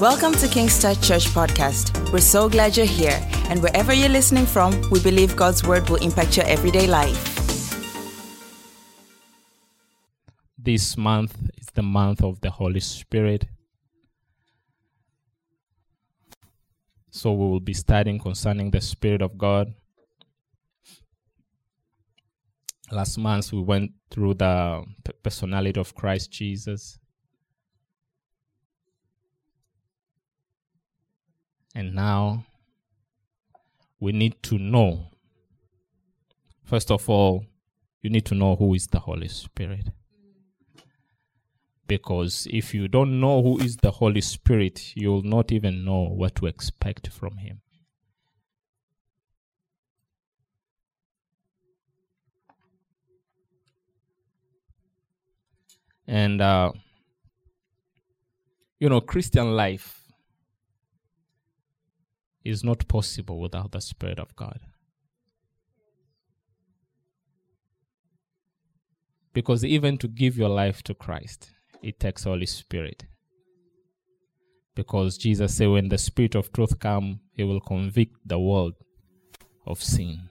Welcome 0.00 0.32
to 0.34 0.48
King's 0.48 0.80
Touch 0.80 1.00
Church 1.06 1.26
Podcast. 1.26 2.12
We're 2.12 2.18
so 2.18 2.48
glad 2.48 2.76
you're 2.76 2.84
here, 2.84 3.16
and 3.48 3.62
wherever 3.62 3.94
you're 3.94 4.08
listening 4.08 4.44
from, 4.44 4.72
we 4.90 5.00
believe 5.00 5.36
God's 5.36 5.62
word 5.62 5.88
will 5.88 6.02
impact 6.02 6.36
your 6.36 6.46
everyday 6.46 6.88
life. 6.88 7.78
This 10.58 10.96
month 10.96 11.36
is 11.56 11.68
the 11.74 11.84
month 11.84 12.24
of 12.24 12.40
the 12.40 12.50
Holy 12.50 12.80
Spirit. 12.80 13.46
So 17.10 17.32
we 17.32 17.46
will 17.46 17.60
be 17.60 17.74
studying 17.74 18.18
concerning 18.18 18.72
the 18.72 18.80
Spirit 18.80 19.22
of 19.22 19.38
God. 19.38 19.74
Last 22.90 23.16
month 23.16 23.52
we 23.52 23.62
went 23.62 23.92
through 24.10 24.34
the 24.34 24.82
personality 25.22 25.78
of 25.78 25.94
Christ 25.94 26.32
Jesus. 26.32 26.98
And 31.74 31.94
now 31.94 32.46
we 33.98 34.12
need 34.12 34.42
to 34.44 34.58
know. 34.58 35.08
First 36.62 36.90
of 36.90 37.08
all, 37.10 37.44
you 38.00 38.10
need 38.10 38.24
to 38.26 38.34
know 38.34 38.54
who 38.54 38.74
is 38.74 38.86
the 38.86 39.00
Holy 39.00 39.28
Spirit. 39.28 39.88
Because 41.86 42.46
if 42.50 42.74
you 42.74 42.86
don't 42.86 43.20
know 43.20 43.42
who 43.42 43.58
is 43.58 43.76
the 43.78 43.90
Holy 43.90 44.20
Spirit, 44.20 44.92
you'll 44.94 45.22
not 45.22 45.52
even 45.52 45.84
know 45.84 46.02
what 46.02 46.34
to 46.36 46.46
expect 46.46 47.08
from 47.08 47.38
Him. 47.38 47.60
And, 56.06 56.40
uh, 56.40 56.72
you 58.78 58.88
know, 58.88 59.00
Christian 59.00 59.56
life 59.56 60.03
is 62.44 62.62
not 62.62 62.86
possible 62.88 63.40
without 63.40 63.72
the 63.72 63.80
Spirit 63.80 64.18
of 64.18 64.34
God. 64.36 64.60
Because 69.32 69.64
even 69.64 69.98
to 69.98 70.06
give 70.06 70.36
your 70.36 70.48
life 70.48 70.82
to 70.84 70.94
Christ, 70.94 71.50
it 71.82 71.98
takes 71.98 72.24
Holy 72.24 72.46
Spirit. 72.46 73.04
Because 74.74 75.18
Jesus 75.18 75.56
said, 75.56 75.68
when 75.68 75.88
the 75.88 75.98
Spirit 75.98 76.34
of 76.34 76.52
truth 76.52 76.78
come, 76.78 77.20
he 77.32 77.42
will 77.44 77.60
convict 77.60 78.16
the 78.24 78.38
world 78.38 78.74
of 79.66 79.82
sin. 79.82 80.30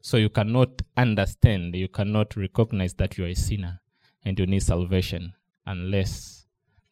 So 0.00 0.16
you 0.16 0.28
cannot 0.28 0.82
understand, 0.96 1.76
you 1.76 1.88
cannot 1.88 2.36
recognize 2.36 2.94
that 2.94 3.16
you 3.16 3.24
are 3.24 3.28
a 3.28 3.34
sinner 3.34 3.80
and 4.24 4.38
you 4.38 4.46
need 4.46 4.62
salvation 4.62 5.34
unless 5.64 6.46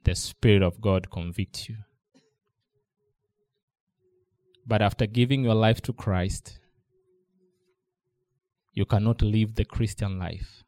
the 0.05 0.15
Spirit 0.15 0.63
of 0.63 0.81
God 0.81 1.11
convicts 1.11 1.69
you. 1.69 1.77
But 4.67 4.83
after 4.83 5.07
giving 5.07 5.43
your 5.43 5.55
life 5.55 5.81
to 5.83 5.93
Christ, 5.93 6.59
you 8.73 8.85
cannot 8.85 9.23
live 9.23 9.55
the 9.55 9.65
Christian 9.65 10.19
life 10.19 10.65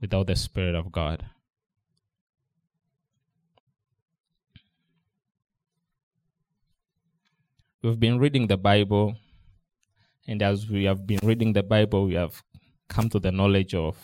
without 0.00 0.26
the 0.26 0.36
Spirit 0.36 0.74
of 0.74 0.90
God. 0.90 1.26
We've 7.82 8.00
been 8.00 8.18
reading 8.18 8.46
the 8.46 8.56
Bible, 8.56 9.16
and 10.26 10.42
as 10.42 10.70
we 10.70 10.84
have 10.84 11.06
been 11.06 11.20
reading 11.22 11.52
the 11.52 11.62
Bible, 11.62 12.06
we 12.06 12.14
have 12.14 12.42
come 12.88 13.10
to 13.10 13.18
the 13.18 13.30
knowledge 13.30 13.74
of 13.74 13.98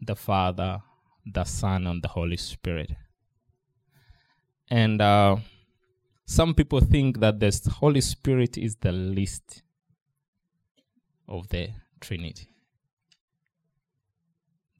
the 0.00 0.16
Father, 0.16 0.82
the 1.24 1.44
Son, 1.44 1.86
and 1.86 2.02
the 2.02 2.08
Holy 2.08 2.36
Spirit. 2.36 2.90
And 4.68 5.00
uh, 5.00 5.36
some 6.26 6.54
people 6.54 6.80
think 6.80 7.20
that 7.20 7.38
the 7.38 7.70
Holy 7.78 8.00
Spirit 8.00 8.58
is 8.58 8.76
the 8.76 8.92
least 8.92 9.62
of 11.28 11.48
the 11.48 11.70
Trinity. 12.00 12.48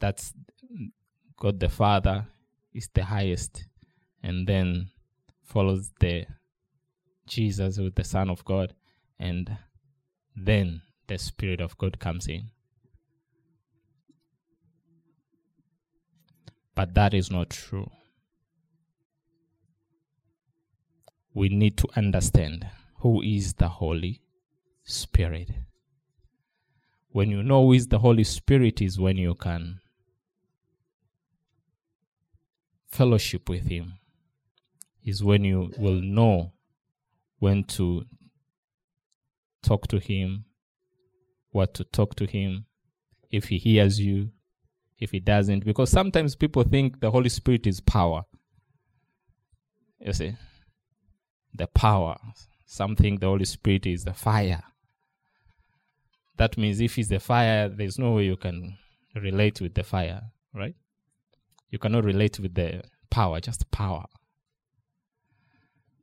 That's 0.01 0.34
God 1.37 1.61
the 1.61 1.69
Father 1.69 2.27
is 2.75 2.89
the 2.93 3.05
highest, 3.05 3.65
and 4.23 4.47
then 4.47 4.89
follows 5.45 5.93
the 6.01 6.27
Jesus 7.27 7.78
with 7.78 7.95
the 7.95 8.05
Son 8.05 8.28
of 8.28 8.45
God, 8.45 8.75
and 9.19 9.57
then 10.34 10.83
the 11.07 11.19
Spirit 11.19 11.61
of 11.61 11.78
God 11.78 11.99
comes 11.99 12.27
in. 12.27 12.51
But 16.75 16.95
that 16.95 17.15
is 17.15 17.31
not 17.31 17.51
true. 17.51 17.91
We 21.37 21.51
need 21.51 21.77
to 21.77 21.87
understand 21.97 22.67
who 23.01 23.21
is 23.21 23.53
the 23.53 23.69
Holy 23.69 24.23
Spirit. 24.85 25.51
When 27.11 27.31
you 27.31 27.43
know 27.43 27.67
who 27.67 27.75
is 27.75 27.89
the 27.89 27.99
Holy 27.99 28.25
Spirit, 28.25 28.81
is 28.81 28.99
when 28.99 29.19
you 29.19 29.35
can 29.35 29.81
fellowship 32.89 33.51
with 33.51 33.69
Him, 33.69 33.99
is 35.05 35.23
when 35.23 35.45
you 35.45 35.75
will 35.77 36.01
know 36.01 36.55
when 37.39 37.65
to 37.65 38.05
talk 39.63 39.89
to 39.89 39.99
Him, 39.99 40.47
what 41.51 41.75
to 41.75 41.85
talk 41.85 42.15
to 42.15 42.25
Him, 42.25 42.65
if 43.31 43.49
He 43.49 43.59
hears 43.59 44.01
you, 44.01 44.31
if 44.99 45.11
He 45.11 45.21
doesn't. 45.21 45.67
Because 45.67 45.91
sometimes 45.91 46.35
people 46.35 46.63
think 46.63 47.01
the 47.01 47.11
Holy 47.11 47.29
Spirit 47.29 47.67
is 47.67 47.83
power. 47.83 48.23
You 50.01 50.15
see? 50.15 50.35
The 51.56 51.67
power. 51.67 52.17
Something 52.67 53.19
the 53.19 53.27
Holy 53.27 53.44
Spirit 53.44 53.87
is 53.87 54.05
the 54.05 54.15
fire. 54.15 54.62
That 56.37 56.59
means 56.59 56.81
if 56.81 56.99
it's 56.99 57.09
the 57.09 57.21
fire, 57.21 57.69
there's 57.69 57.99
no 57.99 58.12
way 58.12 58.25
you 58.25 58.37
can 58.37 58.77
relate 59.15 59.61
with 59.61 59.75
the 59.75 59.83
fire, 59.83 60.22
right? 60.55 60.75
You 61.71 61.78
cannot 61.78 62.05
relate 62.05 62.39
with 62.39 62.55
the 62.55 62.83
power, 63.11 63.41
just 63.41 63.71
power. 63.71 64.05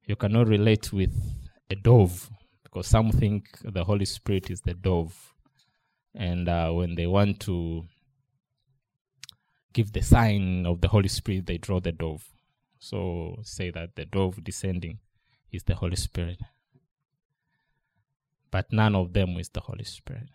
You 0.05 0.15
cannot 0.15 0.47
relate 0.47 0.91
with 0.91 1.13
a 1.69 1.75
dove 1.75 2.29
because 2.63 2.87
some 2.87 3.11
think 3.11 3.45
the 3.63 3.83
Holy 3.83 4.05
Spirit 4.05 4.49
is 4.49 4.61
the 4.61 4.73
dove. 4.73 5.33
And 6.15 6.49
uh, 6.49 6.71
when 6.71 6.95
they 6.95 7.07
want 7.07 7.39
to 7.41 7.85
give 9.73 9.93
the 9.93 10.01
sign 10.01 10.65
of 10.65 10.81
the 10.81 10.87
Holy 10.87 11.07
Spirit, 11.07 11.45
they 11.45 11.57
draw 11.57 11.79
the 11.79 11.91
dove. 11.91 12.23
So 12.79 13.37
say 13.43 13.71
that 13.71 13.95
the 13.95 14.05
dove 14.05 14.43
descending 14.43 14.99
is 15.53 15.63
the 15.63 15.75
Holy 15.75 15.95
Spirit. 15.95 16.41
But 18.51 18.73
none 18.73 18.95
of 18.95 19.13
them 19.13 19.37
is 19.37 19.49
the 19.49 19.61
Holy 19.61 19.85
Spirit. 19.85 20.27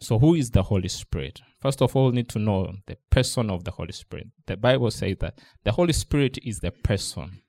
So, 0.00 0.18
who 0.18 0.34
is 0.34 0.50
the 0.50 0.62
Holy 0.62 0.88
Spirit? 0.88 1.40
First 1.60 1.82
of 1.82 1.94
all, 1.94 2.10
need 2.10 2.28
to 2.30 2.38
know 2.38 2.72
the 2.86 2.96
person 3.10 3.50
of 3.50 3.64
the 3.64 3.70
Holy 3.70 3.92
Spirit. 3.92 4.28
The 4.46 4.56
Bible 4.56 4.90
says 4.90 5.16
that 5.20 5.38
the 5.62 5.72
Holy 5.72 5.92
Spirit 5.92 6.38
is 6.42 6.60
the 6.60 6.70
person. 6.70 7.42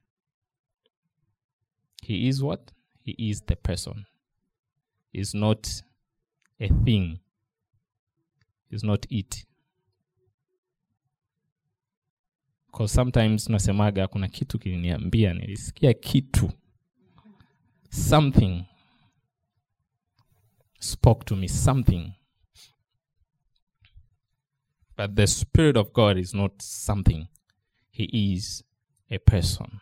He 2.04 2.28
is 2.28 2.44
what? 2.44 2.72
He 3.00 3.12
is 3.18 3.42
the 3.42 3.56
person. 3.56 4.06
Is 5.14 5.34
not 5.34 5.82
a 6.60 6.68
thing. 6.68 7.20
Is 8.70 8.84
not 8.84 9.06
it. 9.10 9.46
Cause 12.82 12.94
sometimes 12.94 13.50
nasemaga 13.50 14.08
kuna 14.08 14.28
kitu 14.28 14.60
kiliniambia, 14.60 15.34
nilisikia 15.34 15.94
kitu, 15.94 16.52
something 17.90 18.66
spoke 20.80 21.26
to 21.26 21.36
me, 21.36 21.48
something. 21.48 22.14
But 24.98 25.16
the 25.16 25.28
Spirit 25.28 25.78
of 25.78 25.94
God 25.94 26.18
is 26.18 26.34
not 26.34 26.62
something, 26.62 27.28
He 27.92 28.04
is 28.34 28.64
a 29.12 29.20
person. 29.20 29.80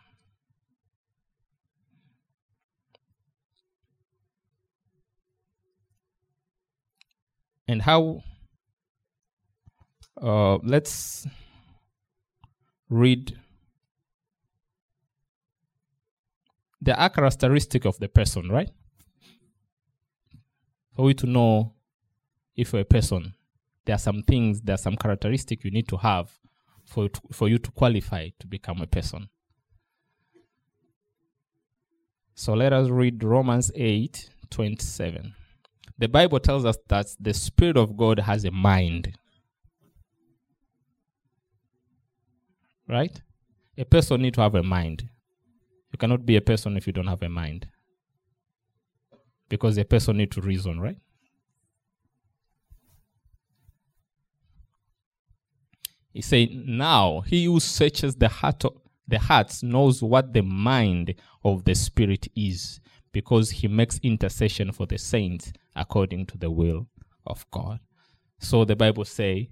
And 7.66 7.80
how, 7.82 8.22
uh, 10.20 10.58
let's 10.62 11.26
read 12.90 13.38
the 16.82 16.94
characteristic 17.14 17.84
of 17.84 17.98
the 17.98 18.08
person, 18.08 18.48
right? 18.50 18.70
For 20.94 21.08
you 21.08 21.14
to 21.14 21.26
know 21.26 21.74
if 22.56 22.72
you're 22.72 22.82
a 22.82 22.84
person, 22.84 23.34
there 23.84 23.94
are 23.94 23.98
some 23.98 24.22
things, 24.22 24.60
there 24.60 24.74
are 24.74 24.78
some 24.78 24.96
characteristics 24.96 25.64
you 25.64 25.70
need 25.70 25.88
to 25.88 25.96
have 25.96 26.30
for, 26.84 27.08
to, 27.08 27.20
for 27.32 27.48
you 27.48 27.58
to 27.58 27.70
qualify 27.70 28.28
to 28.38 28.46
become 28.46 28.80
a 28.80 28.86
person. 28.86 29.28
So 32.34 32.54
let 32.54 32.72
us 32.72 32.88
read 32.88 33.22
Romans 33.22 33.70
8 33.74 34.30
27. 34.50 35.34
The 35.98 36.08
Bible 36.08 36.40
tells 36.40 36.64
us 36.64 36.78
that 36.88 37.06
the 37.20 37.34
Spirit 37.34 37.76
of 37.76 37.96
God 37.96 38.20
has 38.20 38.44
a 38.44 38.50
mind. 38.50 39.18
Right? 42.90 43.20
A 43.78 43.84
person 43.84 44.22
need 44.22 44.34
to 44.34 44.40
have 44.40 44.54
a 44.54 44.62
mind. 44.62 45.08
You 45.92 45.98
cannot 45.98 46.26
be 46.26 46.36
a 46.36 46.40
person 46.40 46.76
if 46.76 46.86
you 46.86 46.92
don't 46.92 47.06
have 47.06 47.22
a 47.22 47.28
mind. 47.28 47.68
Because 49.48 49.78
a 49.78 49.84
person 49.84 50.18
need 50.18 50.30
to 50.32 50.40
reason, 50.40 50.80
right? 50.80 50.98
He 56.12 56.22
said, 56.22 56.50
Now 56.52 57.20
he 57.20 57.44
who 57.44 57.60
searches 57.60 58.16
the 58.16 58.28
heart 58.28 58.64
of, 58.64 58.74
the 59.06 59.18
hearts 59.18 59.62
knows 59.62 60.02
what 60.02 60.32
the 60.32 60.42
mind 60.42 61.14
of 61.44 61.64
the 61.64 61.74
Spirit 61.74 62.28
is, 62.36 62.80
because 63.12 63.50
he 63.50 63.68
makes 63.68 63.98
intercession 64.02 64.72
for 64.72 64.86
the 64.86 64.98
saints 64.98 65.52
according 65.74 66.26
to 66.26 66.38
the 66.38 66.50
will 66.50 66.88
of 67.26 67.44
God. 67.50 67.80
So 68.38 68.64
the 68.64 68.76
Bible 68.76 69.04
say 69.04 69.50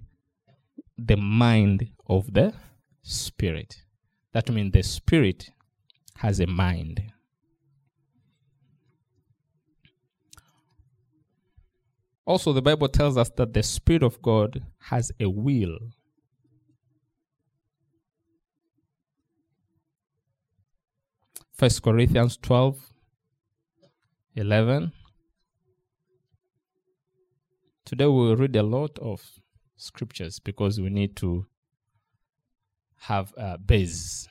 the 0.97 1.17
mind 1.17 1.89
of 2.07 2.33
the 2.33 2.53
Spirit. 3.01 3.83
That 4.33 4.49
means 4.51 4.71
the 4.71 4.83
Spirit 4.83 5.49
has 6.15 6.39
a 6.39 6.47
mind. 6.47 7.01
Also, 12.25 12.53
the 12.53 12.61
Bible 12.61 12.87
tells 12.87 13.17
us 13.17 13.29
that 13.37 13.53
the 13.53 13.63
Spirit 13.63 14.03
of 14.03 14.21
God 14.21 14.61
has 14.81 15.11
a 15.19 15.27
will. 15.27 15.79
First 21.53 21.81
Corinthians 21.81 22.37
12 22.37 22.89
11. 24.35 24.93
Today 27.83 28.05
we 28.05 28.11
will 28.11 28.35
read 28.37 28.55
a 28.55 28.63
lot 28.63 28.97
of 28.99 29.21
scriptures 29.75 30.39
because 30.39 30.79
we 30.79 30.89
need 30.89 31.15
to 31.17 31.47
have 32.99 33.33
a 33.37 33.57
base 33.57 34.27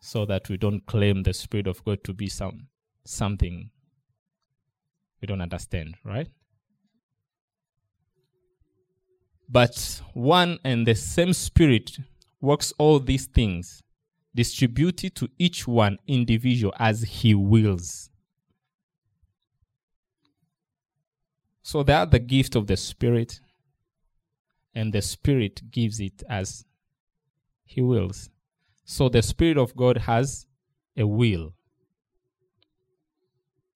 so 0.00 0.24
that 0.26 0.48
we 0.48 0.56
don't 0.56 0.84
claim 0.86 1.22
the 1.22 1.32
Spirit 1.32 1.66
of 1.66 1.84
God 1.84 2.02
to 2.04 2.12
be 2.12 2.28
some 2.28 2.68
something 3.04 3.70
we 5.20 5.26
don't 5.26 5.40
understand, 5.40 5.96
right? 6.04 6.28
But 9.48 10.02
one 10.14 10.58
and 10.64 10.86
the 10.86 10.94
same 10.94 11.32
Spirit 11.32 11.98
works 12.40 12.72
all 12.78 12.98
these 12.98 13.26
things, 13.26 13.82
distributed 14.34 15.14
to 15.16 15.28
each 15.38 15.68
one 15.68 15.98
individual 16.06 16.72
as 16.78 17.02
He 17.02 17.34
wills. 17.34 18.10
So 21.62 21.82
they 21.82 21.92
are 21.92 22.06
the 22.06 22.18
gift 22.18 22.56
of 22.56 22.66
the 22.66 22.76
Spirit, 22.76 23.40
and 24.74 24.92
the 24.92 25.02
Spirit 25.02 25.70
gives 25.70 26.00
it 26.00 26.22
as 26.28 26.64
He 27.72 27.80
wills. 27.80 28.28
So 28.84 29.08
the 29.08 29.22
Spirit 29.22 29.56
of 29.56 29.74
God 29.74 29.96
has 29.96 30.46
a 30.94 31.06
will. 31.06 31.54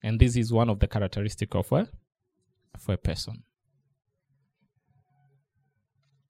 And 0.03 0.19
this 0.19 0.35
is 0.35 0.53
one 0.53 0.69
of 0.69 0.79
the 0.79 0.87
characteristics 0.87 1.55
of 1.55 1.71
a, 1.71 1.89
of 2.75 2.89
a 2.89 2.97
person. 2.97 3.43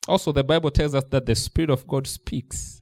Also, 0.08 0.32
the 0.32 0.46
Bible 0.46 0.72
tells 0.72 0.96
us 0.96 1.04
that 1.10 1.26
the 1.26 1.36
Spirit 1.36 1.70
of 1.70 1.86
God 1.86 2.08
speaks. 2.08 2.82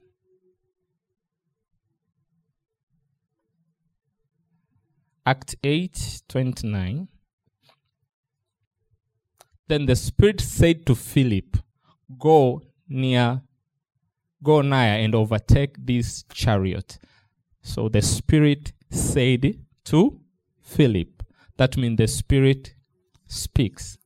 Act 5.26 5.56
8 5.64 6.22
29. 6.30 7.08
Then 9.68 9.88
the 9.88 9.96
Spirit 9.96 10.40
said 10.40 10.86
to 10.86 10.94
Philip, 10.94 11.58
Go 12.20 12.62
near, 12.88 13.42
go 14.46 14.62
nigh 14.62 14.98
and 15.00 15.14
overtake 15.14 15.76
this 15.86 16.24
chariot. 16.32 16.98
So 17.62 17.90
the 17.90 18.02
Spirit 18.02 18.72
said 18.90 19.60
to 19.86 20.20
Philip. 20.62 21.24
That 21.58 21.76
means 21.78 21.98
the 21.98 22.08
Spirit 22.08 22.76
speaks. 23.28 23.98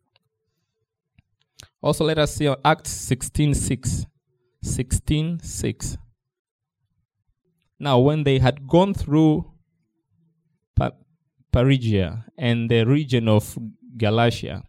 Also, 1.81 2.05
let 2.05 2.17
us 2.17 2.35
see 2.35 2.53
Acts 2.65 2.89
16 2.89 3.53
6. 3.53 4.05
16 4.61 5.39
6. 5.41 5.97
Now, 7.79 7.99
when 7.99 8.23
they 8.23 8.39
had 8.39 8.67
gone 8.67 8.93
through 8.93 9.45
Phrygia 11.51 12.25
and 12.37 12.69
the 12.69 12.85
region 12.85 13.27
of 13.27 13.57
Galatia, 13.97 14.63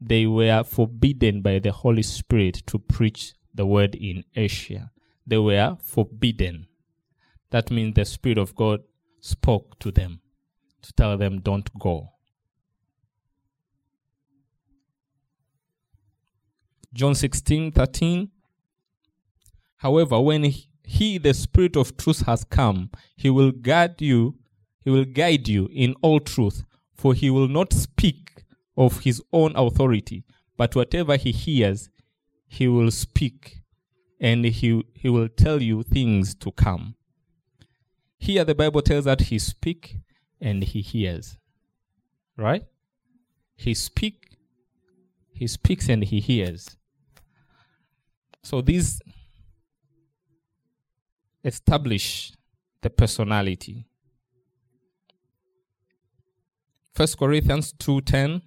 they 0.00 0.26
were 0.26 0.62
forbidden 0.64 1.42
by 1.42 1.58
the 1.58 1.72
Holy 1.72 2.02
Spirit 2.02 2.62
to 2.66 2.78
preach 2.78 3.34
the 3.54 3.66
word 3.66 3.94
in 3.94 4.24
Asia. 4.34 4.90
They 5.26 5.38
were 5.38 5.76
forbidden. 5.82 6.66
That 7.50 7.70
means 7.70 7.94
the 7.94 8.04
Spirit 8.04 8.38
of 8.38 8.54
God 8.54 8.80
spoke 9.20 9.78
to 9.80 9.90
them 9.90 10.20
to 10.82 10.92
tell 10.92 11.16
them, 11.18 11.40
don't 11.40 11.68
go. 11.78 12.10
John 16.92 17.14
16 17.14 17.72
13. 17.72 18.30
However, 19.76 20.20
when 20.20 20.52
he, 20.84 21.18
the 21.18 21.32
Spirit 21.32 21.76
of 21.76 21.96
truth, 21.96 22.26
has 22.26 22.44
come, 22.44 22.90
he 23.16 23.30
will 23.30 23.52
guide 23.52 24.02
you, 24.02 24.36
he 24.82 24.90
will 24.90 25.04
guide 25.04 25.48
you 25.48 25.68
in 25.72 25.94
all 26.02 26.20
truth, 26.20 26.64
for 26.92 27.14
he 27.14 27.30
will 27.30 27.48
not 27.48 27.72
speak 27.72 28.44
of 28.76 29.00
his 29.00 29.22
own 29.32 29.52
authority, 29.54 30.24
but 30.56 30.74
whatever 30.74 31.16
he 31.16 31.32
hears, 31.32 31.88
he 32.48 32.66
will 32.66 32.90
speak, 32.90 33.59
and 34.20 34.44
he, 34.44 34.84
he 34.94 35.08
will 35.08 35.28
tell 35.28 35.62
you 35.62 35.82
things 35.82 36.34
to 36.34 36.52
come. 36.52 36.94
Here 38.18 38.44
the 38.44 38.54
Bible 38.54 38.82
tells 38.82 39.06
that 39.06 39.22
he 39.22 39.38
speak 39.38 39.96
and 40.40 40.62
he 40.62 40.82
hears. 40.82 41.38
Right? 42.36 42.64
He 43.56 43.74
speak 43.74 44.30
he 45.40 45.46
speaks 45.46 45.88
and 45.88 46.04
he 46.04 46.20
hears. 46.20 46.76
So 48.42 48.60
these 48.60 49.00
establish 51.42 52.32
the 52.82 52.90
personality. 52.90 53.86
First 56.92 57.16
Corinthians 57.16 57.72
2:10 57.72 58.42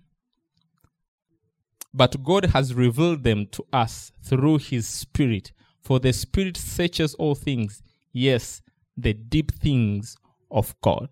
But 1.91 2.21
God 2.23 2.45
has 2.45 2.75
revealed 2.75 3.23
them 3.23 3.47
to 3.47 3.65
us 3.73 4.11
through 4.21 4.59
his 4.59 4.87
spirit 4.87 5.51
for 5.83 5.99
the 5.99 6.13
spirit 6.13 6.57
searches 6.57 7.13
all 7.15 7.35
things 7.35 7.81
yes 8.11 8.61
the 8.97 9.13
deep 9.13 9.51
things 9.51 10.17
of 10.51 10.75
God. 10.81 11.09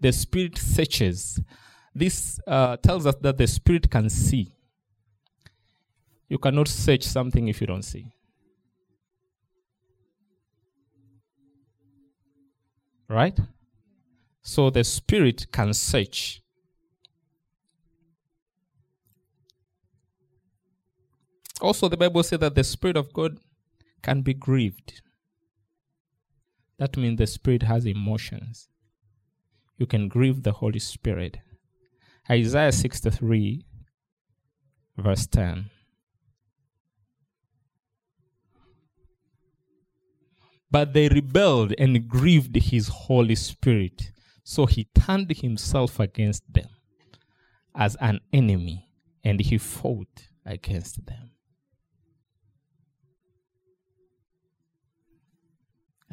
The 0.00 0.12
spirit 0.12 0.56
searches. 0.58 1.40
This 1.94 2.40
uh, 2.46 2.76
tells 2.78 3.06
us 3.06 3.16
that 3.20 3.36
the 3.38 3.46
spirit 3.46 3.90
can 3.90 4.08
see. 4.08 4.52
You 6.28 6.38
cannot 6.38 6.68
search 6.68 7.02
something 7.02 7.48
if 7.48 7.60
you 7.60 7.66
don't 7.66 7.82
see. 7.82 8.12
Right? 13.08 13.38
So 14.42 14.70
the 14.70 14.84
spirit 14.84 15.46
can 15.50 15.72
search. 15.72 16.42
Also, 21.60 21.88
the 21.88 21.96
Bible 21.96 22.22
says 22.22 22.38
that 22.38 22.54
the 22.54 22.62
Spirit 22.62 22.96
of 22.96 23.12
God 23.12 23.36
can 24.02 24.22
be 24.22 24.34
grieved. 24.34 25.02
That 26.78 26.96
means 26.96 27.18
the 27.18 27.26
Spirit 27.26 27.62
has 27.64 27.86
emotions. 27.86 28.68
You 29.76 29.86
can 29.86 30.08
grieve 30.08 30.42
the 30.42 30.52
Holy 30.52 30.78
Spirit. 30.78 31.38
Isaiah 32.30 32.72
63, 32.72 33.64
verse 34.96 35.26
10. 35.26 35.70
But 40.70 40.92
they 40.92 41.08
rebelled 41.08 41.74
and 41.78 42.06
grieved 42.06 42.54
his 42.56 42.88
Holy 42.88 43.34
Spirit. 43.34 44.12
So 44.44 44.66
he 44.66 44.84
turned 44.94 45.30
himself 45.30 45.98
against 45.98 46.42
them 46.52 46.68
as 47.74 47.96
an 48.00 48.20
enemy 48.32 48.88
and 49.24 49.40
he 49.40 49.58
fought 49.58 50.28
against 50.44 51.06
them. 51.06 51.27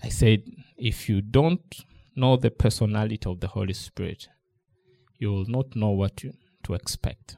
I 0.01 0.09
said, 0.09 0.43
if 0.77 1.07
you 1.07 1.21
don't 1.21 1.85
know 2.15 2.35
the 2.35 2.51
personality 2.51 3.29
of 3.29 3.39
the 3.39 3.47
Holy 3.47 3.73
Spirit, 3.73 4.27
you 5.17 5.31
will 5.31 5.45
not 5.45 5.75
know 5.75 5.91
what 5.91 6.17
to 6.63 6.73
expect. 6.73 7.37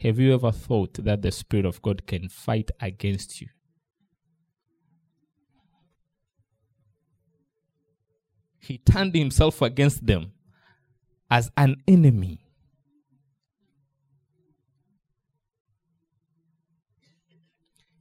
Have 0.00 0.18
you 0.18 0.34
ever 0.34 0.52
thought 0.52 0.94
that 1.04 1.22
the 1.22 1.32
Spirit 1.32 1.64
of 1.64 1.80
God 1.80 2.06
can 2.06 2.28
fight 2.28 2.70
against 2.80 3.40
you? 3.40 3.48
He 8.60 8.78
turned 8.78 9.14
himself 9.14 9.62
against 9.62 10.06
them 10.06 10.32
as 11.30 11.50
an 11.56 11.76
enemy. 11.86 12.40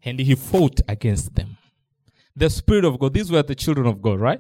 And 0.04 0.20
he 0.20 0.36
fought 0.36 0.82
against 0.88 1.36
them. 1.36 1.58
The 2.36 2.50
Spirit 2.50 2.86
of 2.86 3.00
God. 3.00 3.14
These 3.14 3.32
were 3.32 3.44
the 3.44 3.56
children 3.56 3.86
of 3.88 4.02
God, 4.02 4.20
right? 4.20 4.40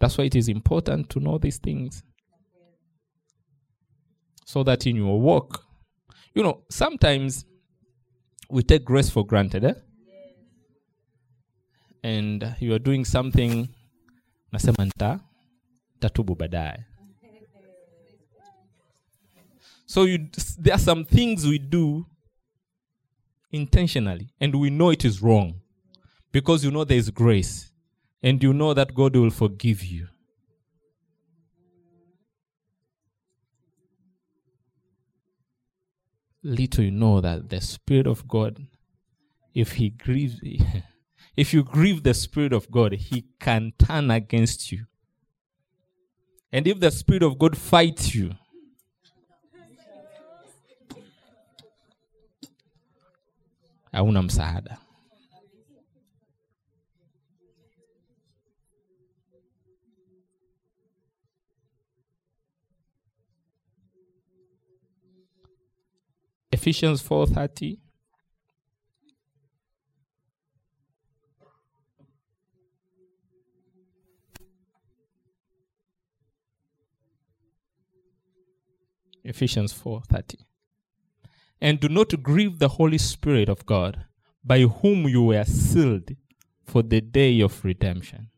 That's 0.00 0.16
why 0.16 0.24
it 0.24 0.36
is 0.36 0.48
important 0.48 1.10
to 1.10 1.20
know 1.20 1.38
these 1.38 1.58
things. 1.58 2.02
So 4.46 4.62
that 4.62 4.86
in 4.86 4.96
your 4.96 5.20
walk, 5.20 5.64
you 6.34 6.42
know, 6.42 6.62
sometimes 6.70 7.44
we 8.48 8.62
take 8.62 8.84
grace 8.84 9.10
for 9.10 9.26
granted, 9.26 9.64
eh? 9.64 9.74
And 12.02 12.56
you 12.60 12.72
are 12.74 12.78
doing 12.78 13.04
something, 13.04 13.68
nasema 14.52 14.84
nita 14.84 15.20
tatubu 16.00 16.36
baadaye. 16.36 16.84
So 19.88 20.02
you, 20.02 20.28
there 20.58 20.74
are 20.74 20.78
some 20.78 21.06
things 21.06 21.46
we 21.46 21.58
do 21.58 22.04
intentionally, 23.50 24.28
and 24.38 24.54
we 24.54 24.68
know 24.68 24.90
it 24.90 25.02
is 25.02 25.22
wrong 25.22 25.62
because 26.30 26.62
you 26.62 26.70
know 26.70 26.84
there 26.84 26.98
is 26.98 27.08
grace, 27.08 27.72
and 28.22 28.42
you 28.42 28.52
know 28.52 28.74
that 28.74 28.94
God 28.94 29.16
will 29.16 29.30
forgive 29.30 29.82
you. 29.82 30.08
Little 36.42 36.84
you 36.84 36.90
know 36.90 37.22
that 37.22 37.48
the 37.48 37.62
Spirit 37.62 38.06
of 38.06 38.28
God, 38.28 38.66
if 39.54 39.72
He 39.72 39.88
grieves, 39.88 40.38
if 41.36 41.54
you 41.54 41.64
grieve 41.64 42.02
the 42.02 42.12
Spirit 42.12 42.52
of 42.52 42.70
God, 42.70 42.92
He 42.92 43.24
can 43.40 43.72
turn 43.78 44.10
against 44.10 44.70
you. 44.70 44.84
And 46.52 46.66
if 46.66 46.78
the 46.78 46.90
Spirit 46.90 47.22
of 47.22 47.38
God 47.38 47.56
fights 47.56 48.14
you, 48.14 48.34
hauna 53.92 54.22
msaada. 54.22 54.78
Ephesians 66.50 67.02
4:30 67.02 67.78
Ephesians 79.24 79.72
4:30 79.72 80.47
and 81.60 81.80
do 81.80 81.88
not 81.88 82.22
grieve 82.22 82.58
the 82.58 82.68
Holy 82.68 82.98
Spirit 82.98 83.48
of 83.48 83.66
God, 83.66 84.04
by 84.44 84.62
whom 84.62 85.08
you 85.08 85.24
were 85.24 85.44
sealed 85.44 86.10
for 86.64 86.82
the 86.82 87.00
day 87.00 87.40
of 87.40 87.64
redemption. 87.64 88.28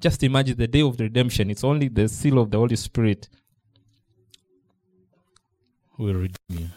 Just 0.00 0.22
imagine 0.22 0.56
the 0.56 0.68
day 0.68 0.82
of 0.82 1.00
redemption. 1.00 1.50
It's 1.50 1.64
only 1.64 1.88
the 1.88 2.08
seal 2.08 2.38
of 2.38 2.50
the 2.50 2.58
Holy 2.58 2.76
Spirit 2.76 3.28
will 5.96 6.14
redeem 6.14 6.36
you. 6.50 6.68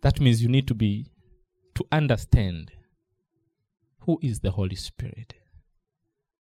That 0.00 0.20
means 0.20 0.42
you 0.42 0.48
need 0.48 0.66
to 0.68 0.74
be 0.74 1.06
to 1.78 1.86
understand 1.92 2.72
who 4.00 4.18
is 4.20 4.40
the 4.40 4.50
Holy 4.50 4.74
Spirit? 4.74 5.34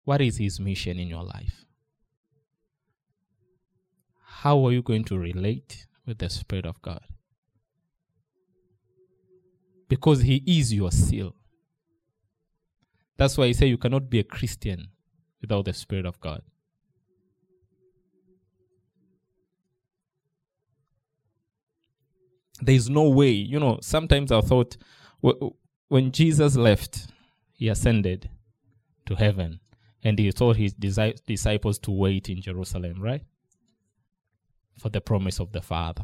What 0.04 0.20
is 0.20 0.38
his 0.38 0.60
mission 0.60 0.98
in 0.98 1.08
your 1.08 1.24
life? 1.24 1.66
How 4.24 4.66
are 4.66 4.72
you 4.72 4.82
going 4.82 5.04
to 5.06 5.18
relate 5.18 5.86
with 6.08 6.18
the 6.18 6.30
Spirit 6.30 6.66
of 6.66 6.82
God? 6.82 7.02
Because 9.88 10.22
he 10.22 10.44
is 10.48 10.74
your 10.74 10.92
seal. 10.92 11.36
That's 13.18 13.38
why 13.38 13.46
I 13.46 13.52
say 13.52 13.68
you 13.68 13.78
cannot 13.78 14.10
be 14.10 14.20
a 14.20 14.24
Christian 14.24 14.88
without 15.40 15.66
the 15.66 15.74
Spirit 15.74 16.08
of 16.08 16.20
God. 16.20 16.42
There 22.60 22.74
is 22.74 22.90
no 22.90 23.08
way, 23.10 23.30
you 23.30 23.60
know, 23.60 23.78
sometimes 23.84 24.32
I 24.32 24.42
thought 24.42 24.78
when 25.22 26.12
Jesus 26.12 26.56
left, 26.56 27.08
he 27.54 27.70
ascended 27.70 28.30
to 29.06 29.16
heaven 29.16 29.60
and 30.04 30.20
he 30.20 30.32
told 30.32 30.58
his 30.58 30.74
disciples 30.74 31.80
to 31.80 31.92
wait 31.92 32.30
in 32.30 32.42
Jerusalem, 32.42 33.02
right? 33.02 33.24
For 34.80 34.90
the 34.90 35.02
promise 35.02 35.40
of 35.40 35.52
the 35.52 35.62
Father. 35.62 36.04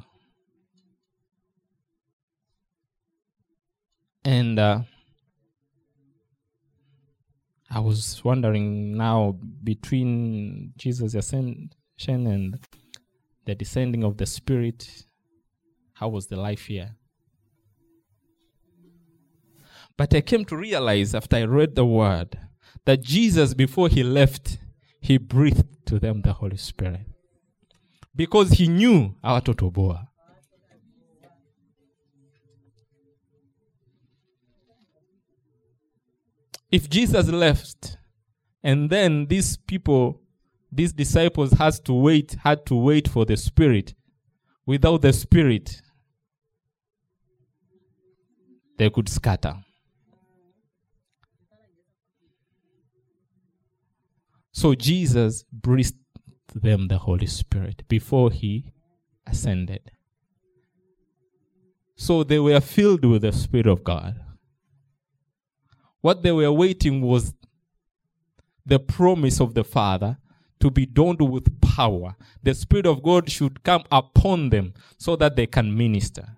And 4.25 4.58
uh, 4.58 4.79
I 7.70 7.79
was 7.79 8.24
wondering 8.24 8.96
now 8.96 9.38
between 9.63 10.74
Jesus' 10.77 11.13
ascension 11.13 11.70
and 12.08 12.60
the 13.46 13.55
descending 13.55 14.03
of 14.03 14.17
the 14.17 14.25
Spirit, 14.25 15.05
how 15.93 16.08
was 16.10 16.27
the 16.27 16.38
life 16.38 16.65
here? 16.65 16.96
But 19.98 20.14
I 20.14 20.22
came 20.22 20.44
to 20.46 20.58
realize 20.58 21.14
after 21.14 21.36
I 21.36 21.44
read 21.44 21.76
the 21.76 21.86
word 21.86 22.38
that 22.86 23.02
Jesus, 23.02 23.54
before 23.54 23.90
he 23.90 24.04
left, 24.04 24.58
he 25.00 25.18
breathed 25.18 25.86
to 25.86 26.00
them 26.00 26.22
the 26.22 26.34
Holy 26.34 26.58
Spirit. 26.58 27.02
Because 28.16 28.52
he 28.52 28.68
knew 28.68 29.16
our 29.24 29.42
totoboa. 29.42 30.08
If 36.72 36.90
Jesus 36.90 37.28
left, 37.28 37.98
and 38.64 38.90
then 38.90 39.28
these 39.28 39.58
people, 39.58 40.22
these 40.72 40.92
disciples 40.92 41.52
had 41.52 41.74
to 41.86 41.94
wait, 41.94 42.36
had 42.44 42.66
to 42.66 42.76
wait 42.76 43.08
for 43.08 43.26
the 43.26 43.38
Spirit. 43.38 43.94
Without 44.66 45.04
the 45.04 45.14
Spirit, 45.14 45.82
they 48.78 48.90
could 48.90 49.08
scatter. 49.08 49.56
So 54.54 54.76
Jesus 54.76 55.44
breathed 55.52 55.96
them 56.54 56.88
the 56.88 57.00
Holy 57.00 57.28
Spirit 57.28 57.84
before 57.90 58.32
he 58.32 58.72
ascended. 59.26 59.92
So 61.96 62.24
they 62.24 62.40
were 62.40 62.62
filled 62.62 63.04
with 63.04 63.24
the 63.24 63.32
Spirit 63.32 63.68
of 63.68 63.84
God. 63.84 64.20
What 66.02 66.22
they 66.22 66.32
were 66.32 66.52
waiting 66.52 67.02
was 67.02 67.34
the 68.66 68.80
promise 68.80 69.40
of 69.42 69.56
the 69.56 69.64
Father 69.64 70.18
to 70.60 70.70
be 70.70 70.86
done 70.86 71.18
with 71.18 71.60
power. 71.62 72.16
The 72.44 72.54
Spirit 72.54 72.86
of 72.86 73.02
God 73.02 73.30
should 73.30 73.64
come 73.64 73.84
upon 73.92 74.50
them 74.50 74.74
so 74.98 75.16
that 75.16 75.36
they 75.36 75.48
can 75.48 75.76
minister. 75.76 76.38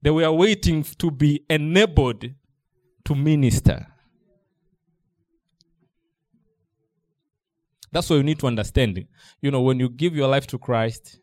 They 0.00 0.10
were 0.10 0.32
waiting 0.32 0.82
to 0.82 1.10
be 1.10 1.44
enabled 1.50 2.24
to 3.04 3.14
minister. 3.14 3.88
That's 7.92 8.08
what 8.08 8.16
you 8.16 8.22
need 8.22 8.38
to 8.38 8.46
understand. 8.46 9.06
You 9.42 9.50
know, 9.50 9.60
when 9.60 9.78
you 9.78 9.90
give 9.90 10.16
your 10.16 10.28
life 10.28 10.46
to 10.48 10.58
Christ, 10.58 11.18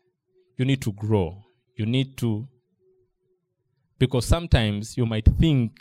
you 0.56 0.64
need 0.64 0.80
to 0.82 0.92
grow. 0.92 1.42
You 1.76 1.84
need 1.84 2.16
to, 2.18 2.46
because 3.98 4.24
sometimes 4.24 4.96
you 4.96 5.04
might 5.04 5.26
think 5.38 5.80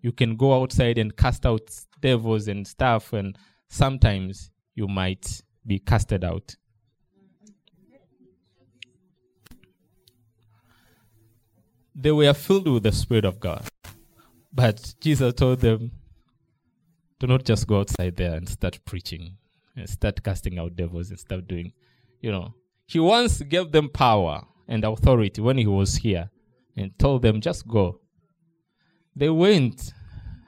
you 0.00 0.12
can 0.12 0.36
go 0.36 0.60
outside 0.60 0.96
and 0.96 1.14
cast 1.14 1.44
out 1.44 1.68
devils 2.00 2.48
and 2.48 2.66
stuff, 2.66 3.12
and 3.12 3.36
sometimes 3.68 4.50
you 4.74 4.88
might 4.88 5.42
be 5.66 5.78
casted 5.78 6.24
out. 6.24 6.56
They 11.94 12.12
were 12.12 12.32
filled 12.32 12.68
with 12.68 12.84
the 12.84 12.92
Spirit 12.92 13.24
of 13.24 13.40
God. 13.40 13.66
But 14.52 14.94
Jesus 15.00 15.34
told 15.34 15.60
them, 15.60 15.90
do 17.18 17.26
not 17.26 17.44
just 17.44 17.66
go 17.66 17.80
outside 17.80 18.16
there 18.16 18.34
and 18.34 18.48
start 18.48 18.78
preaching 18.84 19.36
and 19.78 19.88
start 19.88 20.22
casting 20.22 20.58
out 20.58 20.76
devils 20.76 21.10
and 21.10 21.18
start 21.18 21.46
doing, 21.46 21.72
you 22.20 22.30
know. 22.30 22.54
He 22.86 22.98
once 22.98 23.42
gave 23.42 23.70
them 23.70 23.88
power 23.88 24.42
and 24.66 24.84
authority 24.84 25.40
when 25.40 25.58
he 25.58 25.66
was 25.66 25.96
here 25.96 26.30
and 26.76 26.98
told 26.98 27.22
them, 27.22 27.40
just 27.40 27.66
go. 27.66 28.00
They 29.14 29.28
went 29.28 29.92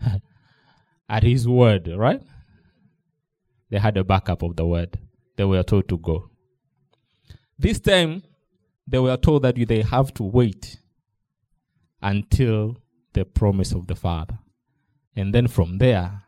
at 1.09 1.23
his 1.23 1.47
word, 1.47 1.89
right? 1.89 2.23
They 3.71 3.79
had 3.79 3.97
a 3.97 4.05
backup 4.05 4.43
of 4.43 4.57
the 4.57 4.67
word. 4.67 4.99
They 5.37 5.45
were 5.45 5.63
told 5.63 5.89
to 5.89 5.99
go. 5.99 6.31
This 7.59 7.79
time, 7.79 8.23
they 8.87 8.99
were 8.99 9.17
told 9.17 9.43
that 9.43 9.57
they 9.57 9.83
have 9.83 10.13
to 10.15 10.23
wait 10.23 10.79
until 12.03 12.77
the 13.13 13.25
promise 13.25 13.73
of 13.73 13.87
the 13.87 13.95
Father. 13.95 14.39
And 15.15 15.35
then 15.35 15.47
from 15.47 15.79
there, 15.79 16.23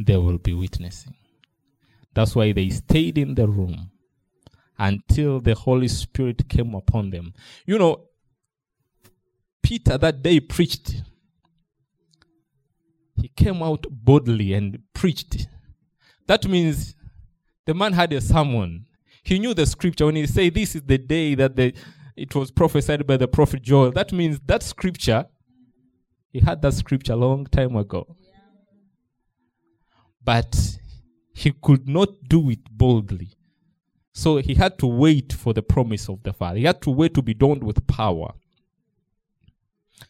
they 0.00 0.16
will 0.16 0.38
be 0.38 0.54
witnessing. 0.54 1.14
That's 2.14 2.34
why 2.34 2.52
they 2.52 2.68
stayed 2.70 3.18
in 3.18 3.34
the 3.34 3.48
room 3.48 3.90
until 4.78 5.40
the 5.40 5.54
Holy 5.54 5.88
Spirit 5.88 6.48
came 6.48 6.74
upon 6.74 7.10
them. 7.10 7.32
You 7.66 7.78
know, 7.78 8.08
Peter 9.62 9.96
that 9.96 10.22
day 10.22 10.40
preached. 10.40 11.02
He 13.16 13.28
came 13.28 13.62
out 13.62 13.86
boldly 13.88 14.52
and 14.52 14.80
preached. 14.92 15.46
That 16.26 16.46
means 16.48 16.94
the 17.64 17.74
man 17.74 17.92
had 17.92 18.12
a 18.12 18.20
sermon. 18.20 18.86
He 19.22 19.38
knew 19.38 19.54
the 19.54 19.66
scripture 19.66 20.06
when 20.06 20.16
he 20.16 20.26
said, 20.26 20.54
This 20.54 20.74
is 20.74 20.82
the 20.82 20.98
day 20.98 21.34
that 21.36 21.54
the, 21.54 21.72
it 22.16 22.34
was 22.34 22.50
prophesied 22.50 23.06
by 23.06 23.16
the 23.16 23.28
prophet 23.28 23.62
Joel. 23.62 23.92
That 23.92 24.12
means 24.12 24.40
that 24.46 24.62
scripture, 24.62 25.26
he 26.32 26.40
had 26.40 26.60
that 26.62 26.74
scripture 26.74 27.12
a 27.12 27.16
long 27.16 27.46
time 27.46 27.76
ago. 27.76 28.16
But 30.24 30.78
he 31.32 31.52
could 31.62 31.88
not 31.88 32.08
do 32.28 32.50
it 32.50 32.60
boldly. 32.70 33.30
So 34.12 34.36
he 34.36 34.54
had 34.54 34.78
to 34.78 34.86
wait 34.86 35.32
for 35.32 35.52
the 35.54 35.62
promise 35.62 36.08
of 36.08 36.22
the 36.22 36.32
Father. 36.32 36.58
He 36.58 36.64
had 36.64 36.82
to 36.82 36.90
wait 36.90 37.14
to 37.14 37.22
be 37.22 37.34
done 37.34 37.60
with 37.60 37.86
power. 37.86 38.32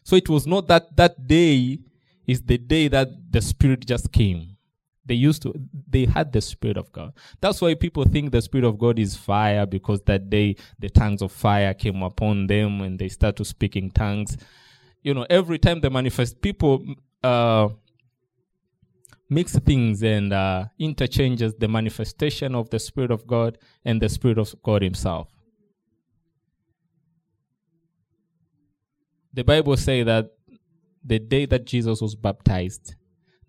So 0.03 0.15
it 0.15 0.27
was 0.27 0.45
not 0.45 0.67
that 0.67 0.95
that 0.97 1.27
day 1.27 1.79
is 2.27 2.41
the 2.41 2.57
day 2.57 2.87
that 2.89 3.09
the 3.31 3.41
Spirit 3.41 3.85
just 3.85 4.11
came. 4.11 4.57
They 5.05 5.15
used 5.15 5.41
to, 5.43 5.53
they 5.89 6.05
had 6.05 6.31
the 6.31 6.41
Spirit 6.41 6.77
of 6.77 6.91
God. 6.91 7.13
That's 7.41 7.61
why 7.61 7.75
people 7.75 8.05
think 8.05 8.31
the 8.31 8.41
Spirit 8.41 8.65
of 8.65 8.77
God 8.77 8.99
is 8.99 9.15
fire 9.15 9.65
because 9.65 10.01
that 10.03 10.29
day 10.29 10.55
the 10.79 10.89
tongues 10.89 11.21
of 11.21 11.31
fire 11.31 11.73
came 11.73 12.01
upon 12.03 12.47
them 12.47 12.81
and 12.81 12.97
they 12.97 13.09
start 13.09 13.35
to 13.37 13.45
speak 13.45 13.75
in 13.75 13.91
tongues. 13.91 14.37
You 15.01 15.13
know, 15.13 15.25
every 15.29 15.59
time 15.59 15.81
they 15.81 15.89
manifest, 15.89 16.41
people 16.41 16.85
uh, 17.21 17.69
mix 19.33 19.57
things 19.59 20.03
and 20.03 20.31
uh, 20.31 20.65
interchanges 20.79 21.53
the 21.55 21.67
manifestation 21.67 22.55
of 22.55 22.69
the 22.69 22.79
Spirit 22.79 23.11
of 23.11 23.25
God 23.25 23.57
and 23.83 24.01
the 24.01 24.09
Spirit 24.09 24.37
of 24.37 24.53
God 24.63 24.81
Himself. 24.81 25.29
The 29.33 29.43
Bible 29.43 29.77
says 29.77 30.05
that 30.05 30.31
the 31.03 31.19
day 31.19 31.45
that 31.47 31.65
Jesus 31.65 32.01
was 32.01 32.15
baptized, 32.15 32.95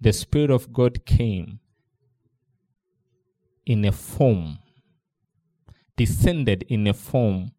the 0.01 0.13
Spirit 0.13 0.51
of 0.51 0.73
God 0.73 1.05
came 1.05 1.61
in 3.67 3.85
a 3.85 3.93
form, 3.93 4.59
descended 5.97 6.65
in 6.69 6.87
a 6.87 6.95
form, 6.95 7.53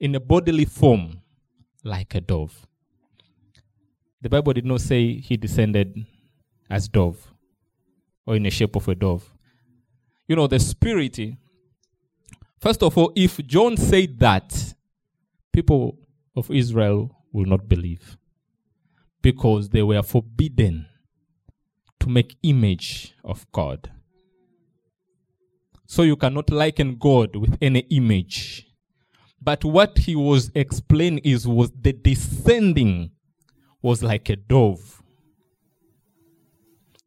in 0.00 0.14
a 0.14 0.20
bodily 0.20 0.64
form, 0.64 1.22
like 1.84 2.14
a 2.14 2.20
dove. 2.20 2.66
The 4.20 4.28
Bible 4.28 4.52
did 4.52 4.66
not 4.66 4.80
say 4.80 5.14
he 5.14 5.36
descended 5.36 6.06
as 6.72 6.88
dove 6.88 7.32
or 8.26 8.34
in 8.34 8.44
the 8.44 8.50
shape 8.50 8.74
of 8.76 8.88
a 8.88 8.94
dove. 8.94 9.30
You 10.26 10.36
know, 10.36 10.46
the 10.46 10.58
spirit, 10.58 11.18
eh? 11.18 11.32
first 12.60 12.82
of 12.82 12.96
all, 12.96 13.12
if 13.14 13.46
John 13.46 13.76
said 13.76 14.18
that, 14.20 14.74
people 15.52 15.98
of 16.34 16.50
Israel 16.50 17.14
will 17.30 17.44
not 17.44 17.68
believe 17.68 18.16
because 19.20 19.68
they 19.68 19.82
were 19.82 20.02
forbidden 20.02 20.86
to 22.00 22.08
make 22.08 22.36
image 22.42 23.14
of 23.22 23.46
God. 23.52 23.90
So 25.86 26.02
you 26.02 26.16
cannot 26.16 26.50
liken 26.50 26.96
God 26.96 27.36
with 27.36 27.58
any 27.60 27.80
image. 27.90 28.66
But 29.42 29.62
what 29.62 29.98
he 29.98 30.16
was 30.16 30.50
explaining 30.54 31.20
is 31.22 31.46
was 31.46 31.70
the 31.78 31.92
descending 31.92 33.10
was 33.82 34.02
like 34.02 34.30
a 34.30 34.36
dove 34.36 35.01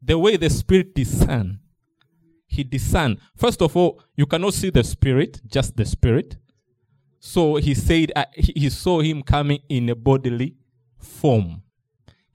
the 0.06 0.16
way 0.16 0.36
the 0.36 0.48
Spirit 0.48 0.94
discern. 0.94 1.58
He 2.46 2.62
discern. 2.62 3.18
First 3.36 3.60
of 3.60 3.76
all, 3.76 4.00
you 4.14 4.24
cannot 4.24 4.54
see 4.54 4.70
the 4.70 4.84
Spirit, 4.84 5.40
just 5.46 5.76
the 5.76 5.84
Spirit. 5.84 6.36
So 7.18 7.56
he 7.56 7.74
said 7.74 8.12
uh, 8.14 8.24
he, 8.32 8.70
saw 8.70 9.00
him 9.00 9.22
coming 9.22 9.58
in 9.68 9.88
a 9.88 9.96
bodily 9.96 10.54
form, 10.96 11.62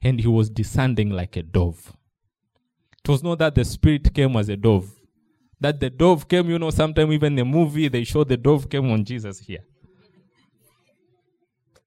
and 0.02 0.20
he 0.20 0.28
was 0.28 0.50
descending 0.50 1.10
like 1.10 1.36
a 1.36 1.42
dove. 1.42 1.96
It 3.02 3.08
was 3.08 3.22
not 3.22 3.38
that 3.38 3.54
the 3.54 3.64
Spirit 3.64 4.12
came 4.12 4.36
as 4.36 4.50
a 4.50 4.56
dove. 4.56 4.92
That 5.58 5.80
the 5.80 5.88
dove 5.88 6.28
came, 6.28 6.50
you 6.50 6.58
know, 6.58 6.70
sometimes 6.70 7.10
even 7.10 7.36
the 7.36 7.44
movie 7.44 7.88
they 7.88 8.04
show 8.04 8.22
the 8.22 8.36
dove 8.36 8.68
came 8.68 8.90
on 8.90 9.04
Jesus 9.04 9.38
here. 9.38 9.64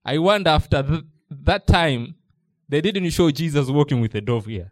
I 0.03 0.17
wonder 0.17 0.49
after 0.49 0.81
th- 0.81 1.03
that 1.29 1.67
time, 1.67 2.15
they 2.67 2.81
didn't 2.81 3.09
show 3.11 3.29
Jesus 3.29 3.69
walking 3.69 4.01
with 4.01 4.15
a 4.15 4.21
dove 4.21 4.47
here 4.47 4.71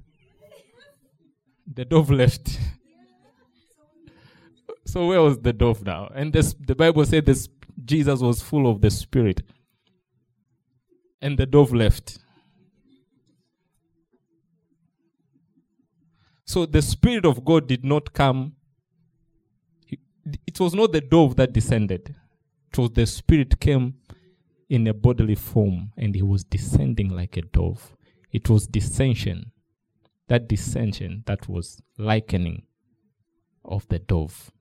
the 1.71 1.85
dove 1.85 2.09
left. 2.09 2.59
so 4.85 5.07
where 5.07 5.21
was 5.21 5.39
the 5.39 5.53
dove 5.53 5.85
now? 5.85 6.09
And 6.13 6.33
this, 6.33 6.55
the 6.59 6.75
Bible 6.75 7.05
said 7.05 7.25
this 7.25 7.49
Jesus 7.83 8.21
was 8.21 8.41
full 8.41 8.69
of 8.69 8.81
the 8.81 8.91
Spirit. 8.91 9.43
And 11.21 11.37
the 11.37 11.45
dove 11.45 11.73
left. 11.73 12.19
So 16.45 16.65
the 16.65 16.81
Spirit 16.81 17.25
of 17.25 17.45
God 17.45 17.67
did 17.67 17.83
not 17.83 18.13
come. 18.13 18.53
It 20.47 20.59
was 20.59 20.73
not 20.73 20.91
the 20.91 21.01
dove 21.01 21.35
that 21.37 21.53
descended. 21.53 22.15
It 22.71 22.77
was 22.77 22.91
the 22.91 23.05
Spirit 23.05 23.59
came 23.59 23.95
in 24.69 24.87
a 24.87 24.93
bodily 24.93 25.35
form 25.35 25.91
and 25.97 26.15
he 26.15 26.21
was 26.21 26.43
descending 26.43 27.09
like 27.09 27.37
a 27.37 27.41
dove. 27.41 27.95
It 28.31 28.49
was 28.49 28.67
descension 28.67 29.52
that 30.27 30.47
dissension 30.47 31.23
that 31.25 31.47
was 31.47 31.81
likening 31.97 32.63
of 33.65 33.87
the 33.89 33.99
dove. 33.99 34.51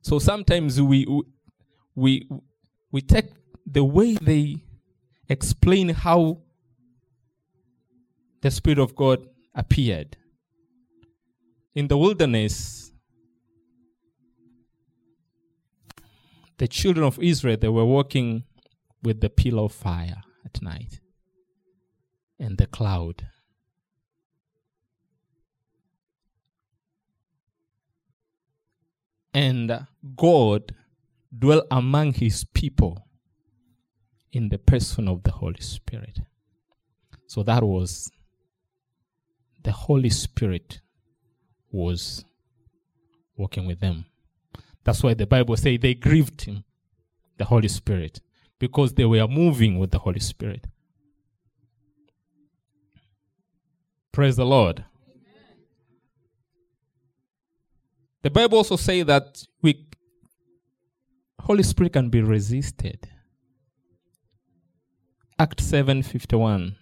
So 0.00 0.18
sometimes 0.18 0.80
we 0.80 1.06
we 1.94 2.28
we 2.92 3.00
take 3.00 3.30
the 3.66 3.84
way 3.84 4.14
they 4.14 4.56
explain 5.28 5.88
how 5.88 6.38
the 8.42 8.50
Spirit 8.50 8.78
of 8.78 8.94
God 8.94 9.26
appeared. 9.54 10.16
In 11.74 11.88
the 11.88 11.98
wilderness, 11.98 12.92
the 16.58 16.68
children 16.68 17.04
of 17.04 17.18
Israel 17.18 17.56
they 17.56 17.68
were 17.68 17.84
walking 17.84 18.44
with 19.02 19.20
the 19.20 19.28
pillar 19.28 19.64
of 19.64 19.72
fire 19.72 20.22
at 20.44 20.62
night 20.62 21.00
and 22.38 22.56
the 22.58 22.66
cloud 22.66 23.26
and 29.36 29.86
God 30.16 30.74
dwell 31.38 31.62
among 31.70 32.14
his 32.14 32.42
people 32.42 33.06
in 34.32 34.48
the 34.48 34.56
person 34.56 35.08
of 35.08 35.24
the 35.24 35.30
Holy 35.30 35.60
Spirit. 35.60 36.20
So 37.26 37.42
that 37.42 37.62
was 37.62 38.10
the 39.62 39.72
Holy 39.72 40.08
Spirit 40.08 40.80
was 41.70 42.24
working 43.36 43.66
with 43.66 43.80
them. 43.80 44.06
That's 44.84 45.02
why 45.02 45.12
the 45.12 45.26
Bible 45.26 45.54
says 45.58 45.80
they 45.80 45.92
grieved 45.92 46.40
him, 46.40 46.64
the 47.36 47.44
Holy 47.44 47.68
Spirit, 47.68 48.22
because 48.58 48.94
they 48.94 49.04
were 49.04 49.28
moving 49.28 49.78
with 49.78 49.90
the 49.90 49.98
Holy 49.98 50.20
Spirit. 50.20 50.66
Praise 54.12 54.36
the 54.36 54.46
Lord. 54.46 54.86
The 58.26 58.30
Bible 58.30 58.58
also 58.58 58.74
say 58.74 59.04
that 59.04 59.40
we 59.62 59.86
Holy 61.42 61.62
Spirit 61.62 61.92
can 61.92 62.10
be 62.10 62.22
resisted. 62.22 63.08
Act 65.38 65.60
7:51. 65.60 66.74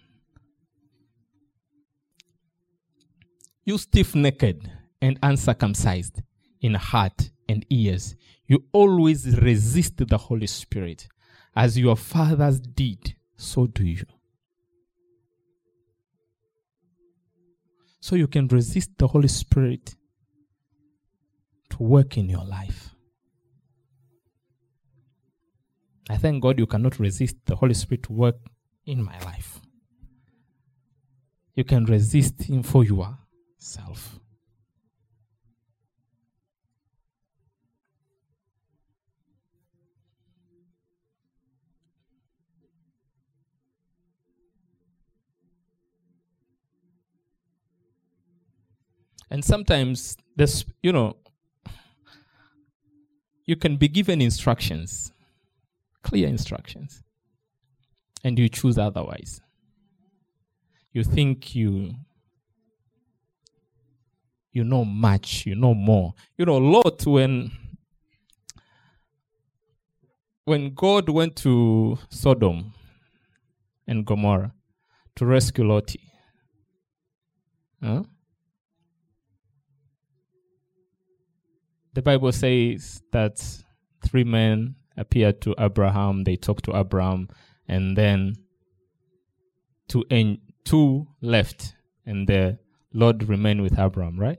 You 3.66 3.76
stiff 3.76 4.14
necked 4.14 4.70
and 5.02 5.18
uncircumcised 5.22 6.22
in 6.62 6.72
heart 6.72 7.30
and 7.46 7.66
ears, 7.68 8.16
you 8.46 8.64
always 8.72 9.38
resist 9.38 9.98
the 9.98 10.16
Holy 10.16 10.46
Spirit. 10.46 11.08
As 11.54 11.78
your 11.78 11.96
fathers 11.96 12.58
did, 12.58 13.16
so 13.36 13.66
do 13.66 13.84
you. 13.84 14.06
So 18.00 18.16
you 18.16 18.28
can 18.28 18.48
resist 18.48 18.96
the 18.96 19.08
Holy 19.08 19.28
Spirit 19.28 19.94
to 21.70 21.82
work 21.82 22.16
in 22.16 22.28
your 22.28 22.44
life. 22.44 22.94
I 26.08 26.16
thank 26.16 26.42
God 26.42 26.58
you 26.58 26.66
cannot 26.66 26.98
resist 26.98 27.36
the 27.46 27.56
Holy 27.56 27.74
Spirit 27.74 28.02
to 28.04 28.12
work 28.12 28.36
in 28.84 29.02
my 29.02 29.18
life. 29.20 29.60
You 31.54 31.64
can 31.64 31.84
resist 31.84 32.42
Him 32.42 32.62
for 32.62 32.84
yourself. 32.84 34.18
And 49.30 49.44
sometimes 49.44 50.16
this, 50.36 50.64
you 50.82 50.92
know, 50.92 51.16
you 53.46 53.56
can 53.56 53.76
be 53.76 53.88
given 53.88 54.20
instructions, 54.20 55.12
clear 56.02 56.28
instructions, 56.28 57.02
and 58.22 58.38
you 58.38 58.48
choose 58.48 58.78
otherwise. 58.78 59.40
You 60.92 61.04
think 61.04 61.54
you 61.54 61.94
you 64.52 64.62
know 64.62 64.84
much, 64.84 65.44
you 65.44 65.56
know 65.56 65.74
more. 65.74 66.14
You 66.38 66.46
know, 66.46 66.56
Lot 66.58 67.04
when 67.06 67.50
when 70.44 70.74
God 70.74 71.08
went 71.08 71.36
to 71.36 71.98
Sodom 72.08 72.72
and 73.86 74.06
Gomorrah 74.06 74.54
to 75.16 75.26
rescue 75.26 75.64
Lot, 75.64 75.94
huh? 77.82 78.04
The 81.94 82.02
Bible 82.02 82.32
says 82.32 83.02
that 83.12 83.40
three 84.04 84.24
men 84.24 84.74
appeared 84.96 85.40
to 85.42 85.54
Abraham. 85.58 86.24
They 86.24 86.36
talked 86.36 86.64
to 86.64 86.76
Abraham, 86.76 87.28
and 87.68 87.96
then 87.96 88.34
two 89.88 90.04
en- 90.10 90.40
two 90.64 91.06
left, 91.20 91.74
and 92.04 92.26
the 92.26 92.58
Lord 92.92 93.28
remained 93.28 93.62
with 93.62 93.78
Abraham. 93.78 94.18
Right? 94.18 94.38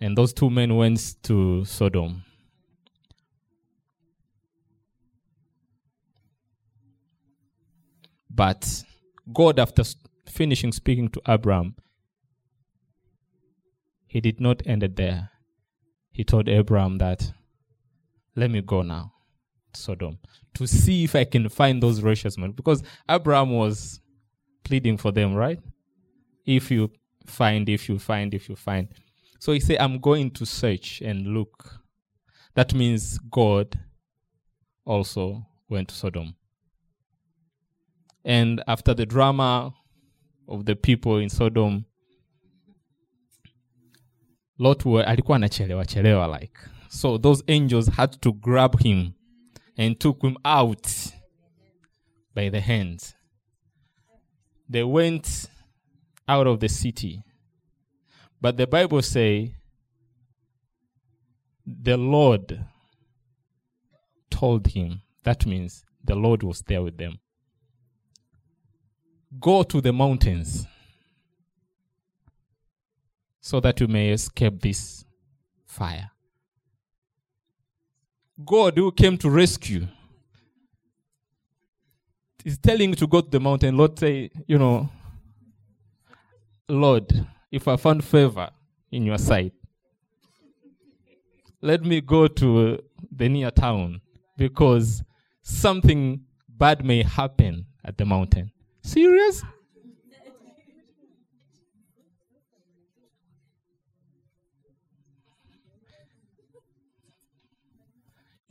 And 0.00 0.16
those 0.16 0.32
two 0.32 0.50
men 0.50 0.76
went 0.76 1.22
to 1.24 1.64
Sodom. 1.64 2.24
But 8.28 8.84
God, 9.32 9.58
after 9.58 9.82
finishing 10.26 10.72
speaking 10.72 11.08
to 11.10 11.22
Abraham, 11.28 11.76
he 14.06 14.20
did 14.20 14.40
not 14.40 14.62
end 14.66 14.82
it 14.82 14.96
there 14.96 15.31
he 16.12 16.24
told 16.24 16.48
Abraham 16.48 16.98
that, 16.98 17.32
let 18.36 18.50
me 18.50 18.60
go 18.60 18.82
now, 18.82 19.12
to 19.72 19.80
Sodom, 19.80 20.18
to 20.54 20.66
see 20.66 21.04
if 21.04 21.16
I 21.16 21.24
can 21.24 21.48
find 21.48 21.82
those 21.82 22.02
righteous 22.02 22.38
men. 22.38 22.52
Because 22.52 22.82
Abraham 23.08 23.50
was 23.50 24.00
pleading 24.64 24.96
for 24.98 25.10
them, 25.10 25.34
right? 25.34 25.58
If 26.44 26.70
you 26.70 26.90
find, 27.26 27.68
if 27.68 27.88
you 27.88 27.98
find, 27.98 28.34
if 28.34 28.48
you 28.48 28.56
find. 28.56 28.88
So 29.38 29.52
he 29.52 29.60
said, 29.60 29.78
I'm 29.78 29.98
going 29.98 30.30
to 30.32 30.46
search 30.46 31.00
and 31.00 31.26
look. 31.28 31.80
That 32.54 32.74
means 32.74 33.18
God 33.30 33.78
also 34.84 35.46
went 35.68 35.88
to 35.88 35.94
Sodom. 35.94 36.34
And 38.24 38.62
after 38.68 38.94
the 38.94 39.06
drama 39.06 39.74
of 40.46 40.64
the 40.66 40.76
people 40.76 41.18
in 41.18 41.28
Sodom, 41.28 41.86
Lot 44.62 44.84
were, 44.84 45.04
alikuwa 45.04 45.36
anachelewa 45.36 45.86
chelewa 45.86 46.40
like 46.40 46.58
so 46.88 47.18
those 47.18 47.44
angels 47.46 47.90
had 47.90 48.16
to 48.20 48.32
grab 48.32 48.78
him 48.80 49.12
and 49.76 49.98
took 49.98 50.22
him 50.22 50.36
out 50.44 50.86
by 52.34 52.50
the 52.50 52.60
hands. 52.60 53.14
They 54.70 54.82
went 54.82 55.50
out 56.28 56.46
of 56.46 56.60
the 56.60 56.68
city. 56.68 57.22
But 58.40 58.56
the 58.56 58.66
Bible 58.66 59.02
say 59.02 59.54
the 61.66 61.96
Lord 61.96 62.64
told 64.30 64.68
him. 64.68 65.00
That 65.24 65.46
means 65.46 65.84
the 66.04 66.14
Lord 66.14 66.42
was 66.42 66.62
there 66.62 66.82
with 66.82 66.98
them. 66.98 67.18
Go 69.40 69.62
to 69.62 69.80
the 69.80 69.92
mountains 69.92 70.66
so 73.42 73.58
that 73.60 73.80
you 73.80 73.88
may 73.88 74.10
escape 74.10 74.62
this 74.62 75.04
fire. 75.66 76.10
God, 78.42 78.78
who 78.78 78.90
came 78.92 79.18
to 79.18 79.28
rescue, 79.28 79.88
is 82.44 82.56
telling 82.56 82.90
you 82.90 82.96
to 82.96 83.06
go 83.06 83.20
to 83.20 83.28
the 83.28 83.40
mountain. 83.40 83.76
Lord, 83.76 83.98
say, 83.98 84.30
you 84.46 84.58
know, 84.58 84.88
Lord, 86.68 87.26
if 87.50 87.66
I 87.66 87.76
found 87.76 88.04
favor 88.04 88.48
in 88.92 89.04
your 89.04 89.18
sight, 89.18 89.52
let 91.60 91.84
me 91.84 92.00
go 92.00 92.28
to 92.28 92.74
uh, 92.74 92.76
the 93.10 93.28
near 93.28 93.50
town 93.50 94.00
because 94.36 95.02
something 95.42 96.20
bad 96.48 96.84
may 96.84 97.02
happen 97.02 97.66
at 97.84 97.98
the 97.98 98.04
mountain. 98.04 98.52
Serious? 98.82 99.42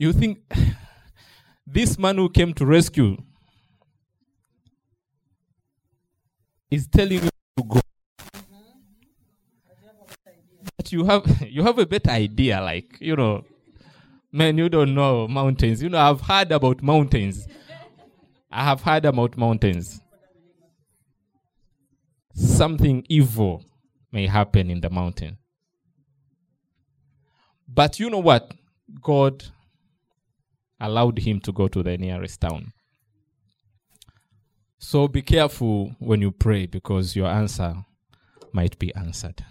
You 0.02 0.12
think 0.12 0.40
this 1.64 1.96
man 1.96 2.16
who 2.16 2.28
came 2.28 2.52
to 2.54 2.66
rescue 2.66 3.16
is 6.68 6.88
telling 6.88 7.22
you 7.22 7.30
to 7.56 7.62
go. 7.62 7.80
But 10.76 10.90
you 10.90 11.04
have 11.04 11.46
you 11.48 11.62
have 11.62 11.78
a 11.78 11.86
better 11.86 12.10
idea, 12.10 12.60
like, 12.60 12.98
you 13.00 13.14
know, 13.14 13.44
man, 14.32 14.58
you 14.58 14.68
don't 14.68 14.92
know 14.92 15.28
mountains. 15.28 15.80
You 15.80 15.88
know, 15.88 15.98
I've 15.98 16.20
heard 16.20 16.50
about 16.50 16.82
mountains. 16.82 17.46
I 18.50 18.64
have 18.64 18.80
heard 18.80 19.04
about 19.04 19.36
mountains. 19.36 20.00
Something 22.34 23.06
evil 23.08 23.64
may 24.10 24.26
happen 24.26 24.68
in 24.68 24.80
the 24.80 24.90
mountain. 24.90 25.38
But 27.68 28.00
you 28.00 28.10
know 28.10 28.18
what? 28.18 28.50
God 29.00 29.44
allowed 30.82 31.20
him 31.20 31.40
to 31.40 31.52
go 31.52 31.68
to 31.68 31.82
the 31.82 31.96
nearest 31.96 32.40
town. 32.40 32.72
So 34.78 35.06
be 35.06 35.22
careful 35.22 35.94
when 36.00 36.20
you 36.20 36.32
pray 36.32 36.66
because 36.66 37.14
your 37.14 37.28
answer 37.28 37.84
might 38.52 38.78
be 38.78 38.92
answered. 38.94 39.44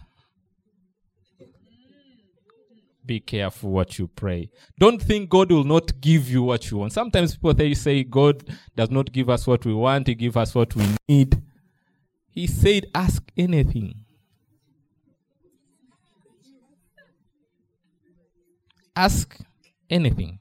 Be 3.06 3.22
careful 3.22 3.72
what 3.72 3.98
you 3.98 4.08
pray. 4.08 4.52
Don't 4.78 5.02
think 5.02 5.30
God 5.30 5.52
will 5.52 5.64
not 5.64 6.02
give 6.02 6.30
you 6.30 6.44
what 6.44 6.70
you 6.70 6.78
want. 6.78 6.94
Sometimes 6.94 7.36
people 7.36 7.54
they 7.54 7.74
say 7.74 8.04
God 8.04 8.44
does 8.76 8.92
not 8.92 9.12
give 9.12 9.30
us 9.30 9.48
what 9.48 9.66
we 9.66 9.74
want, 9.74 10.08
He 10.08 10.16
gives 10.16 10.36
us 10.36 10.54
what 10.54 10.76
we 10.76 10.86
need. 11.08 11.42
He 12.30 12.46
said, 12.46 12.88
Ask 12.94 13.24
anything. 13.38 13.96
Ask 18.96 19.38
anything. 19.90 20.41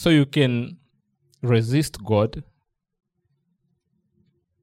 So 0.00 0.08
you 0.08 0.24
can 0.24 0.78
resist 1.42 2.02
God. 2.02 2.42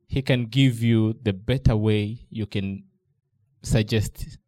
He 0.08 0.24
can 0.24 0.48
give 0.48 0.82
you 0.82 1.14
the 1.22 1.32
better 1.32 1.78
way. 1.78 2.26
You 2.32 2.48
can 2.48 2.86
suggest 3.62 4.40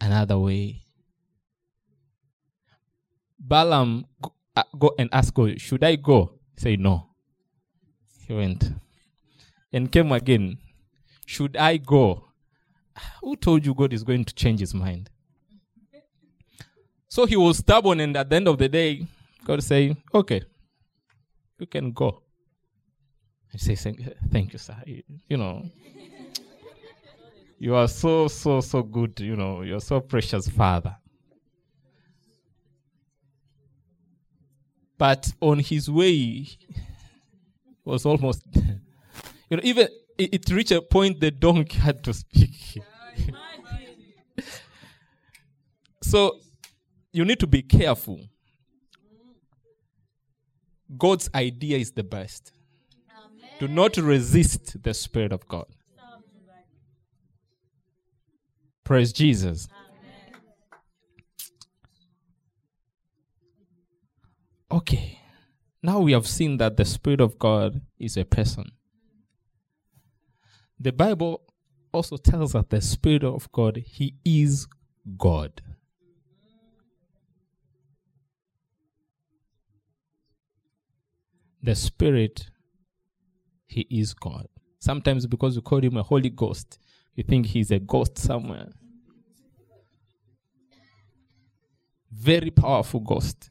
another 0.00 0.38
way. 0.38 0.84
Balaam 3.40 4.04
go, 4.78 4.86
uh, 4.86 4.90
and 5.00 5.08
ask 5.10 5.34
God, 5.34 5.60
should 5.60 5.82
I 5.82 5.96
go? 5.96 6.38
Say 6.56 6.76
no. 6.76 7.08
He 8.28 8.34
went 8.34 8.70
and 9.72 9.90
came 9.90 10.12
again. 10.12 10.58
Should 11.26 11.56
I 11.56 11.78
go? 11.78 12.28
Who 13.20 13.34
told 13.34 13.66
you 13.66 13.74
God 13.74 13.92
is 13.92 14.04
going 14.04 14.26
to 14.26 14.34
change 14.34 14.60
his 14.60 14.74
mind? 14.74 15.10
So 17.08 17.26
he 17.26 17.34
was 17.34 17.58
stubborn, 17.58 17.98
and 17.98 18.16
at 18.16 18.30
the 18.30 18.36
end 18.36 18.46
of 18.46 18.58
the 18.58 18.68
day, 18.68 19.08
God 19.44 19.62
say, 19.62 19.96
okay, 20.14 20.42
you 21.58 21.66
can 21.66 21.92
go. 21.92 22.22
I 23.52 23.58
say, 23.58 23.74
thank, 23.74 24.52
you, 24.52 24.58
sir. 24.58 24.76
You, 24.86 25.02
you 25.28 25.36
know, 25.36 25.64
you 27.58 27.74
are 27.74 27.88
so, 27.88 28.28
so, 28.28 28.60
so 28.60 28.82
good. 28.82 29.20
You 29.20 29.36
know, 29.36 29.62
you're 29.62 29.80
so 29.80 30.00
precious, 30.00 30.48
Father. 30.48 30.96
But 34.96 35.32
on 35.40 35.58
his 35.58 35.90
way, 35.90 36.46
was 37.84 38.06
almost, 38.06 38.42
you 38.54 39.56
know, 39.56 39.60
even 39.62 39.88
it, 40.16 40.34
it 40.34 40.50
reached 40.50 40.72
a 40.72 40.80
point 40.80 41.20
the 41.20 41.30
donkey 41.30 41.78
had 41.80 42.02
to 42.04 42.14
speak. 42.14 42.80
so 46.02 46.38
you 47.12 47.24
need 47.24 47.40
to 47.40 47.46
be 47.46 47.62
careful 47.62 48.20
God's 50.96 51.28
idea 51.34 51.78
is 51.78 51.92
the 51.92 52.04
best. 52.04 52.52
Amen. 53.10 53.50
Do 53.58 53.68
not 53.68 53.96
resist 53.96 54.82
the 54.82 54.94
Spirit 54.94 55.32
of 55.32 55.46
God. 55.48 55.66
Praise 58.84 59.12
Jesus. 59.12 59.68
Amen. 59.70 60.40
Okay. 64.70 65.18
Now 65.82 66.00
we 66.00 66.12
have 66.12 66.26
seen 66.26 66.58
that 66.58 66.76
the 66.76 66.84
Spirit 66.84 67.20
of 67.20 67.38
God 67.38 67.80
is 67.98 68.16
a 68.16 68.24
person. 68.24 68.72
The 70.78 70.92
Bible 70.92 71.42
also 71.92 72.16
tells 72.16 72.54
us 72.54 72.64
the 72.68 72.80
Spirit 72.80 73.24
of 73.24 73.50
God, 73.52 73.76
He 73.76 74.14
is 74.24 74.66
God. 75.16 75.62
The 81.62 81.74
Spirit, 81.74 82.46
He 83.66 83.86
is 83.90 84.14
God. 84.14 84.46
Sometimes 84.78 85.26
because 85.26 85.56
we 85.56 85.62
call 85.62 85.82
Him 85.82 85.96
a 85.96 86.02
Holy 86.02 86.30
Ghost, 86.30 86.78
you 87.14 87.22
think 87.22 87.46
He's 87.46 87.70
a 87.70 87.78
ghost 87.78 88.18
somewhere. 88.18 88.68
Very 92.10 92.50
powerful 92.50 93.00
ghost. 93.00 93.50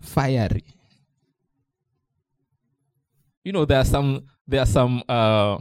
Fiery. 0.00 0.64
You 3.42 3.52
know, 3.52 3.64
there 3.64 3.78
are 3.78 3.84
some 3.84 4.26
there 4.46 4.60
are 4.60 4.66
some 4.66 5.02
uh 5.08 5.58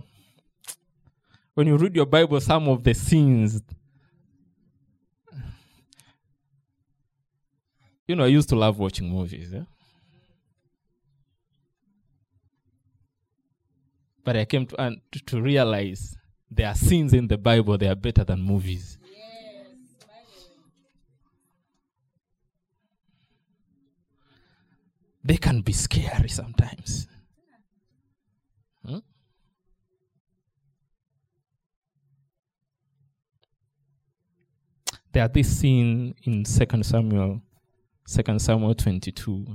when 1.53 1.67
you 1.67 1.77
read 1.77 1.95
your 1.95 2.05
Bible, 2.05 2.39
some 2.39 2.67
of 2.67 2.83
the 2.83 2.93
scenes 2.93 3.61
you 8.07 8.15
know, 8.15 8.23
I 8.23 8.27
used 8.27 8.49
to 8.49 8.55
love 8.55 8.79
watching 8.79 9.09
movies. 9.09 9.51
Yeah? 9.51 9.63
But 14.27 14.35
I 14.35 14.43
came 14.43 14.65
to, 14.65 14.75
uh, 14.75 14.91
to, 15.13 15.19
to 15.27 15.41
realize 15.41 16.17
there 16.51 16.67
are 16.67 16.75
scenes 16.75 17.13
in 17.13 17.29
the 17.29 17.37
Bible 17.37 17.77
that 17.77 17.89
are 17.89 17.95
better 17.95 18.25
than 18.25 18.41
movies. 18.41 18.97
They 25.23 25.37
can 25.37 25.61
be 25.61 25.71
scary 25.71 26.27
sometimes. 26.27 27.07
Hmm? 28.85 28.97
There 35.13 35.23
are 35.23 35.29
this 35.29 35.57
scene 35.57 36.15
in 36.23 36.43
Second 36.43 36.85
Samuel 36.85 37.41
Second 38.05 38.41
Samuel 38.41 38.75
22 38.75 39.45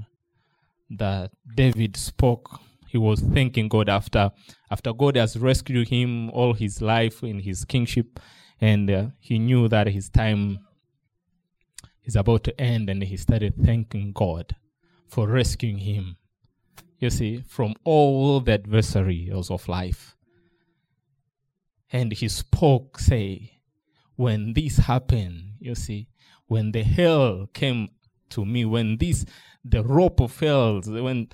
that 0.92 1.30
David 1.54 1.94
spoke. 1.94 2.58
He 2.92 2.98
was 2.98 3.20
thanking 3.20 3.68
God 3.68 3.88
after 3.88 4.32
after 4.70 4.92
God 4.92 5.16
has 5.16 5.38
rescued 5.38 5.88
him 5.88 6.28
all 6.28 6.52
his 6.52 6.82
life 6.82 7.22
in 7.22 7.38
his 7.38 7.64
kingship, 7.64 8.20
and 8.60 8.90
uh, 8.90 9.06
he 9.18 9.38
knew 9.38 9.66
that 9.68 9.86
his 9.86 10.10
time 10.10 10.58
is 12.04 12.16
about 12.16 12.44
to 12.44 12.60
end, 12.60 12.90
and 12.90 13.02
he 13.02 13.16
started 13.16 13.54
thanking 13.64 14.12
God 14.12 14.56
for 15.08 15.26
rescuing 15.26 15.78
him. 15.78 16.18
You 16.98 17.08
see, 17.08 17.40
from 17.48 17.72
all 17.82 18.40
the 18.40 18.52
adversaries 18.52 19.50
of 19.50 19.66
life. 19.68 20.14
And 21.90 22.12
he 22.12 22.28
spoke, 22.28 22.98
say, 22.98 23.52
when 24.16 24.52
this 24.52 24.76
happened, 24.76 25.54
you 25.60 25.74
see, 25.74 26.08
when 26.46 26.72
the 26.72 26.82
hell 26.82 27.48
came 27.54 27.88
to 28.32 28.44
me 28.44 28.64
when 28.64 28.96
this 28.96 29.24
the 29.64 29.82
rope 29.84 30.20
of 30.20 30.38
hell 30.40 30.80
when 30.80 31.28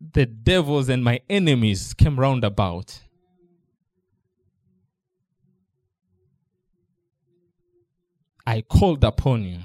the 0.00 0.26
devils 0.26 0.88
and 0.88 1.04
my 1.04 1.20
enemies 1.28 1.92
came 1.94 2.18
round 2.18 2.42
about. 2.44 3.00
I 8.46 8.62
called 8.62 9.04
upon 9.04 9.44
you 9.44 9.60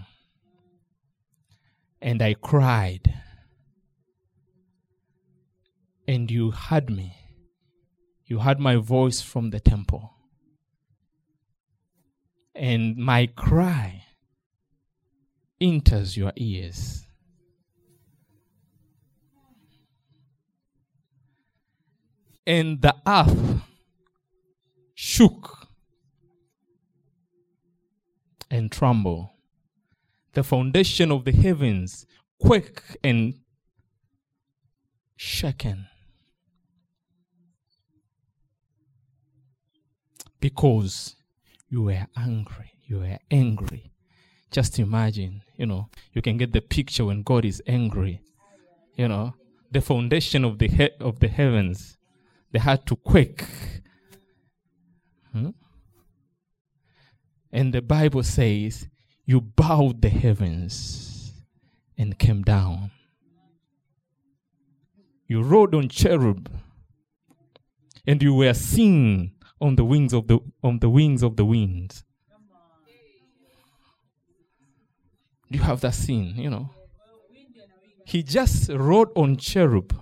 and 2.02 2.22
I 2.22 2.36
cried 2.36 3.14
and 6.08 6.30
you 6.30 6.52
heard 6.52 6.90
me. 6.90 7.16
You 8.26 8.40
heard 8.40 8.60
my 8.60 8.76
voice 8.76 9.22
from 9.22 9.52
the 9.52 9.60
temple. 9.60 10.12
And 12.54 12.96
my 12.98 13.28
cry 13.28 14.04
enters 15.60 16.16
your 16.16 16.32
ears. 16.36 17.05
And 22.48 22.82
the 22.82 22.96
earth 23.08 23.62
shook 24.94 25.68
and 28.52 28.72
trembled. 28.72 29.30
The 30.34 30.44
foundation 30.44 31.12
of 31.12 31.26
the 31.26 31.32
heavens 31.32 32.06
quake 32.40 32.82
and 33.04 33.36
shaken. 35.16 35.88
Because 40.40 41.16
you 41.70 41.84
were 41.84 42.06
angry. 42.16 42.72
You 42.86 43.00
were 43.00 43.18
angry 43.32 43.92
just 44.56 44.80
imagine, 44.80 45.42
you 45.58 45.66
know, 45.66 45.90
you 46.14 46.22
can 46.22 46.38
get 46.38 46.54
the 46.54 46.62
picture 46.62 47.04
when 47.04 47.24
God 47.24 47.44
is 47.44 47.62
angry. 47.68 48.22
You 48.96 49.10
know, 49.10 49.36
the 49.70 49.82
foundation 49.82 50.46
of 50.46 50.60
the 50.60 50.70
he- 50.70 50.98
of 51.02 51.20
the 51.20 51.28
heavens, 51.28 51.98
they 52.56 52.60
had 52.60 52.86
to 52.86 52.96
quake. 52.96 53.44
Hmm? 55.34 55.50
And 57.52 57.74
the 57.74 57.82
Bible 57.82 58.24
says, 58.24 58.88
"You 59.26 59.42
bowed 59.42 60.02
the 60.02 60.08
heavens 60.08 61.34
and 61.98 62.18
came 62.18 62.44
down. 62.44 62.92
You 65.28 65.42
rode 65.44 65.76
on 65.76 65.90
cherub, 65.90 66.50
and 68.08 68.24
you 68.24 68.34
were 68.34 68.54
seen 68.54 69.34
on 69.60 69.76
the 69.76 69.84
wings 69.84 70.14
of 70.14 70.28
the 70.28 70.40
on 70.64 70.80
the 70.80 70.90
wings 70.90 71.24
of 71.24 71.36
the 71.36 71.44
wind." 71.44 72.04
you 75.50 75.60
have 75.60 75.82
that 75.82 75.94
scene, 75.94 76.36
you 76.38 76.50
know? 76.50 76.70
He 78.06 78.24
just 78.24 78.70
rode 78.70 79.10
on 79.16 79.38
cherub 79.38 79.94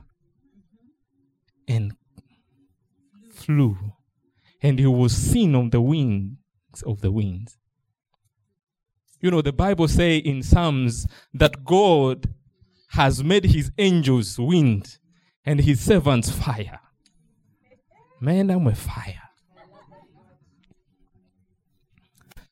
and 1.68 1.94
flew, 3.46 3.78
and 4.62 4.80
he 4.80 4.86
was 4.86 5.14
seen 5.14 5.56
on 5.56 5.70
the 5.70 5.82
wings 5.82 6.38
of 6.86 7.02
the 7.02 7.12
winds. 7.12 7.58
You 9.20 9.32
know, 9.32 9.42
the 9.42 9.54
Bible 9.54 9.88
say 9.88 10.18
in 10.18 10.44
Psalms 10.44 11.08
that 11.34 11.64
God 11.64 12.28
has 12.90 13.24
made 13.24 13.46
his 13.46 13.72
angels 13.78 14.38
wind 14.38 14.98
and 15.46 15.60
his 15.60 15.80
servants 15.80 16.30
fire. 16.30 16.80
Man, 18.20 18.50
I'm 18.50 18.68
a 18.68 18.76
fire. 18.76 19.22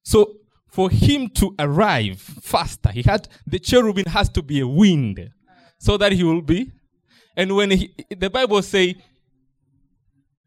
So 0.04 0.38
for 0.67 0.89
him 0.89 1.30
to 1.30 1.56
arrive 1.60 2.19
faster, 2.19 2.91
he 2.91 3.04
had 3.04 3.27
the 3.45 3.60
cherubim 3.60 4.06
has 4.06 4.30
to 4.30 4.41
be 4.41 4.60
a 4.60 4.67
wind 4.67 5.30
so 5.77 5.97
that 5.97 6.12
he 6.12 6.23
will 6.23 6.41
be. 6.41 6.71
And 7.36 7.56
when 7.56 7.71
he, 7.71 7.93
the 8.10 8.30
Bible 8.30 8.62
say 8.62 8.95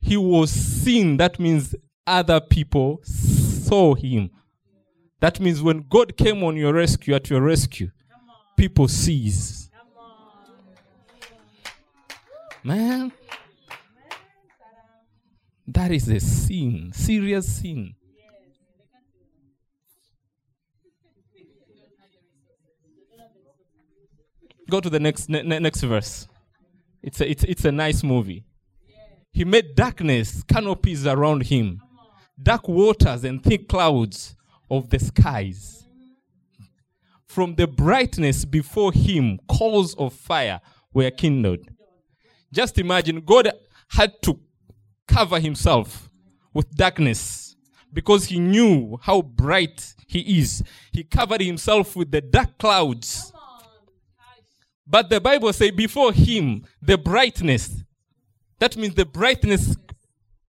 he 0.04 0.18
was 0.18 0.50
seen, 0.50 1.16
that 1.16 1.40
means 1.40 1.74
other 2.06 2.38
people 2.38 3.00
saw 3.04 3.94
him. 3.94 4.30
That 5.20 5.40
means 5.40 5.62
when 5.62 5.86
God 5.88 6.14
came 6.14 6.44
on 6.44 6.56
your 6.56 6.74
rescue, 6.74 7.14
at 7.14 7.30
your 7.30 7.40
rescue, 7.40 7.90
people 8.54 8.86
sees. 8.86 9.70
Man, 12.62 13.12
that 15.66 15.90
is 15.90 16.06
a 16.08 16.20
sin, 16.20 16.92
serious 16.92 17.60
sin. 17.60 17.94
Go 24.68 24.80
to 24.80 24.90
the 24.90 25.00
next 25.00 25.30
ne- 25.30 25.42
next 25.42 25.80
verse. 25.82 26.28
It's 27.02 27.20
a, 27.22 27.30
it's, 27.30 27.44
it's 27.44 27.64
a 27.64 27.72
nice 27.72 28.02
movie. 28.02 28.44
He 29.34 29.44
made 29.44 29.74
darkness, 29.74 30.42
canopies 30.44 31.06
around 31.06 31.42
him, 31.42 31.82
dark 32.40 32.66
waters 32.68 33.24
and 33.24 33.42
thick 33.42 33.68
clouds 33.68 34.34
of 34.70 34.88
the 34.88 34.98
skies. 34.98 35.84
From 37.26 37.54
the 37.56 37.66
brightness 37.66 38.46
before 38.46 38.92
him, 38.92 39.38
coals 39.48 39.94
of 39.96 40.14
fire 40.14 40.60
were 40.94 41.10
kindled. 41.10 41.66
Just 42.50 42.78
imagine 42.78 43.20
God 43.20 43.50
had 43.88 44.22
to 44.22 44.38
cover 45.06 45.38
himself 45.38 46.08
with 46.54 46.70
darkness 46.74 47.56
because 47.92 48.26
he 48.26 48.38
knew 48.38 48.96
how 49.02 49.20
bright 49.20 49.94
he 50.06 50.38
is. 50.38 50.62
He 50.92 51.04
covered 51.04 51.42
himself 51.42 51.94
with 51.96 52.10
the 52.10 52.20
dark 52.22 52.56
clouds 52.56 53.34
but 54.86 55.08
the 55.08 55.20
Bible 55.20 55.52
says 55.52 55.70
before 55.70 56.12
him, 56.12 56.64
the 56.82 56.98
brightness. 56.98 57.82
That 58.58 58.76
means 58.76 58.94
the 58.94 59.04
brightness 59.04 59.76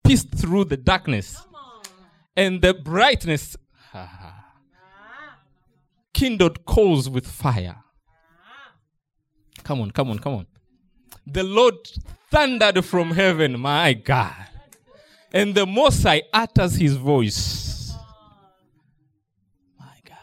pierced 0.03 0.33
through 0.35 0.65
the 0.65 0.77
darkness. 0.77 1.37
And 2.35 2.61
the 2.61 2.73
brightness 2.73 3.57
kindled 6.13 6.65
coals 6.65 7.09
with 7.09 7.27
fire. 7.27 7.77
Come 9.63 9.81
on, 9.81 9.91
come 9.91 10.09
on, 10.09 10.19
come 10.19 10.33
on. 10.33 10.47
the 11.27 11.43
Lord 11.43 11.75
thundered 12.31 12.83
from 12.83 13.11
heaven, 13.11 13.59
my 13.59 13.93
God. 13.93 14.33
And 15.31 15.53
the 15.53 15.65
Most 15.65 16.01
High 16.03 16.23
utters 16.33 16.75
his 16.75 16.95
voice. 16.95 17.93
My 19.79 19.93
God. 20.03 20.17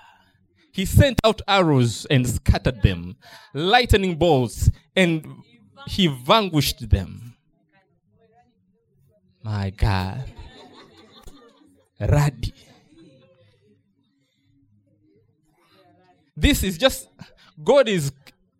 He 0.73 0.85
sent 0.85 1.21
out 1.23 1.43
arrows 1.47 2.07
and 2.07 2.29
scattered 2.29 2.83
them, 2.83 3.17
lightning 3.55 4.17
bolts, 4.17 4.69
and 4.97 5.25
he 5.87 6.09
vanquished 6.09 6.89
them. 6.91 7.26
My 9.46 9.70
God. 9.70 10.24
Radi. 12.00 12.52
This 16.37 16.64
is 16.64 16.76
just 16.76 17.09
God 17.62 17.88
is 17.88 18.11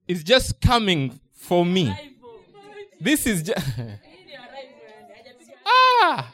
is 0.07 0.23
just 0.23 0.61
coming 0.61 1.19
for 1.33 1.67
me. 1.67 1.93
This 3.01 3.27
is 3.27 3.43
just 3.43 3.67
ah. 5.67 6.33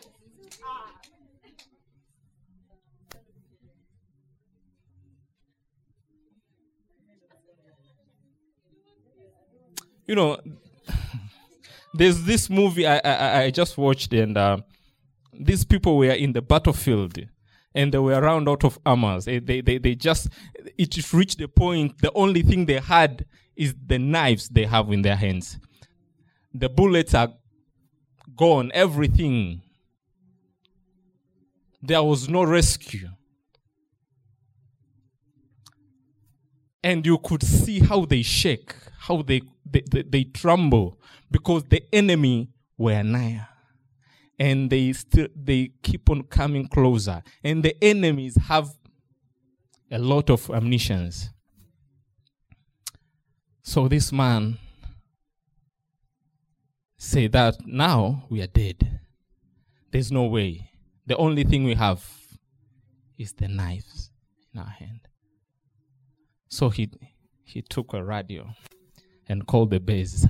You 10.06 10.14
know, 10.14 10.38
there's 11.94 12.24
this 12.24 12.48
movie 12.48 12.86
I 12.86 12.98
I, 12.98 13.42
I 13.42 13.50
just 13.50 13.76
watched, 13.76 14.12
and 14.12 14.36
uh, 14.36 14.58
these 15.32 15.64
people 15.64 15.96
were 15.96 16.10
in 16.10 16.32
the 16.32 16.42
battlefield, 16.42 17.18
and 17.74 17.92
they 17.92 17.98
were 17.98 18.20
round 18.20 18.48
out 18.48 18.64
of 18.64 18.78
armors. 18.84 19.24
They, 19.24 19.38
they, 19.38 19.60
they, 19.60 19.78
they 19.78 19.94
just 19.94 20.28
it 20.78 21.12
reached 21.12 21.38
the 21.38 21.48
point. 21.48 21.98
The 22.00 22.12
only 22.12 22.42
thing 22.42 22.66
they 22.66 22.80
had 22.80 23.24
is 23.56 23.74
the 23.86 23.98
knives 23.98 24.48
they 24.48 24.64
have 24.64 24.92
in 24.92 25.02
their 25.02 25.16
hands. 25.16 25.58
The 26.54 26.68
bullets 26.68 27.14
are 27.14 27.32
gone. 28.36 28.70
Everything. 28.74 29.62
There 31.82 32.02
was 32.02 32.28
no 32.28 32.44
rescue. 32.44 33.08
And 36.84 37.04
you 37.06 37.18
could 37.18 37.42
see 37.42 37.80
how 37.80 38.04
they 38.04 38.22
shake, 38.22 38.74
how 38.98 39.22
they, 39.22 39.42
they, 39.64 39.82
they, 39.88 40.02
they 40.02 40.24
tremble, 40.24 40.98
because 41.32 41.64
the 41.64 41.82
enemy 41.92 42.50
were 42.76 43.02
nigh 43.02 43.46
and 44.38 44.70
they 44.70 44.92
still 44.92 45.28
they 45.34 45.70
keep 45.82 46.08
on 46.10 46.22
coming 46.24 46.66
closer. 46.68 47.22
And 47.42 47.62
the 47.62 47.76
enemies 47.82 48.36
have 48.48 48.68
a 49.90 49.98
lot 49.98 50.30
of 50.30 50.50
ammunitions. 50.50 51.30
So 53.62 53.88
this 53.88 54.10
man 54.12 54.58
say 56.96 57.28
that 57.28 57.64
now 57.66 58.24
we 58.30 58.42
are 58.42 58.46
dead. 58.48 59.00
There's 59.90 60.10
no 60.10 60.24
way. 60.24 60.70
The 61.06 61.16
only 61.16 61.44
thing 61.44 61.64
we 61.64 61.74
have 61.74 62.04
is 63.18 63.32
the 63.34 63.48
knives 63.48 64.10
in 64.52 64.60
our 64.60 64.66
hand. 64.66 65.00
So 66.48 66.68
he 66.68 66.90
he 67.44 67.62
took 67.62 67.92
a 67.92 68.02
radio 68.02 68.54
and 69.28 69.46
called 69.46 69.70
the 69.70 69.80
base 69.80 70.26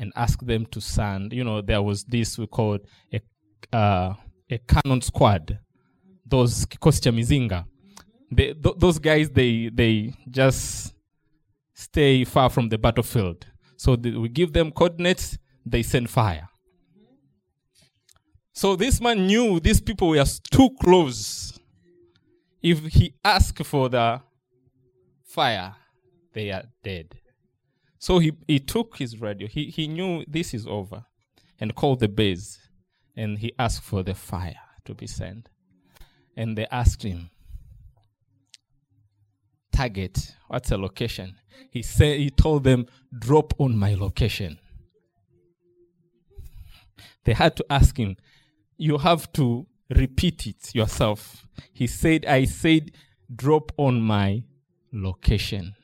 and 0.00 0.12
ask 0.16 0.40
them 0.40 0.66
to 0.66 0.80
send. 0.80 1.32
You 1.32 1.44
know, 1.44 1.60
there 1.60 1.82
was 1.82 2.02
this 2.04 2.38
we 2.38 2.46
called 2.46 2.80
a 3.12 3.20
uh, 3.76 4.14
a 4.50 4.58
cannon 4.58 5.02
squad. 5.02 5.58
Those 6.26 6.66
Kikosi 6.66 7.12
Mizinga. 7.12 7.66
They, 8.32 8.54
th- 8.54 8.76
those 8.78 8.98
guys, 8.98 9.30
they 9.30 9.68
they 9.72 10.14
just 10.28 10.94
stay 11.74 12.24
far 12.24 12.50
from 12.50 12.68
the 12.68 12.78
battlefield. 12.78 13.46
So 13.76 13.94
we 13.94 14.28
give 14.28 14.52
them 14.52 14.70
coordinates, 14.72 15.38
they 15.64 15.82
send 15.82 16.10
fire. 16.10 16.48
So 18.52 18.76
this 18.76 19.00
man 19.00 19.26
knew 19.26 19.58
these 19.60 19.80
people 19.80 20.08
were 20.10 20.24
too 20.50 20.70
close. 20.82 21.58
If 22.62 22.84
he 22.92 23.14
asked 23.24 23.64
for 23.64 23.88
the 23.88 24.20
fire, 25.24 25.74
they 26.34 26.50
are 26.50 26.64
dead. 26.84 27.14
So 28.00 28.18
he, 28.18 28.32
he 28.48 28.58
took 28.58 28.96
his 28.96 29.20
radio. 29.20 29.46
He, 29.46 29.66
he 29.66 29.86
knew 29.86 30.24
this 30.26 30.54
is 30.54 30.66
over 30.66 31.04
and 31.60 31.74
called 31.74 32.00
the 32.00 32.08
base 32.08 32.58
and 33.14 33.38
he 33.38 33.52
asked 33.58 33.82
for 33.82 34.02
the 34.02 34.14
fire 34.14 34.58
to 34.86 34.94
be 34.94 35.06
sent. 35.06 35.50
And 36.34 36.56
they 36.56 36.66
asked 36.70 37.02
him, 37.02 37.28
Target, 39.70 40.34
what's 40.48 40.70
the 40.70 40.78
location? 40.78 41.36
He 41.70 41.82
said 41.82 42.18
he 42.18 42.30
told 42.30 42.64
them, 42.64 42.86
drop 43.16 43.52
on 43.58 43.76
my 43.76 43.94
location. 43.94 44.58
They 47.24 47.34
had 47.34 47.54
to 47.56 47.66
ask 47.68 47.98
him, 47.98 48.16
you 48.78 48.96
have 48.96 49.30
to 49.34 49.66
repeat 49.94 50.46
it 50.46 50.74
yourself. 50.74 51.46
He 51.74 51.86
said, 51.86 52.24
I 52.24 52.46
said, 52.46 52.92
drop 53.36 53.72
on 53.76 54.00
my 54.00 54.44
location 54.90 55.74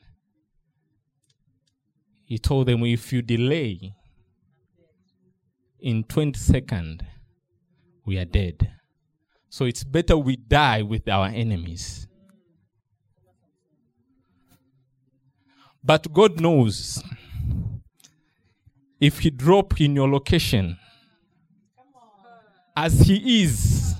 he 2.27 2.37
told 2.37 2.67
them, 2.67 2.83
if 2.83 3.13
you 3.13 3.21
delay 3.21 3.95
in 5.79 6.03
20 6.03 6.37
seconds, 6.37 7.01
we 8.05 8.17
are 8.17 8.25
dead. 8.25 8.69
So 9.49 9.63
it's 9.63 9.85
better 9.85 10.17
we 10.17 10.35
die 10.35 10.81
with 10.81 11.07
our 11.07 11.27
enemies. 11.27 12.05
But 15.81 16.11
God 16.11 16.41
knows 16.41 17.01
if 18.99 19.19
He 19.19 19.29
drop 19.29 19.79
in 19.79 19.95
your 19.95 20.09
location 20.09 20.77
as 22.75 22.99
He 22.99 23.43
is, 23.43 23.95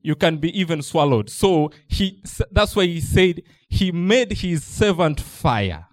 you 0.00 0.14
can 0.14 0.36
be 0.36 0.56
even 0.56 0.80
swallowed. 0.80 1.28
So 1.28 1.72
he 1.88 2.22
that's 2.52 2.76
why 2.76 2.86
he 2.86 3.00
said 3.00 3.42
he 3.68 3.90
made 3.90 4.30
his 4.34 4.62
servant 4.62 5.20
fire. 5.20 5.85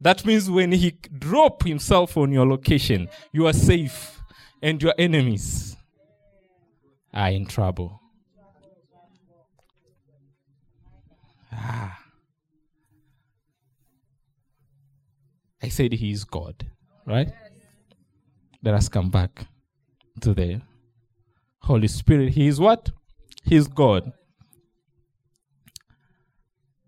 That 0.00 0.24
means 0.24 0.50
when 0.50 0.72
he 0.72 0.90
drop 1.18 1.62
himself 1.62 2.16
on 2.16 2.32
your 2.32 2.46
location, 2.46 3.08
you 3.32 3.46
are 3.46 3.52
safe 3.52 4.20
and 4.62 4.82
your 4.82 4.94
enemies 4.98 5.76
are 7.12 7.30
in 7.30 7.46
trouble. 7.46 8.00
Ah. 11.52 11.98
I 15.62 15.68
said 15.68 15.92
he 15.92 16.10
is 16.10 16.24
God, 16.24 16.66
right? 17.06 17.32
Let 18.62 18.74
us 18.74 18.88
come 18.88 19.10
back 19.10 19.46
to 20.20 20.34
the 20.34 20.60
Holy 21.60 21.88
Spirit. 21.88 22.34
He 22.34 22.48
is 22.48 22.60
what? 22.60 22.90
He 23.44 23.56
is 23.56 23.68
God. 23.68 24.12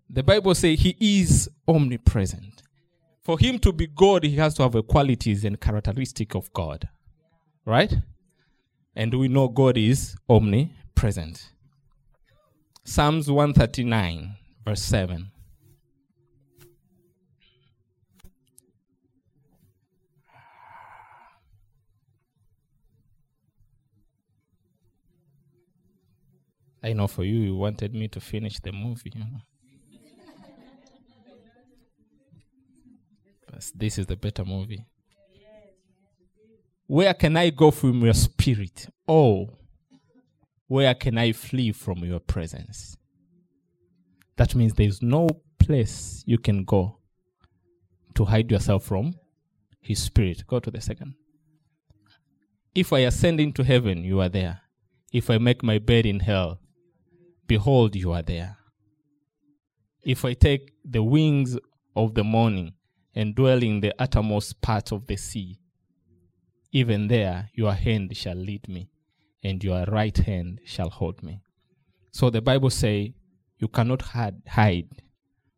The 0.09 0.23
Bible 0.23 0.53
says 0.55 0.79
he 0.79 0.95
is 0.99 1.49
omnipresent 1.67 2.56
for 3.27 3.37
him 3.37 3.59
to 3.59 3.73
be 3.73 3.87
God, 3.87 4.23
he 4.23 4.37
has 4.37 4.53
to 4.53 4.63
have 4.63 4.71
the 4.71 4.81
qualities 4.81 5.43
and 5.43 5.59
characteristic 5.59 6.33
of 6.33 6.53
God. 6.53 6.87
Right? 7.65 7.93
And 8.95 9.13
we 9.13 9.27
know 9.27 9.49
God 9.49 9.75
is 9.77 10.15
omnipresent. 10.29 11.51
Psalms 12.85 13.29
139, 13.29 14.37
verse 14.63 14.81
7. 14.81 15.29
I 26.81 26.93
know 26.93 27.07
for 27.07 27.25
you, 27.25 27.39
you 27.39 27.57
wanted 27.57 27.93
me 27.93 28.07
to 28.07 28.21
finish 28.21 28.61
the 28.61 28.71
movie. 28.71 29.11
You 29.13 29.19
know? 29.19 29.41
This 33.75 33.97
is 33.97 34.05
the 34.05 34.15
better 34.15 34.45
movie. 34.45 34.85
Where 36.87 37.13
can 37.13 37.35
I 37.35 37.49
go 37.49 37.71
from 37.71 38.01
your 38.01 38.13
spirit? 38.13 38.87
Oh, 39.07 39.49
where 40.67 40.93
can 40.95 41.17
I 41.17 41.33
flee 41.33 41.71
from 41.71 41.97
your 41.99 42.19
presence? 42.19 42.97
That 44.37 44.55
means 44.55 44.73
there's 44.73 45.01
no 45.01 45.27
place 45.59 46.23
you 46.25 46.37
can 46.37 46.63
go 46.63 46.99
to 48.15 48.25
hide 48.25 48.51
yourself 48.51 48.83
from 48.85 49.13
his 49.81 50.01
spirit. 50.01 50.45
Go 50.47 50.59
to 50.59 50.71
the 50.71 50.81
second. 50.81 51.15
If 52.73 52.93
I 52.93 52.99
ascend 52.99 53.39
into 53.39 53.63
heaven, 53.63 54.03
you 54.03 54.21
are 54.21 54.29
there. 54.29 54.61
If 55.11 55.29
I 55.29 55.37
make 55.39 55.63
my 55.63 55.79
bed 55.79 56.05
in 56.05 56.19
hell, 56.19 56.59
behold, 57.47 57.95
you 57.95 58.11
are 58.11 58.21
there. 58.21 58.57
If 60.03 60.23
I 60.23 60.33
take 60.33 60.73
the 60.85 61.03
wings 61.03 61.57
of 61.95 62.13
the 62.13 62.23
morning 62.23 62.73
and 63.17 63.33
dwell 63.33 63.63
in 63.63 63.79
the 63.79 63.91
uttermost 63.97 64.61
part 64.61 64.91
of 64.91 65.07
the 65.07 65.17
sea. 65.17 65.57
Even 66.71 67.07
there 67.07 67.49
your 67.55 67.73
hand 67.73 68.15
shall 68.15 68.35
lead 68.35 68.69
me, 68.69 68.91
and 69.43 69.63
your 69.63 69.85
right 69.85 70.15
hand 70.15 70.61
shall 70.63 70.91
hold 70.91 71.23
me. 71.23 71.41
So 72.11 72.29
the 72.29 72.43
Bible 72.43 72.69
say 72.69 73.15
you 73.57 73.69
cannot 73.69 74.03
hide, 74.03 75.01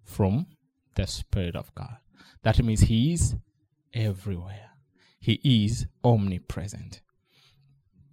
from 0.05 0.47
the 0.95 1.05
Spirit 1.05 1.57
of 1.57 1.75
God. 1.75 1.97
That 2.43 2.63
means 2.63 2.79
He 2.79 3.11
is 3.11 3.35
everywhere. 3.93 4.69
He 5.19 5.41
is 5.43 5.85
omnipresent. 6.01 7.01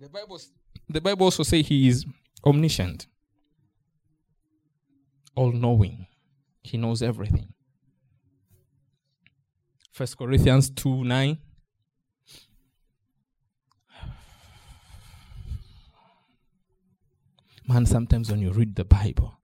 The 0.00 0.08
Bible, 0.08 0.40
the 0.88 1.00
Bible 1.00 1.26
also 1.26 1.44
says 1.44 1.68
He 1.68 1.86
is 1.86 2.04
omniscient, 2.44 3.06
all 5.36 5.52
knowing. 5.52 6.08
He 6.64 6.78
knows 6.78 7.00
everything. 7.00 7.52
First 9.96 10.18
Corinthians 10.18 10.68
2 10.68 11.04
9. 11.04 11.38
Man, 17.66 17.86
sometimes 17.86 18.30
when 18.30 18.40
you 18.40 18.52
read 18.52 18.76
the 18.76 18.84
Bible, 18.84 19.40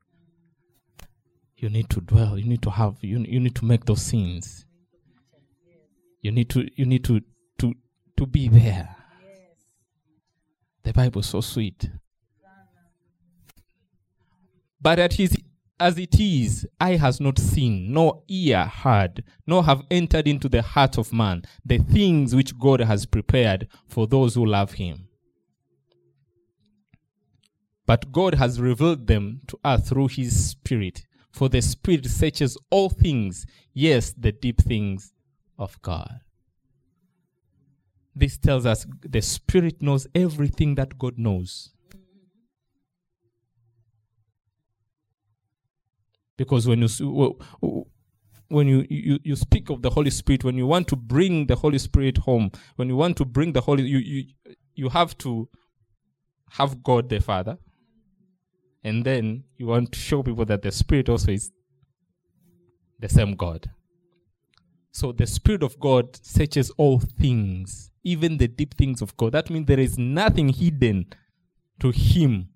you 1.56 1.70
need 1.70 1.88
to 1.88 2.02
dwell, 2.02 2.38
you 2.38 2.44
need 2.44 2.60
to 2.60 2.68
have, 2.68 2.96
you, 3.00 3.20
you 3.20 3.40
need 3.40 3.54
to 3.54 3.64
make 3.64 3.86
those 3.86 4.02
scenes. 4.02 4.66
You 6.20 6.32
need 6.32 6.50
to, 6.50 6.68
you 6.76 6.84
need 6.84 7.04
to, 7.04 7.22
to, 7.60 7.72
to 8.18 8.26
be 8.26 8.48
there. 8.48 8.94
The 10.82 10.92
Bible 10.92 11.20
is 11.20 11.28
so 11.28 11.40
sweet. 11.40 11.88
But 14.82 14.98
at 14.98 15.14
his 15.14 15.34
as 15.82 15.98
it 15.98 16.20
is, 16.20 16.64
eye 16.80 16.94
has 16.94 17.20
not 17.20 17.38
seen, 17.40 17.92
nor 17.92 18.22
ear 18.28 18.64
heard, 18.64 19.24
nor 19.48 19.64
have 19.64 19.82
entered 19.90 20.28
into 20.28 20.48
the 20.48 20.62
heart 20.62 20.96
of 20.96 21.12
man 21.12 21.42
the 21.64 21.78
things 21.78 22.36
which 22.36 22.56
God 22.56 22.80
has 22.80 23.04
prepared 23.04 23.66
for 23.88 24.06
those 24.06 24.36
who 24.36 24.46
love 24.46 24.74
him. 24.74 25.08
But 27.84 28.12
God 28.12 28.36
has 28.36 28.60
revealed 28.60 29.08
them 29.08 29.40
to 29.48 29.58
us 29.64 29.88
through 29.88 30.08
his 30.08 30.50
Spirit, 30.50 31.04
for 31.32 31.48
the 31.48 31.60
Spirit 31.60 32.06
searches 32.06 32.56
all 32.70 32.88
things, 32.88 33.44
yes, 33.74 34.14
the 34.16 34.30
deep 34.30 34.62
things 34.62 35.12
of 35.58 35.82
God. 35.82 36.20
This 38.14 38.38
tells 38.38 38.66
us 38.66 38.86
the 39.00 39.20
Spirit 39.20 39.82
knows 39.82 40.06
everything 40.14 40.76
that 40.76 40.96
God 40.96 41.18
knows. 41.18 41.71
Because 46.42 46.66
when 46.66 46.82
you 46.82 47.86
when 48.48 48.66
you, 48.66 48.84
you, 48.90 49.18
you 49.22 49.36
speak 49.36 49.70
of 49.70 49.80
the 49.80 49.90
Holy 49.90 50.10
Spirit, 50.10 50.42
when 50.42 50.56
you 50.56 50.66
want 50.66 50.88
to 50.88 50.96
bring 50.96 51.46
the 51.46 51.54
Holy 51.54 51.78
Spirit 51.78 52.18
home, 52.18 52.50
when 52.74 52.88
you 52.88 52.96
want 52.96 53.16
to 53.18 53.24
bring 53.24 53.52
the 53.52 53.60
Holy, 53.60 53.84
you, 53.84 53.98
you, 53.98 54.24
you 54.74 54.88
have 54.88 55.16
to 55.18 55.48
have 56.50 56.82
God 56.82 57.08
the 57.08 57.20
Father, 57.20 57.56
and 58.82 59.04
then 59.04 59.44
you 59.56 59.66
want 59.68 59.92
to 59.92 59.98
show 59.98 60.22
people 60.24 60.44
that 60.44 60.62
the 60.62 60.72
Spirit 60.72 61.08
also 61.08 61.30
is 61.30 61.52
the 62.98 63.08
same 63.08 63.36
God. 63.36 63.70
So 64.90 65.12
the 65.12 65.26
Spirit 65.26 65.62
of 65.62 65.78
God 65.78 66.18
searches 66.22 66.70
all 66.76 66.98
things, 66.98 67.92
even 68.02 68.36
the 68.36 68.48
deep 68.48 68.74
things 68.74 69.00
of 69.00 69.16
God. 69.16 69.32
That 69.32 69.48
means 69.48 69.66
there 69.66 69.80
is 69.80 69.96
nothing 69.96 70.48
hidden 70.48 71.06
to 71.78 71.90
Him. 71.90 72.48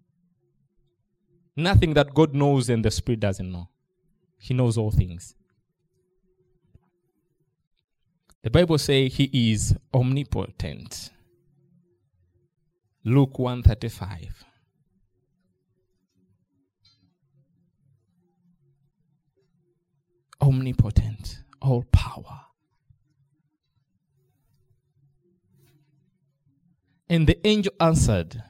Nothing 1.56 1.94
that 1.94 2.12
God 2.12 2.34
knows 2.34 2.68
and 2.68 2.84
the 2.84 2.90
Spirit 2.90 3.20
doesn't 3.20 3.50
know. 3.50 3.70
He 4.38 4.54
knows 4.54 4.78
all 4.78 4.90
things. 4.90 5.34
The 8.42 8.50
Bible 8.50 8.78
says 8.78 9.14
He 9.14 9.52
is 9.52 9.76
omnipotent. 9.92 11.10
Luke 13.04 13.38
135. 13.38 14.44
Omnipotent, 20.40 21.42
all 21.60 21.84
power. 21.90 22.40
And 27.08 27.26
the 27.26 27.44
angel 27.46 27.72
answered 27.80 28.42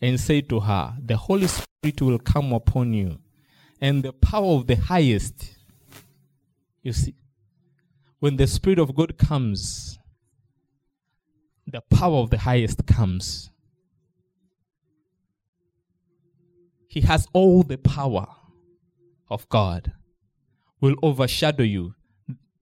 and 0.00 0.18
said 0.18 0.48
to 0.48 0.60
her, 0.60 0.96
The 1.04 1.16
Holy 1.16 1.46
Spirit 1.46 2.00
will 2.00 2.18
come 2.18 2.52
upon 2.52 2.92
you, 2.94 3.18
and 3.80 4.02
the 4.02 4.12
power 4.12 4.54
of 4.54 4.66
the 4.66 4.76
highest. 4.76 5.54
You 6.82 6.92
see, 6.92 7.14
when 8.18 8.36
the 8.36 8.46
Spirit 8.46 8.78
of 8.78 8.94
God 8.94 9.18
comes, 9.18 9.98
the 11.66 11.80
power 11.82 12.16
of 12.16 12.30
the 12.30 12.38
highest 12.38 12.86
comes. 12.86 13.50
He 16.88 17.02
has 17.02 17.26
all 17.32 17.62
the 17.62 17.76
power 17.76 18.26
of 19.28 19.48
God, 19.48 19.92
will 20.80 20.96
overshadow 21.02 21.62
you. 21.62 21.94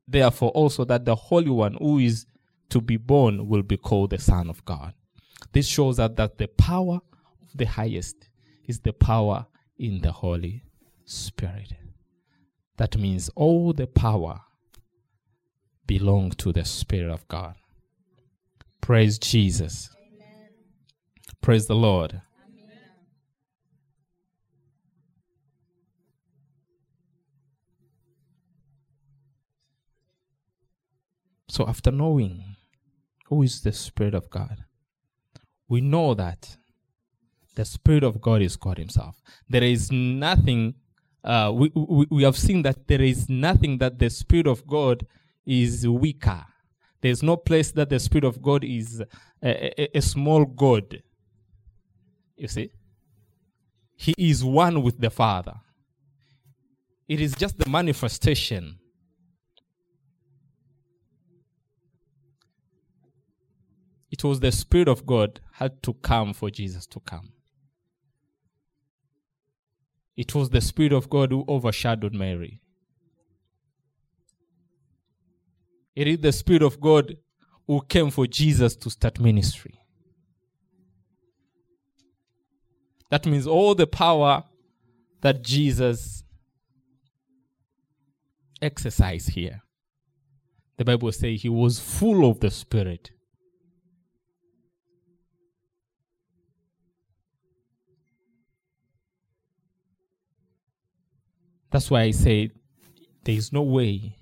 Therefore, 0.08 0.50
also 0.50 0.84
that 0.84 1.04
the 1.04 1.14
Holy 1.14 1.50
One 1.50 1.74
who 1.74 1.98
is 1.98 2.26
to 2.70 2.80
be 2.80 2.96
born 2.96 3.48
will 3.48 3.62
be 3.62 3.76
called 3.76 4.10
the 4.10 4.18
Son 4.18 4.48
of 4.48 4.64
God. 4.64 4.94
This 5.52 5.66
shows 5.66 5.98
us 5.98 6.10
that 6.16 6.38
the 6.38 6.48
power 6.48 7.00
of 7.42 7.48
the 7.54 7.66
highest 7.66 8.28
is 8.66 8.80
the 8.80 8.92
power 8.92 9.46
in 9.78 10.00
the 10.00 10.10
Holy 10.12 10.64
Spirit. 11.07 11.72
That 12.76 12.98
means 12.98 13.30
all 13.34 13.72
the 13.72 13.86
power 13.86 14.40
belongs 15.86 16.36
to 16.36 16.52
the 16.52 16.64
Spirit 16.64 17.11
of 17.11 17.26
God. 17.28 17.54
Praise 18.80 19.18
Jesus. 19.18 19.88
Amen. 19.96 20.48
Praise 21.40 21.66
the 21.66 21.74
Lord. 21.74 22.20
Amen. 22.44 22.80
So, 31.48 31.66
after 31.66 31.90
knowing 31.90 32.57
who 33.26 33.42
is 33.42 33.62
the 33.62 33.72
Spirit 33.72 34.14
of 34.14 34.28
God, 34.28 34.64
we 35.68 35.80
know 35.80 36.14
that 36.14 36.57
the 37.54 37.64
Spirit 37.64 38.04
of 38.04 38.20
God 38.20 38.42
is 38.42 38.57
God 38.57 38.78
Himself. 38.78 39.20
There 39.48 39.64
is 39.64 39.90
nothing, 39.90 40.74
uh, 41.24 41.50
we, 41.54 41.70
we, 41.74 42.06
we 42.10 42.22
have 42.22 42.36
seen 42.36 42.62
that 42.62 42.86
there 42.86 43.02
is 43.02 43.28
nothing 43.28 43.78
that 43.78 43.98
the 43.98 44.10
Spirit 44.10 44.46
of 44.46 44.66
God 44.66 45.06
is 45.44 45.86
weaker. 45.86 46.44
There's 47.00 47.22
no 47.22 47.36
place 47.36 47.72
that 47.72 47.90
the 47.90 47.98
Spirit 47.98 48.24
of 48.24 48.40
God 48.40 48.64
is 48.64 49.02
a, 49.42 49.80
a, 49.80 49.98
a 49.98 50.02
small 50.02 50.44
God. 50.44 51.02
You 52.36 52.48
see? 52.48 52.70
He 53.96 54.14
is 54.18 54.44
one 54.44 54.82
with 54.82 55.00
the 55.00 55.10
Father. 55.10 55.54
It 57.08 57.20
is 57.20 57.34
just 57.34 57.58
the 57.58 57.68
manifestation 57.68 58.78
it 64.10 64.24
was 64.24 64.40
the 64.40 64.52
Spirit 64.52 64.88
of 64.88 65.04
God 65.04 65.40
had 65.52 65.82
to 65.82 65.92
come 65.94 66.32
for 66.32 66.50
Jesus 66.50 66.86
to 66.86 67.00
come. 67.00 67.32
It 70.16 70.34
was 70.34 70.50
the 70.50 70.60
Spirit 70.60 70.92
of 70.92 71.10
God 71.10 71.30
who 71.30 71.44
overshadowed 71.48 72.14
Mary. 72.14 72.60
It 75.94 76.06
is 76.06 76.18
the 76.18 76.32
Spirit 76.32 76.62
of 76.62 76.80
God 76.80 77.16
who 77.66 77.82
came 77.82 78.10
for 78.10 78.26
Jesus 78.26 78.76
to 78.76 78.90
start 78.90 79.18
ministry. 79.20 79.80
That 83.10 83.26
means 83.26 83.46
all 83.46 83.74
the 83.74 83.86
power 83.86 84.44
that 85.20 85.42
Jesus 85.42 86.22
exercised 88.60 89.30
here. 89.30 89.62
The 90.76 90.84
Bible 90.84 91.12
says 91.12 91.42
he 91.42 91.48
was 91.48 91.78
full 91.78 92.28
of 92.28 92.40
the 92.40 92.50
Spirit. 92.50 93.10
That's 101.77 101.91
why 101.91 102.05
I 102.05 102.11
say 102.12 102.53
there 103.24 103.35
is 103.35 103.53
no 103.53 103.61
way 103.61 104.16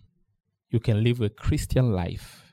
you 0.71 0.81
can 0.81 1.05
live 1.05 1.21
a 1.21 1.29
Christian 1.29 1.93
life 1.93 2.53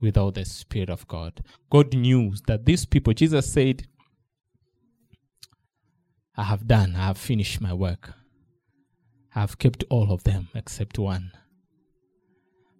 without 0.00 0.34
the 0.34 0.44
Spirit 0.44 0.90
of 0.90 1.06
God. 1.06 1.44
God 1.70 1.94
knew 1.94 2.34
that 2.48 2.66
these 2.66 2.84
people, 2.84 3.12
Jesus 3.12 3.52
said, 3.52 3.86
I 6.36 6.42
have 6.42 6.66
done, 6.66 6.96
I 6.96 7.06
have 7.06 7.16
finished 7.16 7.60
my 7.60 7.72
work. 7.72 8.12
I 9.36 9.38
have 9.38 9.56
kept 9.56 9.84
all 9.88 10.10
of 10.10 10.24
them 10.24 10.48
except 10.52 10.98
one. 10.98 11.30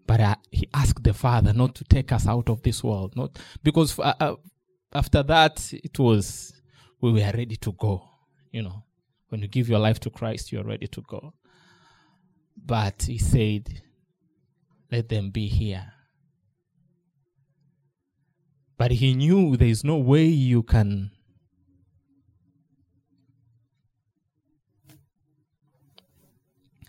But 0.09 0.21
I, 0.21 0.35
he 0.51 0.69
asked 0.75 1.05
the 1.05 1.15
Father 1.15 1.53
not 1.53 1.77
to 1.77 1.85
take 1.85 2.11
us 2.11 2.27
out 2.27 2.49
of 2.49 2.63
this 2.63 2.83
world, 2.83 3.15
not 3.15 3.39
because 3.63 3.97
uh, 4.01 4.15
uh, 4.19 4.35
after 4.93 5.23
that 5.23 5.73
it 5.73 6.01
was 6.01 6.53
we 7.01 7.13
were 7.13 7.31
ready 7.33 7.55
to 7.59 7.71
go. 7.75 8.03
You 8.51 8.65
know, 8.65 8.83
when 9.29 9.41
you 9.41 9.47
give 9.47 9.69
your 9.69 9.79
life 9.79 10.01
to 10.01 10.11
Christ, 10.11 10.51
you 10.51 10.59
are 10.59 10.65
ready 10.65 10.89
to 10.89 11.01
go. 11.03 11.33
But 12.57 13.03
he 13.03 13.19
said, 13.19 13.83
Let 14.91 15.09
them 15.09 15.31
be 15.31 15.49
here. 15.49 15.93
But 18.77 18.93
he 18.93 19.15
knew 19.15 19.57
there 19.57 19.69
is 19.69 19.85
no 19.85 19.97
way 19.97 20.25
you 20.27 20.63
can 20.63 21.11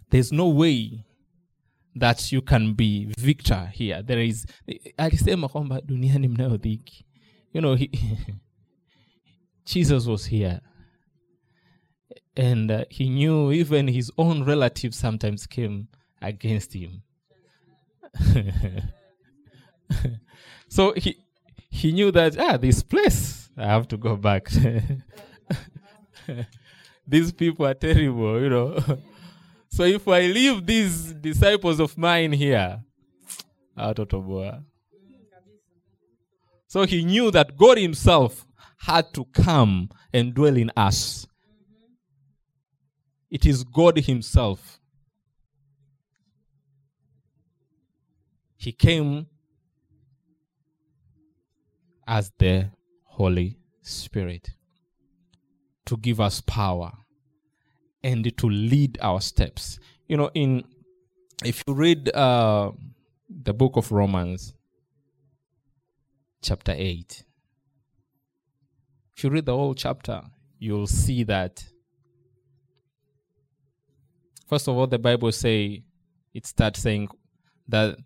there's 0.09 0.31
no 0.31 0.47
way 0.47 1.03
that 1.95 2.31
you 2.31 2.41
can 2.41 2.73
be 2.73 3.11
victor 3.17 3.69
here. 3.73 4.01
There 4.01 4.19
is 4.19 4.45
alisema 4.97 5.49
kwamba 5.49 5.81
duniani 5.81 6.27
mnayo 6.27 6.59
you 7.53 7.61
know 7.61 7.75
he, 7.75 7.89
jesus 9.65 10.05
was 10.07 10.25
here 10.25 10.61
and 12.37 12.71
uh, 12.71 12.85
he 12.89 13.09
knew 13.09 13.51
even 13.51 13.87
his 13.87 14.11
own 14.17 14.43
relatives 14.43 14.97
sometimes 14.97 15.47
came 15.47 15.87
against 16.21 16.73
him. 16.73 17.03
So 20.67 20.93
he 20.93 21.17
he 21.69 21.91
knew 21.91 22.11
that 22.11 22.37
ah 22.37 22.57
this 22.57 22.83
place 22.83 23.49
i 23.57 23.65
have 23.65 23.87
to 23.89 23.97
go 23.97 24.15
back. 24.17 24.49
These 27.07 27.31
people 27.33 27.65
are 27.67 27.73
terrible 27.73 28.41
you 28.41 28.49
know. 28.49 28.77
So 29.69 29.83
if 29.83 30.07
i 30.07 30.21
leave 30.21 30.65
these 30.65 31.13
disciples 31.13 31.79
of 31.79 31.97
mine 31.97 32.31
here 32.31 32.81
autotoboa 33.77 34.63
so 36.67 36.85
he 36.85 37.03
knew 37.03 37.29
that 37.31 37.57
god 37.57 37.77
himself 37.77 38.45
had 38.77 39.13
to 39.13 39.25
come 39.33 39.89
and 40.13 40.33
dwell 40.33 40.55
in 40.55 40.71
us 40.77 41.27
it 43.35 43.45
is 43.45 43.63
god 43.65 43.97
himself 43.97 44.79
he 48.65 48.71
came 48.71 49.27
as 52.07 52.31
the 52.39 52.69
Holy 53.03 53.57
Spirit 53.81 54.49
to 55.85 55.97
give 55.97 56.19
us 56.19 56.41
power 56.41 56.91
and 58.03 58.35
to 58.37 58.49
lead 58.49 58.97
our 59.01 59.21
steps. 59.21 59.79
You 60.07 60.17
know, 60.17 60.31
in 60.33 60.63
if 61.43 61.63
you 61.67 61.73
read 61.75 62.09
uh, 62.15 62.71
the 63.29 63.53
book 63.53 63.75
of 63.75 63.91
Romans, 63.91 64.55
chapter 66.41 66.73
8, 66.75 67.23
if 69.15 69.23
you 69.23 69.29
read 69.29 69.45
the 69.45 69.55
whole 69.55 69.75
chapter, 69.75 70.21
you'll 70.57 70.87
see 70.87 71.23
that 71.23 71.65
first 74.47 74.67
of 74.67 74.75
all 74.75 74.87
the 74.87 74.99
bible 74.99 75.31
say 75.31 75.83
it 76.33 76.45
starts 76.45 76.81
saying 76.81 77.07
that 77.67 77.97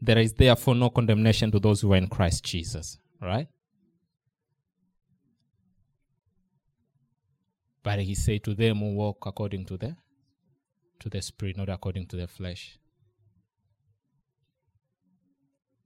there 0.00 0.18
is 0.18 0.32
therefore 0.32 0.74
no 0.74 0.90
condemnation 0.90 1.50
to 1.50 1.58
those 1.60 1.80
who 1.80 1.92
are 1.92 1.96
in 1.96 2.08
christ 2.08 2.44
jesus 2.44 2.98
right? 3.22 3.48
But 7.82 8.00
he 8.00 8.14
said 8.14 8.44
to 8.44 8.54
them 8.54 8.78
who 8.78 8.94
walk 8.94 9.24
according 9.26 9.64
to 9.66 9.76
the 9.76 9.96
to 11.00 11.08
the 11.08 11.22
spirit 11.22 11.56
not 11.56 11.68
according 11.68 12.06
to 12.08 12.16
the 12.16 12.28
flesh. 12.28 12.78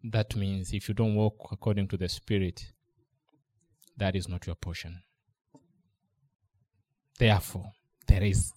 That 0.04 0.36
means 0.36 0.72
if 0.72 0.88
you 0.88 0.94
don't 0.94 1.14
walk 1.14 1.48
according 1.50 1.88
to 1.88 1.96
the 1.96 2.08
spirit 2.08 2.72
that 3.96 4.14
is 4.14 4.28
not 4.28 4.46
your 4.46 4.56
portion. 4.56 5.02
Therefore 7.18 7.72
there 8.06 8.22
is 8.22 8.52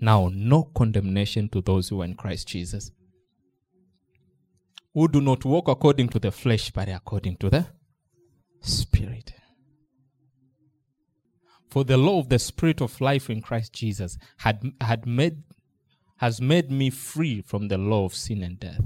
now 0.00 0.30
no 0.32 0.64
condemnation 0.64 1.48
to 1.48 1.60
those 1.60 1.88
who 1.88 2.02
are 2.02 2.04
in 2.04 2.14
christ 2.14 2.48
jesus. 2.48 2.90
Who 4.94 5.08
do 5.08 5.20
not 5.20 5.44
walk 5.44 5.68
according 5.68 6.08
to 6.10 6.18
the 6.18 6.30
flesh 6.30 6.70
but 6.70 6.88
according 6.88 7.36
to 7.36 7.48
the 7.48 7.66
spirit. 8.60 9.32
For 11.70 11.84
the 11.84 11.96
law 11.96 12.18
of 12.18 12.28
the 12.28 12.38
spirit 12.38 12.80
of 12.80 13.00
life 13.00 13.30
in 13.30 13.40
christ 13.40 13.72
jesus 13.72 14.18
had 14.38 14.72
had 14.80 15.06
made 15.06 15.42
has 16.16 16.40
made 16.40 16.70
me 16.70 16.90
free 16.90 17.40
from 17.40 17.68
the 17.68 17.78
law 17.78 18.04
of 18.04 18.14
sin 18.14 18.42
and 18.42 18.58
death. 18.60 18.80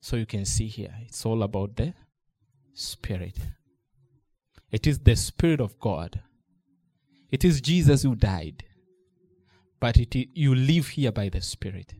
So 0.00 0.16
you 0.16 0.26
can 0.26 0.44
see 0.44 0.66
here 0.66 0.94
it's 1.02 1.26
all 1.26 1.42
about 1.42 1.76
the 1.76 1.94
spirit. 2.72 3.38
It 4.72 4.86
is 4.86 5.00
the 5.00 5.16
spirit 5.16 5.60
of 5.60 5.78
god. 5.78 6.20
It 7.30 7.44
is 7.44 7.60
jesus 7.60 8.02
who 8.02 8.14
died 8.14 8.64
but 9.80 9.96
it 9.96 10.14
you 10.34 10.54
live 10.54 10.88
here 10.88 11.10
by 11.10 11.28
the 11.28 11.40
spirit. 11.40 11.94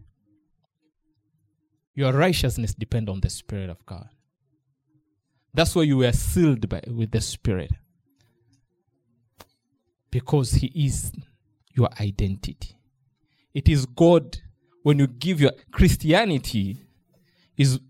Your 1.95 2.13
righteousness 2.13 2.75
depend 2.75 3.09
on 3.09 3.21
the 3.21 3.31
spirit 3.31 3.71
of 3.71 3.85
god. 3.87 4.09
That's 5.53 5.75
why 5.75 5.83
you 5.83 5.97
were 5.99 6.13
sealed 6.13 6.69
by, 6.69 6.83
with 6.87 7.11
the 7.11 7.21
spirit. 7.21 7.73
Because 10.11 10.53
he 10.53 10.69
is 10.75 11.13
your 11.73 11.89
identity. 12.01 12.77
It 13.55 13.69
is 13.69 13.87
god 13.87 14.39
when 14.83 14.99
you 14.99 15.07
give 15.07 15.41
your 15.41 15.53
christianity 15.73 16.77
is 17.57 17.81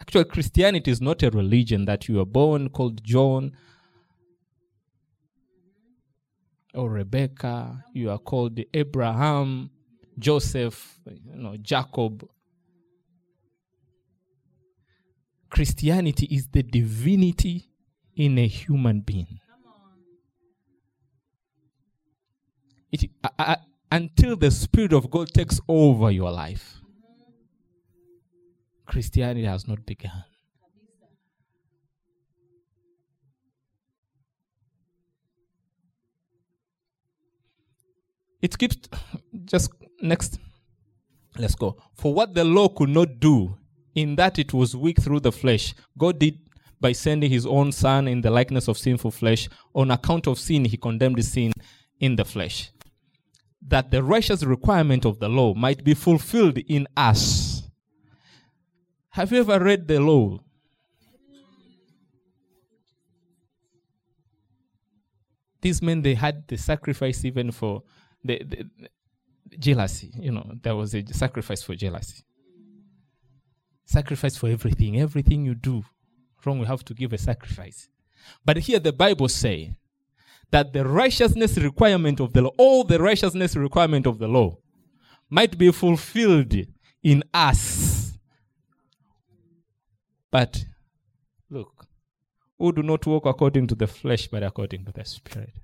actually 0.00 0.24
christianity 0.24 0.90
is 0.90 1.00
not 1.00 1.22
a 1.22 1.30
religion 1.30 1.84
that 1.84 2.08
you 2.08 2.20
are 2.20 2.26
born 2.26 2.68
called 2.68 3.02
john 3.02 3.52
or 6.74 6.90
rebecca 6.90 7.84
you 7.92 8.10
are 8.10 8.18
called 8.18 8.58
abraham 8.74 9.70
joseph 10.18 10.98
you 11.06 11.36
know 11.36 11.56
jacob. 11.56 12.28
Christianity 15.50 16.26
is 16.30 16.46
the 16.48 16.62
divinity 16.62 17.70
in 18.14 18.36
a 18.38 18.46
human 18.46 19.00
being. 19.00 19.40
It, 22.92 23.10
uh, 23.24 23.28
uh, 23.38 23.56
until 23.90 24.36
the 24.36 24.50
spirit 24.50 24.92
of 24.92 25.10
god 25.10 25.28
takes 25.28 25.60
over 25.68 26.10
your 26.10 26.30
life 26.30 26.80
christianity 28.86 29.44
has 29.44 29.68
not 29.68 29.84
begun 29.84 30.24
it 38.40 38.56
keeps 38.56 38.76
just 39.44 39.72
next 40.00 40.38
let's 41.38 41.54
go. 41.54 41.76
For 41.94 42.12
what 42.12 42.34
the 42.34 42.44
law 42.44 42.68
could 42.68 42.88
not 42.88 43.20
do 43.20 43.56
in 43.94 44.16
that 44.16 44.38
it 44.38 44.52
was 44.52 44.76
weak 44.76 45.00
through 45.00 45.20
the 45.20 45.32
flesh 45.32 45.74
god 45.96 46.18
did 46.18 46.38
by 46.80 46.92
sending 46.92 47.30
his 47.30 47.46
own 47.46 47.72
son 47.72 48.06
in 48.06 48.20
the 48.20 48.30
likeness 48.30 48.68
of 48.68 48.78
sinful 48.78 49.10
flesh 49.10 49.48
on 49.74 49.90
account 49.90 50.26
of 50.26 50.38
sin 50.38 50.64
he 50.64 50.76
condemned 50.76 51.16
the 51.16 51.22
sin 51.22 51.52
in 52.00 52.16
the 52.16 52.24
flesh. 52.24 52.70
That 53.66 53.90
the 53.90 54.02
righteous 54.02 54.44
requirement 54.44 55.04
of 55.04 55.18
the 55.18 55.28
law 55.28 55.54
might 55.54 55.82
be 55.82 55.94
fulfilled 55.94 56.58
in 56.58 56.86
us. 56.96 57.62
Have 59.10 59.32
you 59.32 59.40
ever 59.40 59.58
read 59.58 59.88
the 59.88 60.00
law? 60.00 60.38
These 65.60 65.82
men 65.82 66.02
they 66.02 66.14
had 66.14 66.46
the 66.46 66.56
sacrifice 66.56 67.24
even 67.24 67.50
for 67.50 67.82
the, 68.28 68.44
the 69.50 69.58
jealousy 69.58 70.12
you 70.18 70.30
know 70.30 70.52
there 70.62 70.76
was 70.76 70.94
a 70.94 71.02
sacrifice 71.12 71.62
for 71.62 71.74
jealousy. 71.74 72.24
Sacrifice 73.84 74.36
for 74.36 74.50
everything. 74.50 75.00
Everything 75.00 75.46
you 75.46 75.54
do 75.54 75.82
wrong 76.44 76.58
we 76.58 76.66
have 76.66 76.84
to 76.84 76.94
give 76.94 77.12
a 77.12 77.18
sacrifice. 77.18 77.88
But 78.44 78.58
here 78.58 78.78
the 78.78 78.92
bible 78.92 79.28
say 79.28 79.76
that 80.50 80.72
the 80.72 80.84
righteousness 80.84 81.56
requirement 81.58 82.20
of 82.20 82.32
the 82.32 82.42
law 82.42 82.52
all 82.58 82.84
the 82.84 83.00
righteousness 83.00 83.56
requirement 83.56 84.06
of 84.06 84.18
the 84.18 84.28
law 84.28 84.58
might 85.30 85.56
be 85.58 85.70
fulfilled 85.72 86.54
in 87.02 87.22
us. 87.32 88.18
But 90.30 90.64
look 91.50 91.86
who 92.58 92.72
do 92.72 92.82
not 92.82 93.06
walk 93.06 93.24
according 93.24 93.66
to 93.68 93.74
the 93.74 93.86
flesh 93.86 94.28
but 94.28 94.42
according 94.42 94.84
to 94.84 94.92
the 94.92 95.04
spirit 95.04 95.54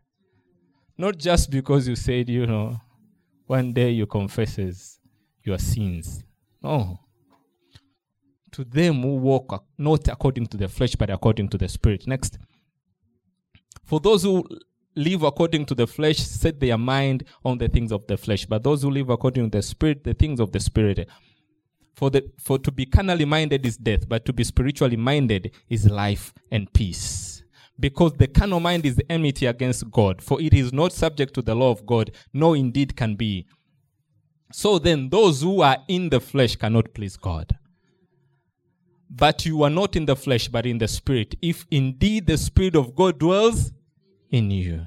not 0.97 1.19
just 1.19 1.51
because 1.51 1.89
you 1.89 1.97
said 1.97 2.29
you 2.29 2.47
know 2.47 2.81
one 3.47 3.73
day 3.73 3.91
you 3.91 4.07
confesses 4.07 4.99
your 5.43 5.59
sins. 5.59 6.25
No. 6.63 6.99
To 8.53 8.65
them 8.65 9.03
who 9.03 9.17
walk 9.17 9.65
not 9.77 10.09
according 10.09 10.47
to 10.47 10.57
the 10.57 10.69
flesh 10.69 10.95
but 10.95 11.11
according 11.11 11.49
to 11.51 11.59
the 11.59 11.69
spirit. 11.69 12.07
Next. 12.07 12.39
For 13.85 14.01
those 14.01 14.23
who 14.23 14.45
live 14.97 15.25
according 15.25 15.67
to 15.67 15.75
the 15.75 15.87
flesh 15.87 16.19
set 16.19 16.61
their 16.61 16.79
mind 16.79 17.25
on 17.45 17.59
the 17.59 17.69
things 17.69 17.93
of 17.93 18.07
the 18.07 18.17
flesh. 18.17 18.47
But 18.47 18.63
those 18.63 18.83
who 18.83 18.91
live 18.91 19.11
according 19.11 19.51
to 19.51 19.59
the 19.59 19.63
spirit 19.63 20.05
the 20.05 20.15
things 20.15 20.41
of 20.41 20.53
the 20.53 20.61
spirit. 20.61 21.09
For 21.95 22.11
the 22.11 22.31
for 22.39 22.59
to 22.61 22.73
be 22.73 22.87
carnally 22.87 23.25
minded 23.25 23.67
is 23.67 23.77
death 23.77 24.09
but 24.09 24.25
to 24.25 24.33
be 24.33 24.43
spiritually 24.43 24.97
minded 24.97 25.53
is 25.69 25.89
life 25.89 26.33
and 26.51 26.73
peace 26.73 27.34
because 27.79 28.13
the 28.15 28.27
carnal 28.27 28.61
mind 28.61 28.87
is 28.87 29.01
enmity 29.11 29.47
against 29.47 29.91
god 29.91 30.23
for 30.23 30.41
it 30.41 30.55
is 30.55 30.73
not 30.73 30.93
subject 30.93 31.35
to 31.35 31.43
the 31.43 31.55
law 31.55 31.71
of 31.71 31.85
god 31.87 32.11
no 32.33 32.55
indeed 32.55 32.97
can 32.97 33.15
be 33.15 33.47
so 34.53 34.79
then 34.79 35.09
those 35.09 35.43
who 35.43 35.61
are 35.61 35.79
in 35.89 36.09
the 36.11 36.21
flesh 36.21 36.57
cannot 36.57 36.93
please 36.95 37.17
god 37.17 37.57
but 39.11 39.45
you 39.45 39.63
are 39.63 39.71
not 39.71 39.97
in 39.97 40.07
the 40.07 40.17
flesh 40.17 40.49
but 40.49 40.67
in 40.67 40.79
the 40.79 40.89
spirit 40.89 41.35
if 41.43 41.67
indeed 41.71 42.27
the 42.27 42.39
spirit 42.39 42.77
of 42.77 42.95
god 42.95 43.19
dwells 43.19 43.73
in 44.31 44.51
you 44.51 44.87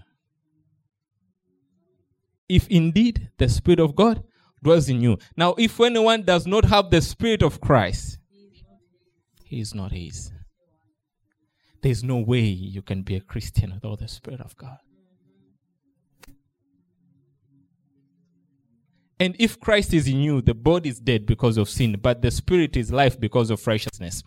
if 2.47 2.67
indeed 2.69 3.29
the 3.37 3.49
spirit 3.49 3.79
of 3.79 3.95
god 3.95 4.23
dwells 4.61 4.89
in 4.89 5.01
you. 5.01 5.17
Now, 5.35 5.55
if 5.57 5.79
anyone 5.79 6.23
does 6.23 6.45
not 6.45 6.65
have 6.65 6.89
the 6.89 7.01
Spirit 7.01 7.41
of 7.41 7.61
Christ, 7.61 8.17
he 9.43 9.61
is 9.61 9.73
not 9.73 9.91
his. 9.91 10.31
There's 11.81 12.03
no 12.03 12.17
way 12.17 12.41
you 12.41 12.81
can 12.81 13.03
be 13.03 13.15
a 13.15 13.21
Christian 13.21 13.73
without 13.73 13.99
the 13.99 14.07
Spirit 14.07 14.41
of 14.41 14.55
God. 14.57 14.77
And 19.19 19.35
if 19.39 19.59
Christ 19.59 19.93
is 19.93 20.07
in 20.07 20.17
you, 20.17 20.41
the 20.41 20.53
body 20.53 20.89
is 20.89 20.99
dead 20.99 21.25
because 21.25 21.57
of 21.57 21.69
sin, 21.69 21.97
but 22.01 22.21
the 22.21 22.29
spirit 22.29 22.77
is 22.77 22.91
life 22.91 23.19
because 23.19 23.49
of 23.49 23.65
righteousness. 23.65 24.21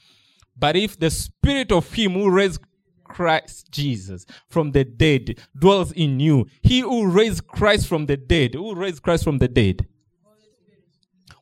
But 0.58 0.76
if 0.76 0.98
the 0.98 1.10
spirit 1.10 1.70
of 1.70 1.92
him 1.92 2.14
who 2.14 2.30
raised 2.30 2.60
Christ 3.04 3.70
Jesus 3.70 4.26
from 4.48 4.72
the 4.72 4.84
dead 4.84 5.38
dwells 5.56 5.92
in 5.92 6.18
you, 6.18 6.46
he 6.62 6.80
who 6.80 7.08
raised 7.08 7.46
Christ 7.46 7.86
from 7.86 8.06
the 8.06 8.16
dead, 8.16 8.54
who 8.54 8.74
raised 8.74 9.02
Christ 9.02 9.24
from 9.24 9.38
the 9.38 9.48
dead, 9.48 9.86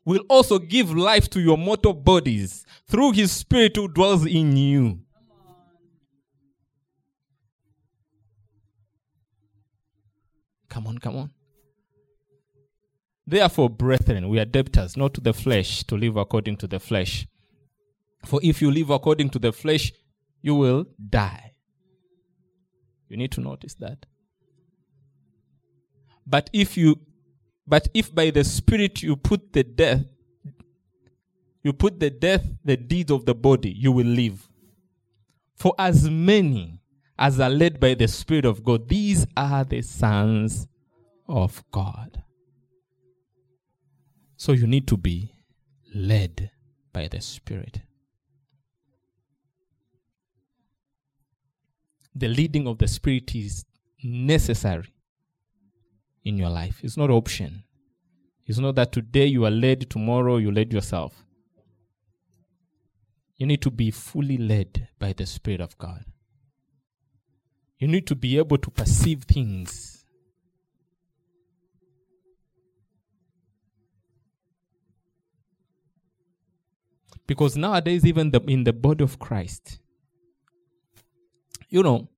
will 0.04 0.24
also 0.28 0.59
give 0.59 0.96
life 0.96 1.28
to 1.30 1.40
your 1.40 1.59
mortal 1.59 1.92
bodies 1.92 2.64
through 2.86 3.12
his 3.12 3.32
spirit 3.32 3.76
who 3.76 3.88
dwells 3.88 4.24
in 4.26 4.56
you. 4.56 5.00
Come 10.68 10.86
on, 10.86 10.98
come 10.98 11.16
on. 11.16 11.30
Therefore, 13.26 13.68
brethren, 13.68 14.28
we 14.28 14.38
are 14.38 14.44
debtors, 14.44 14.96
not 14.96 15.12
to 15.14 15.20
the 15.20 15.34
flesh, 15.34 15.84
to 15.84 15.96
live 15.96 16.16
according 16.16 16.56
to 16.58 16.66
the 16.66 16.80
flesh. 16.80 17.26
For 18.24 18.40
if 18.42 18.62
you 18.62 18.70
live 18.70 18.90
according 18.90 19.30
to 19.30 19.38
the 19.38 19.52
flesh, 19.52 19.92
you 20.40 20.54
will 20.54 20.86
die. 21.10 21.52
You 23.08 23.16
need 23.16 23.32
to 23.32 23.40
notice 23.40 23.74
that. 23.74 24.06
But 26.26 26.50
if 26.52 26.76
you 26.76 27.00
but 27.66 27.88
if 27.94 28.14
by 28.14 28.30
the 28.30 28.44
spirit 28.44 29.02
you 29.02 29.16
put 29.16 29.52
the 29.52 29.62
death 29.62 30.04
you 31.62 31.72
put 31.72 32.00
the 32.00 32.10
death 32.10 32.44
the 32.64 32.76
deeds 32.76 33.10
of 33.10 33.24
the 33.24 33.34
body, 33.34 33.70
you 33.70 33.92
will 33.92 34.06
live. 34.06 34.48
For 35.56 35.74
as 35.78 36.08
many 36.08 36.78
as 37.18 37.40
are 37.40 37.50
led 37.50 37.80
by 37.80 37.94
the 37.94 38.08
spirit 38.08 38.44
of 38.44 38.62
God, 38.62 38.88
these 38.88 39.26
are 39.36 39.64
the 39.64 39.82
sons 39.82 40.68
of 41.26 41.62
God. 41.70 42.22
So 44.36 44.52
you 44.52 44.68
need 44.68 44.86
to 44.86 44.96
be 44.96 45.32
led 45.92 46.52
by 46.92 47.08
the 47.08 47.20
Spirit. 47.20 47.80
The 52.14 52.28
leading 52.28 52.66
of 52.68 52.78
the 52.78 52.86
Spirit 52.86 53.34
is 53.34 53.64
necessary 54.02 54.92
in 56.24 56.38
your 56.38 56.50
life. 56.50 56.80
It's 56.82 56.96
not 56.96 57.10
option. 57.10 57.64
It's 58.46 58.58
not 58.58 58.76
that 58.76 58.92
today 58.92 59.26
you 59.26 59.44
are 59.44 59.50
led, 59.50 59.90
tomorrow 59.90 60.36
you 60.36 60.52
led 60.52 60.72
yourself. 60.72 61.24
You 63.36 63.46
need 63.46 63.62
to 63.62 63.70
be 63.70 63.90
fully 63.90 64.36
led 64.36 64.88
by 64.98 65.12
the 65.12 65.26
Spirit 65.26 65.60
of 65.60 65.76
God. 65.78 66.04
You 67.79 67.89
need 67.89 68.07
to 68.09 68.14
be 68.14 68.39
able 68.39 68.59
to 68.59 68.70
perceive 68.70 69.22
things 69.24 69.99
Because 77.29 77.59
nowadays, 77.59 78.07
even 78.07 78.31
the, 78.31 78.41
in 78.49 78.64
the 78.64 78.72
body 78.72 79.05
of 79.05 79.18
Christ, 79.18 79.79
you 81.68 81.83
know, 81.83 82.09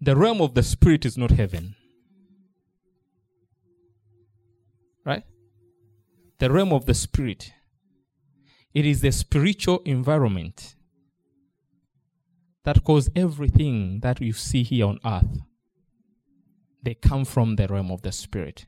the 0.00 0.16
realm 0.16 0.40
of 0.40 0.54
the 0.54 0.62
spirit 0.62 1.04
is 1.04 1.18
not 1.18 1.30
heaven. 1.30 1.76
Right? 5.04 5.24
The 6.38 6.50
realm 6.50 6.72
of 6.72 6.86
the 6.86 6.94
spirit. 6.94 7.52
It 8.72 8.86
is 8.86 9.02
the 9.02 9.12
spiritual 9.12 9.82
environment 9.84 10.74
that 12.64 12.84
cause 12.84 13.10
everything 13.16 14.00
that 14.00 14.20
you 14.20 14.32
see 14.32 14.62
here 14.62 14.86
on 14.86 14.98
earth. 15.04 15.40
They 16.82 16.94
come 16.94 17.24
from 17.24 17.56
the 17.56 17.66
realm 17.66 17.90
of 17.90 18.02
the 18.02 18.12
spirit. 18.12 18.66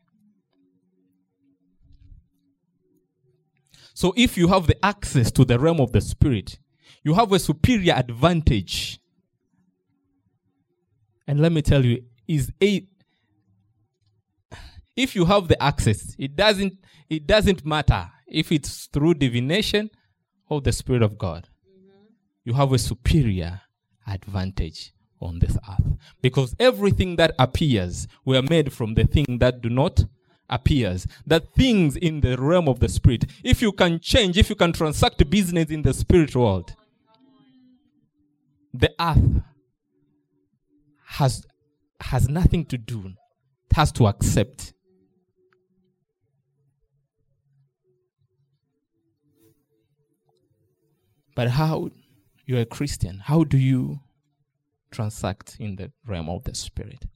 So 3.95 4.13
if 4.17 4.37
you 4.37 4.49
have 4.49 4.67
the 4.67 4.85
access 4.85 5.31
to 5.33 5.45
the 5.45 5.59
realm 5.59 5.81
of 5.81 5.93
the 5.93 6.01
spirit, 6.01 6.59
you 7.03 7.15
have 7.15 7.33
a 7.33 7.39
superior 7.39 7.95
advantage. 7.95 9.01
And 11.27 11.41
let 11.41 11.53
me 11.53 11.63
tell 11.63 11.85
you, 11.85 12.03
is 12.27 12.53
a 12.63 12.87
if 14.97 15.17
you 15.17 15.25
have 15.25 15.49
the 15.49 15.63
access, 15.63 16.15
it 16.19 16.37
doesn't 16.37 16.75
it 17.09 17.27
doesn't 17.27 17.65
matter 17.65 18.11
if 18.27 18.53
it's 18.53 18.87
through 18.87 19.15
divination 19.15 19.91
or 20.49 20.61
the 20.61 20.73
Spirit 20.73 21.03
of 21.03 21.19
God. 21.19 21.49
Mm-hmm. 21.69 22.07
You 22.45 22.55
have 22.55 22.73
a 22.73 22.79
superior 22.79 23.61
advantage 24.13 24.93
on 25.21 25.39
this 25.39 25.57
earth. 25.69 25.97
Because 26.21 26.55
everything 26.59 27.17
that 27.17 27.35
appears 27.39 28.09
were 28.25 28.43
made 28.43 28.73
from 28.73 28.95
the 28.95 29.05
thing 29.05 29.39
that 29.39 29.63
do 29.63 29.69
not 29.69 30.05
appears. 30.51 31.07
That 31.27 31.55
things 31.55 31.97
in 31.97 32.21
the 32.21 32.37
realm 32.37 32.69
of 32.69 32.81
the 32.81 32.89
spirit, 32.89 33.25
if 33.43 33.63
you 33.63 33.73
can 33.73 33.99
change, 34.01 34.37
if 34.37 34.51
you 34.51 34.57
can 34.57 34.73
transact 34.73 35.29
business 35.31 35.71
in 35.71 35.83
the 35.83 35.95
spirit 35.95 36.37
world, 36.37 36.75
the 38.75 38.93
earth 39.01 39.43
has 41.07 41.45
has 42.01 42.29
nothing 42.29 42.65
to 42.67 42.77
do, 42.77 43.13
it 43.71 43.77
has 43.77 43.93
to 43.93 44.07
accept. 44.07 44.73
But 51.35 51.49
how 51.49 51.91
you're 52.45 52.61
a 52.61 52.67
Christian, 52.67 53.21
how 53.25 53.45
do 53.45 53.57
you 53.57 54.01
transact 54.91 55.57
in 55.59 55.77
the 55.77 55.93
realm 56.07 56.29
of 56.29 56.45
the 56.45 56.55
spirit? 56.55 57.07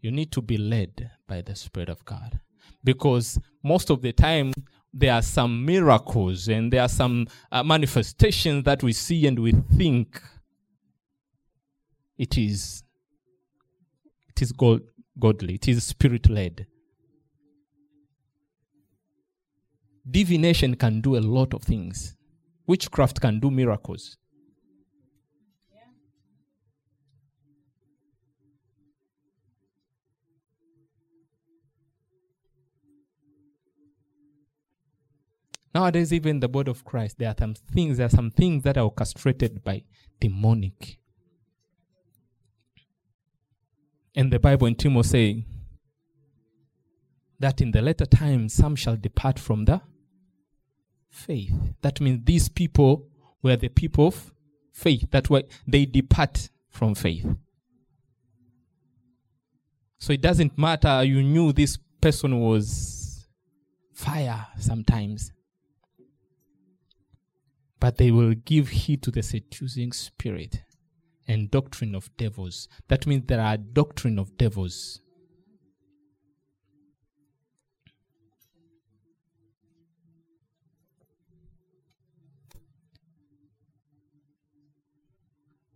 You 0.00 0.10
need 0.10 0.30
to 0.32 0.42
be 0.42 0.56
led 0.56 1.10
by 1.26 1.42
the 1.42 1.56
Spirit 1.56 1.88
of 1.88 2.04
God. 2.04 2.40
Because 2.84 3.38
most 3.62 3.90
of 3.90 4.02
the 4.02 4.12
time 4.12 4.52
there 4.92 5.12
are 5.12 5.22
some 5.22 5.64
miracles 5.64 6.48
and 6.48 6.72
there 6.72 6.82
are 6.82 6.88
some 6.88 7.26
uh, 7.50 7.62
manifestations 7.62 8.64
that 8.64 8.82
we 8.82 8.92
see 8.92 9.26
and 9.26 9.38
we 9.38 9.52
think 9.76 10.22
it 12.16 12.38
is 12.38 12.82
it 14.28 14.40
is 14.40 14.52
god, 14.52 14.80
godly 15.18 15.54
it 15.54 15.68
is 15.68 15.84
spirit 15.84 16.30
led 16.30 16.66
divination 20.10 20.76
can 20.76 21.00
do 21.00 21.16
a 21.16 21.18
lot 21.18 21.52
of 21.52 21.62
things. 21.62 22.14
Witchcraft 22.66 23.20
can 23.20 23.40
do 23.40 23.50
miracles 23.50 24.16
Nowadays, 35.76 36.10
even 36.10 36.40
the 36.40 36.48
body 36.48 36.70
of 36.70 36.86
Christ, 36.86 37.18
there 37.18 37.28
are 37.28 37.34
some 37.38 37.52
things, 37.52 37.98
there 37.98 38.06
are 38.06 38.08
some 38.08 38.30
things 38.30 38.62
that 38.62 38.78
are 38.78 38.84
orchestrated 38.84 39.62
by 39.62 39.82
demonic. 40.18 40.98
And 44.14 44.32
the 44.32 44.38
Bible 44.38 44.68
in 44.68 44.74
Timothy 44.74 45.08
say 45.08 45.44
that 47.40 47.60
in 47.60 47.72
the 47.72 47.82
later 47.82 48.06
times 48.06 48.54
some 48.54 48.74
shall 48.74 48.96
depart 48.96 49.38
from 49.38 49.66
the 49.66 49.82
faith. 51.10 51.52
That 51.82 52.00
means 52.00 52.24
these 52.24 52.48
people 52.48 53.08
were 53.42 53.56
the 53.56 53.68
people 53.68 54.06
of 54.06 54.32
faith. 54.72 55.10
That 55.10 55.28
why 55.28 55.42
they 55.66 55.84
depart 55.84 56.48
from 56.70 56.94
faith. 56.94 57.26
So 59.98 60.14
it 60.14 60.22
doesn't 60.22 60.56
matter 60.56 61.04
you 61.04 61.22
knew 61.22 61.52
this 61.52 61.76
person 62.00 62.40
was 62.40 63.28
fire 63.92 64.46
sometimes 64.58 65.32
but 67.78 67.96
they 67.96 68.10
will 68.10 68.34
give 68.34 68.68
heed 68.68 69.02
to 69.02 69.10
the 69.10 69.22
seducing 69.22 69.92
spirit 69.92 70.62
and 71.28 71.50
doctrine 71.50 71.94
of 71.94 72.14
devils. 72.16 72.68
That 72.88 73.06
means 73.06 73.24
there 73.26 73.40
are 73.40 73.56
doctrine 73.56 74.18
of 74.18 74.36
devils. 74.38 75.00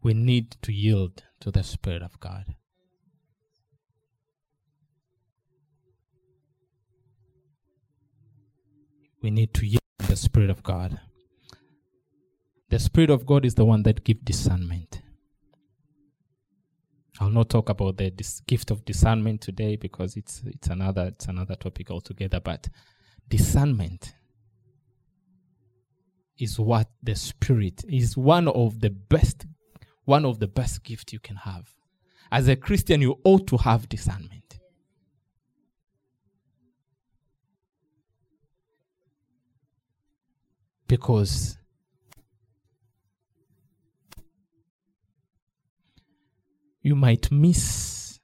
We 0.03 0.15
need 0.15 0.57
to 0.63 0.73
yield 0.73 1.25
to 1.41 1.51
the 1.51 1.63
Spirit 1.63 2.03
of 2.03 2.19
God. 2.21 2.55
We 9.21 9.31
need 9.31 9.53
to 9.55 9.67
yield 9.67 9.83
to 9.99 10.07
the 10.07 10.17
Spirit 10.17 10.49
of 10.49 10.63
God. 10.63 11.01
The 12.71 12.79
Spirit 12.79 13.11
of 13.11 13.27
God 13.27 13.45
is 13.45 13.57
the 13.57 13.65
one 13.65 13.83
that 13.83 14.05
gives 14.05 14.21
discernment. 14.23 15.03
I'll 17.19 17.29
not 17.29 17.51
talk 17.51 17.69
about 17.69 17.97
the 17.97 18.11
dis- 18.11 18.41
gift 18.47 18.71
of 18.71 18.85
discernment 18.85 19.41
today 19.41 19.77
because 19.77 20.17
it's 20.17 20.43
it's 20.47 20.69
another 20.69 21.09
it's 21.09 21.27
another 21.27 21.57
topic 21.57 21.91
altogether. 21.91 22.41
But 22.41 22.69
discernment 23.29 24.15
is 26.39 26.59
what 26.59 26.89
the 27.03 27.15
spirit 27.15 27.85
is 27.89 28.17
one 28.17 28.49
of 28.49 28.81
the 28.81 28.91
best 28.91 29.47
one 30.05 30.25
of 30.25 30.39
the 30.39 30.47
best 30.47 30.83
gifts 30.83 31.13
you 31.13 31.19
can 31.19 31.37
have 31.37 31.69
as 32.33 32.49
a 32.49 32.57
christian 32.57 33.03
you 33.03 33.19
ought 33.25 33.47
to 33.47 33.59
have 33.59 33.89
discernment 33.91 34.59
because 40.89 41.60
you 46.83 46.95
might 46.95 47.31
miss 47.31 48.19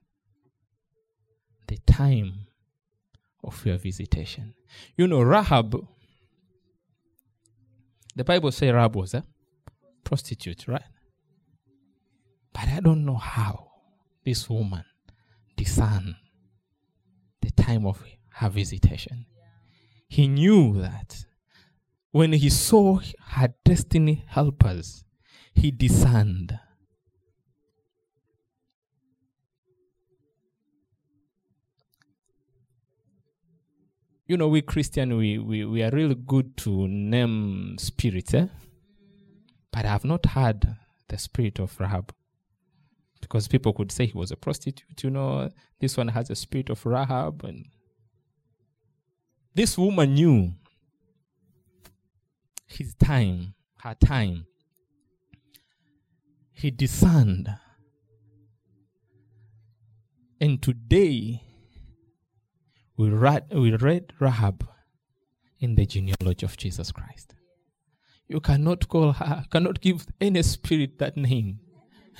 the 1.66 1.78
time 1.86 2.46
of 3.42 3.64
your 3.66 3.76
visitation. 3.76 4.54
You 4.96 5.06
know, 5.06 5.20
Rahab, 5.22 5.86
the 8.14 8.24
Bible 8.24 8.50
says 8.52 8.72
Rahab 8.72 8.96
was 8.96 9.14
a 9.14 9.24
prostitute, 10.04 10.66
right? 10.68 10.82
But 12.52 12.68
I 12.68 12.80
don't 12.80 13.04
know 13.04 13.16
how 13.16 13.68
this 14.24 14.48
woman 14.48 14.84
discerned 15.56 16.14
the 17.42 17.50
time 17.50 17.86
of 17.86 18.02
her 18.30 18.48
visitation. 18.48 19.26
He 20.08 20.28
knew 20.28 20.80
that 20.80 21.24
when 22.12 22.32
he 22.32 22.48
saw 22.48 23.00
her 23.28 23.54
destiny 23.64 24.24
helpers, 24.28 25.04
he 25.54 25.70
discerned. 25.70 26.58
You 34.28 34.36
know, 34.36 34.48
we 34.48 34.60
Christian, 34.60 35.16
we, 35.16 35.38
we, 35.38 35.64
we 35.64 35.82
are 35.84 35.90
really 35.90 36.16
good 36.16 36.56
to 36.58 36.88
name 36.88 37.76
spirits, 37.78 38.34
eh? 38.34 38.48
But 39.70 39.84
I 39.84 39.88
have 39.88 40.04
not 40.04 40.26
heard 40.26 40.76
the 41.08 41.16
spirit 41.16 41.60
of 41.60 41.78
Rahab. 41.78 42.12
Because 43.20 43.46
people 43.46 43.72
could 43.72 43.92
say 43.92 44.06
he 44.06 44.18
was 44.18 44.32
a 44.32 44.36
prostitute, 44.36 45.02
you 45.04 45.10
know, 45.10 45.50
this 45.80 45.96
one 45.96 46.08
has 46.08 46.28
a 46.28 46.34
spirit 46.34 46.70
of 46.70 46.84
Rahab. 46.84 47.44
And 47.44 47.66
this 49.54 49.78
woman 49.78 50.14
knew 50.14 50.54
his 52.66 52.94
time, 52.94 53.54
her 53.82 53.94
time. 53.94 54.46
He 56.52 56.72
discerned. 56.72 57.48
And 60.40 60.60
today, 60.60 61.42
we 62.96 63.10
read, 63.10 63.44
we 63.52 63.76
read 63.76 64.12
Rahab 64.18 64.66
in 65.60 65.74
the 65.74 65.86
genealogy 65.86 66.46
of 66.46 66.56
Jesus 66.56 66.92
Christ. 66.92 67.34
You 68.28 68.40
cannot 68.40 68.88
call 68.88 69.12
her, 69.12 69.44
cannot 69.50 69.80
give 69.80 70.06
any 70.20 70.42
spirit 70.42 70.98
that 70.98 71.16
name. 71.16 71.60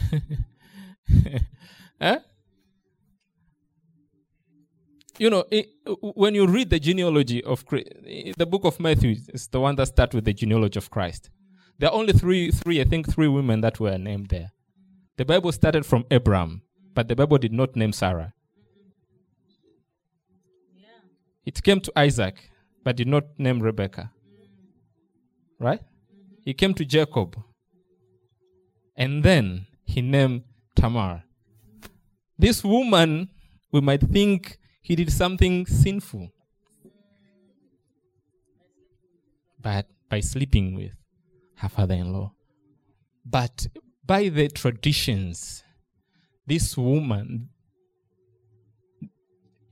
eh? 2.01 2.18
You 5.18 5.31
know, 5.31 5.45
it, 5.51 5.70
when 6.01 6.35
you 6.35 6.47
read 6.47 6.70
the 6.70 6.79
genealogy 6.79 7.43
of 7.43 7.64
the 7.66 8.47
book 8.49 8.64
of 8.64 8.79
Matthew 8.79 9.16
is 9.33 9.49
the 9.49 9.61
one 9.61 9.74
that 9.77 9.87
starts 9.87 10.14
with 10.14 10.27
the 10.27 10.35
genealogy 10.35 10.79
of 10.79 10.91
Christ. 10.91 11.31
There 11.79 11.91
are 11.91 11.95
only 11.95 12.12
three, 12.12 12.51
three, 12.51 12.81
I 12.81 12.85
think, 12.85 13.11
three 13.11 13.29
women 13.29 13.61
that 13.62 13.81
were 13.81 13.99
named 13.99 14.29
there. 14.29 14.53
The 15.16 15.24
Bible 15.24 15.53
started 15.53 15.87
from 15.87 16.05
Abraham, 16.11 16.62
but 16.95 17.09
the 17.09 17.16
Bible 17.16 17.39
did 17.39 17.53
not 17.53 17.77
name 17.77 17.93
Sarah. 17.93 18.35
It 21.47 21.62
came 21.62 21.80
to 21.80 21.92
Isaac, 21.97 22.51
but 22.82 22.97
did 22.97 23.07
not 23.07 23.38
name 23.38 23.61
Rebecca. 23.61 24.11
Right? 25.61 25.80
He 26.44 26.53
came 26.53 26.74
to 26.74 26.84
Jacob, 26.84 27.40
and 28.97 29.22
then 29.22 29.66
he 29.84 30.03
named 30.03 30.42
Tamar. 30.74 31.22
This 32.38 32.62
woman, 32.62 33.30
we 33.72 33.80
might 33.80 34.03
think 34.03 34.59
he 34.82 34.97
did 34.97 35.12
something 35.12 35.66
sinful. 35.66 36.30
But 39.61 39.86
by 40.09 40.20
sleeping 40.20 40.74
with 40.74 40.92
her 41.57 41.68
father 41.68 41.94
in 41.94 42.12
law. 42.12 42.32
But 43.24 43.66
by 44.05 44.28
the 44.28 44.49
traditions, 44.49 45.64
this 46.47 46.76
woman, 46.76 47.49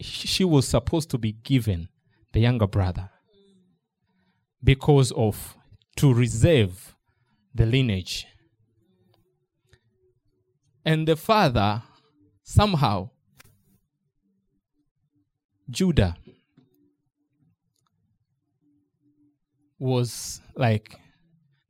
she 0.00 0.44
was 0.44 0.66
supposed 0.66 1.10
to 1.10 1.18
be 1.18 1.32
given 1.32 1.88
the 2.32 2.40
younger 2.40 2.66
brother 2.66 3.10
because 4.62 5.12
of 5.12 5.56
to 5.96 6.12
reserve 6.12 6.96
the 7.54 7.66
lineage. 7.66 8.26
And 10.84 11.06
the 11.06 11.16
father 11.16 11.82
somehow 12.42 13.10
Judah 15.70 16.16
was 19.78 20.40
like 20.54 20.96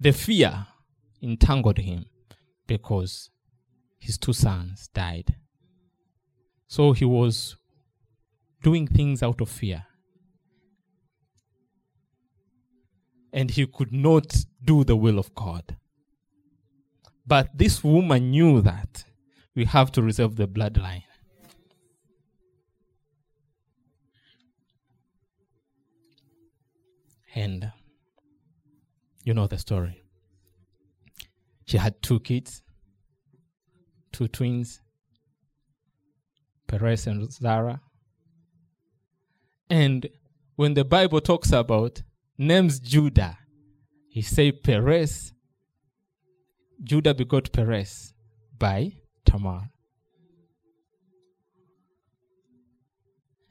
the 0.00 0.12
fear 0.12 0.66
entangled 1.22 1.78
him 1.78 2.06
because 2.66 3.30
his 3.98 4.18
two 4.18 4.32
sons 4.32 4.88
died. 4.92 5.36
So 6.66 6.92
he 6.92 7.04
was 7.04 7.56
doing 8.64 8.86
things 8.86 9.22
out 9.22 9.40
of 9.40 9.48
fear. 9.48 9.84
And 13.32 13.50
he 13.50 13.66
could 13.66 13.92
not 13.92 14.34
do 14.64 14.84
the 14.84 14.96
will 14.96 15.18
of 15.18 15.34
God. 15.34 15.76
But 17.26 17.56
this 17.56 17.84
woman 17.84 18.30
knew 18.30 18.62
that 18.62 19.04
we 19.54 19.66
have 19.66 19.92
to 19.92 20.02
reserve 20.02 20.36
the 20.36 20.48
bloodline. 20.48 21.04
And 27.34 27.72
you 29.24 29.34
know 29.34 29.46
the 29.46 29.58
story. 29.58 30.02
She 31.66 31.76
had 31.78 32.00
two 32.02 32.20
kids, 32.20 32.62
two 34.12 34.28
twins, 34.28 34.80
Perez 36.66 37.06
and 37.06 37.30
Zara. 37.30 37.80
And 39.68 40.08
when 40.56 40.74
the 40.74 40.84
Bible 40.84 41.20
talks 41.20 41.52
about 41.52 42.02
names 42.38 42.78
Judah, 42.78 43.38
he 44.08 44.22
say 44.22 44.52
Perez, 44.52 45.32
Judah 46.82 47.14
begot 47.14 47.52
Perez 47.52 48.14
by 48.58 48.92
Tamar. 49.24 49.70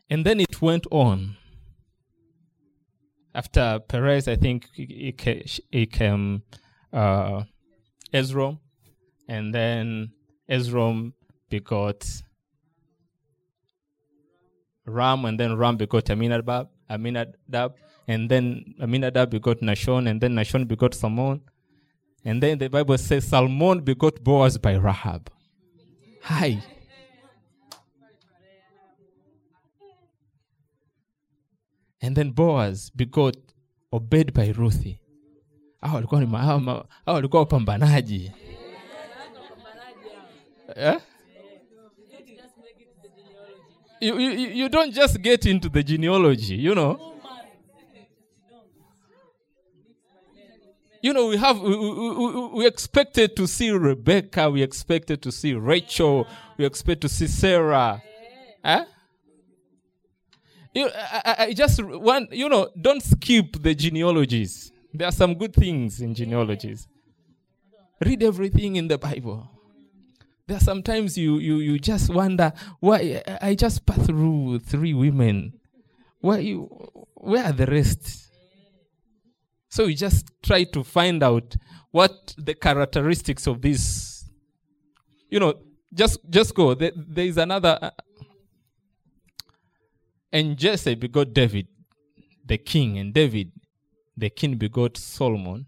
And 0.09 0.25
then 0.25 0.39
it 0.39 0.61
went 0.61 0.85
on 0.91 1.37
after 3.35 3.79
Perez, 3.87 4.27
I 4.27 4.35
think 4.35 4.67
he 4.73 5.85
came 5.91 6.43
uh, 6.91 7.43
Esrom, 8.13 8.59
and 9.27 9.53
then 9.53 10.11
Esrom 10.49 11.13
begot 11.49 12.23
Ram, 14.85 15.25
and 15.25 15.39
then 15.39 15.55
Ram 15.57 15.77
begot 15.77 16.09
Aminadab, 16.09 16.69
Aminadab, 16.89 17.73
and 18.07 18.29
then 18.29 18.75
Aminadab 18.79 19.29
begot 19.29 19.61
Nashon, 19.61 20.09
and 20.09 20.19
then 20.21 20.35
Nashon 20.35 20.67
begot 20.67 20.93
Salmon, 20.93 21.41
and 22.25 22.43
then 22.43 22.57
the 22.57 22.67
Bible 22.69 22.97
says 22.97 23.25
Salmon 23.27 23.81
begot 23.81 24.23
Boaz 24.23 24.57
by 24.57 24.75
Rahab. 24.75 25.29
Hi. 26.23 26.63
And 32.01 32.15
then 32.15 32.31
Boaz 32.31 32.89
begot 32.95 33.37
Obed 33.91 34.33
by 34.33 34.51
Ruthi. 34.51 34.99
Hao 35.81 35.95
walikuwa 35.95 36.21
ni 36.21 36.27
hao 36.37 36.87
walikuwa 37.05 37.39
wapambanaji. 37.41 38.31
Yeah? 40.75 41.01
You, 44.03 44.19
you, 44.19 44.49
you 44.49 44.69
don't 44.69 44.93
just 44.93 45.21
get 45.21 45.45
into 45.45 45.69
the 45.69 45.81
genealogy, 45.81 46.55
you 46.55 46.75
know. 46.75 47.13
You 51.01 51.13
know, 51.13 51.27
we 51.27 51.37
have 51.37 51.59
we, 51.61 51.75
we, 51.75 52.47
we 52.47 52.67
expected 52.67 53.35
to 53.37 53.47
see 53.47 53.71
Rebecca, 53.71 54.49
we 54.49 54.61
expected 54.61 55.21
to 55.21 55.31
see 55.31 55.53
Rachel, 55.53 56.27
we 56.57 56.65
expect 56.65 56.99
to 57.01 57.09
see 57.09 57.27
Sarah. 57.27 58.01
Eh? 58.63 58.85
You, 60.73 60.89
I, 60.93 61.35
I 61.39 61.53
just 61.53 61.81
want, 61.81 62.33
you 62.33 62.49
know, 62.49 62.69
don't 62.79 63.01
skip 63.01 63.61
the 63.61 63.73
genealogies. 63.73 64.71
There 64.93 65.07
are 65.07 65.11
some 65.11 65.35
good 65.35 65.53
things 65.53 66.01
in 66.01 66.13
genealogies. 66.13 66.87
Read 68.03 68.21
everything 68.21 68.75
in 68.75 68.89
the 68.89 68.97
Bible. 68.97 69.49
There 70.47 70.57
are 70.57 70.59
sometimes 70.59 71.17
you, 71.17 71.37
you, 71.37 71.57
you 71.57 71.79
just 71.79 72.13
wonder 72.13 72.51
why 72.79 73.21
I 73.41 73.55
just 73.55 73.85
passed 73.85 74.05
through 74.07 74.59
three 74.59 74.93
women. 74.93 75.53
where 76.19 76.39
you 76.39 76.63
where 77.15 77.45
are 77.45 77.51
the 77.51 77.65
rest? 77.65 78.29
So 79.69 79.85
we 79.85 79.95
just 79.95 80.31
try 80.41 80.63
to 80.65 80.83
find 80.83 81.23
out 81.23 81.55
what 81.91 82.35
the 82.37 82.53
characteristics 82.53 83.47
of 83.47 83.61
this. 83.61 84.25
You 85.29 85.39
know, 85.39 85.53
just 85.93 86.19
just 86.29 86.53
go. 86.55 86.73
There, 86.73 86.91
there 86.95 87.25
is 87.25 87.37
another. 87.37 87.77
Uh, 87.81 87.91
and 90.31 90.57
Jesse 90.57 90.95
begot 90.95 91.33
David, 91.33 91.67
the 92.45 92.57
king, 92.57 92.97
and 92.97 93.13
David, 93.13 93.51
the 94.17 94.29
king, 94.29 94.55
begot 94.55 94.97
Solomon 94.97 95.65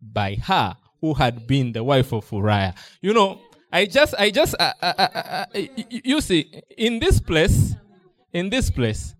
by 0.00 0.36
her 0.36 0.76
who 1.00 1.14
had 1.14 1.46
been 1.46 1.72
the 1.72 1.84
wife 1.84 2.12
of 2.12 2.30
Uriah. 2.32 2.74
You 3.00 3.12
know, 3.12 3.40
I 3.72 3.86
just, 3.86 4.14
I 4.18 4.30
just, 4.30 4.54
uh, 4.58 4.72
uh, 4.80 4.92
uh, 4.98 5.08
uh, 5.14 5.44
uh 5.54 5.60
you 5.90 6.20
see, 6.20 6.62
in 6.76 6.98
this 6.98 7.20
place, 7.20 7.74
in 8.32 8.50
this 8.50 8.70
place, 8.70 9.14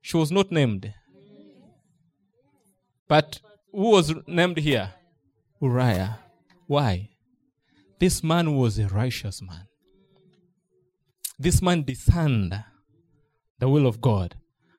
she 0.00 0.16
was 0.16 0.32
not 0.32 0.50
named. 0.50 0.92
But 3.08 3.40
who 3.70 3.90
was 3.90 4.14
named 4.26 4.58
here? 4.58 4.94
Uriah. 5.60 6.18
Why? 6.66 7.10
This 7.98 8.22
man 8.22 8.56
was 8.56 8.78
a 8.78 8.88
righteous 8.88 9.42
man. 9.42 9.68
This 11.38 11.60
man 11.60 11.84
discerned 11.84 12.64
the 13.58 13.68
will 13.68 13.86
of 13.86 14.00
God. 14.00 14.36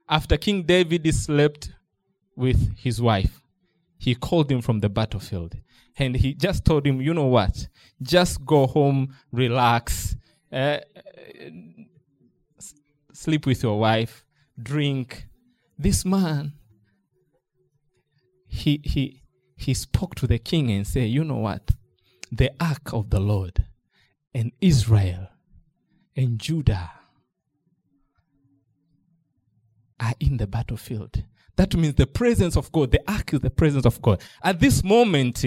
After 0.10 0.36
King 0.36 0.64
David 0.64 1.14
slept 1.14 1.72
with 2.36 2.76
his 2.78 3.02
wife, 3.02 3.42
he 3.98 4.16
called 4.16 4.52
him 4.52 4.62
from 4.62 4.80
the 4.80 4.90
battlefield 4.90 5.56
and 5.98 6.16
he 6.16 6.34
just 6.34 6.66
told 6.66 6.86
him, 6.86 7.02
you 7.02 7.14
know 7.14 7.28
what? 7.28 7.68
Just 8.02 8.46
go 8.46 8.68
home, 8.68 9.16
relax, 9.32 10.16
uh, 10.52 10.80
sleep 13.14 13.46
with 13.46 13.64
your 13.64 13.80
wife, 13.80 14.26
drink. 14.62 15.28
This 15.78 16.04
man, 16.06 16.54
he, 18.48 18.82
he, 18.84 19.24
he 19.56 19.74
spoke 19.74 20.16
to 20.16 20.28
the 20.28 20.40
king 20.40 20.72
and 20.72 20.86
said, 20.86 21.10
you 21.10 21.24
know 21.24 21.38
what? 21.38 21.72
The 22.32 22.52
ark 22.60 22.94
of 22.94 23.10
the 23.10 23.20
Lord 23.20 23.66
and 24.34 24.52
Israel 24.62 25.30
and 26.16 26.40
Judah 26.40 26.92
are 30.00 30.14
in 30.20 30.38
the 30.38 30.48
battlefield. 30.48 31.24
That 31.56 31.76
means 31.76 31.96
the 31.96 32.08
presence 32.08 32.58
of 32.58 32.72
God, 32.72 32.92
the 32.92 33.02
ark 33.08 33.34
is 33.34 33.42
the 33.42 33.50
presence 33.50 33.86
of 33.86 34.02
God. 34.02 34.22
At 34.44 34.60
this 34.60 34.84
moment, 34.84 35.46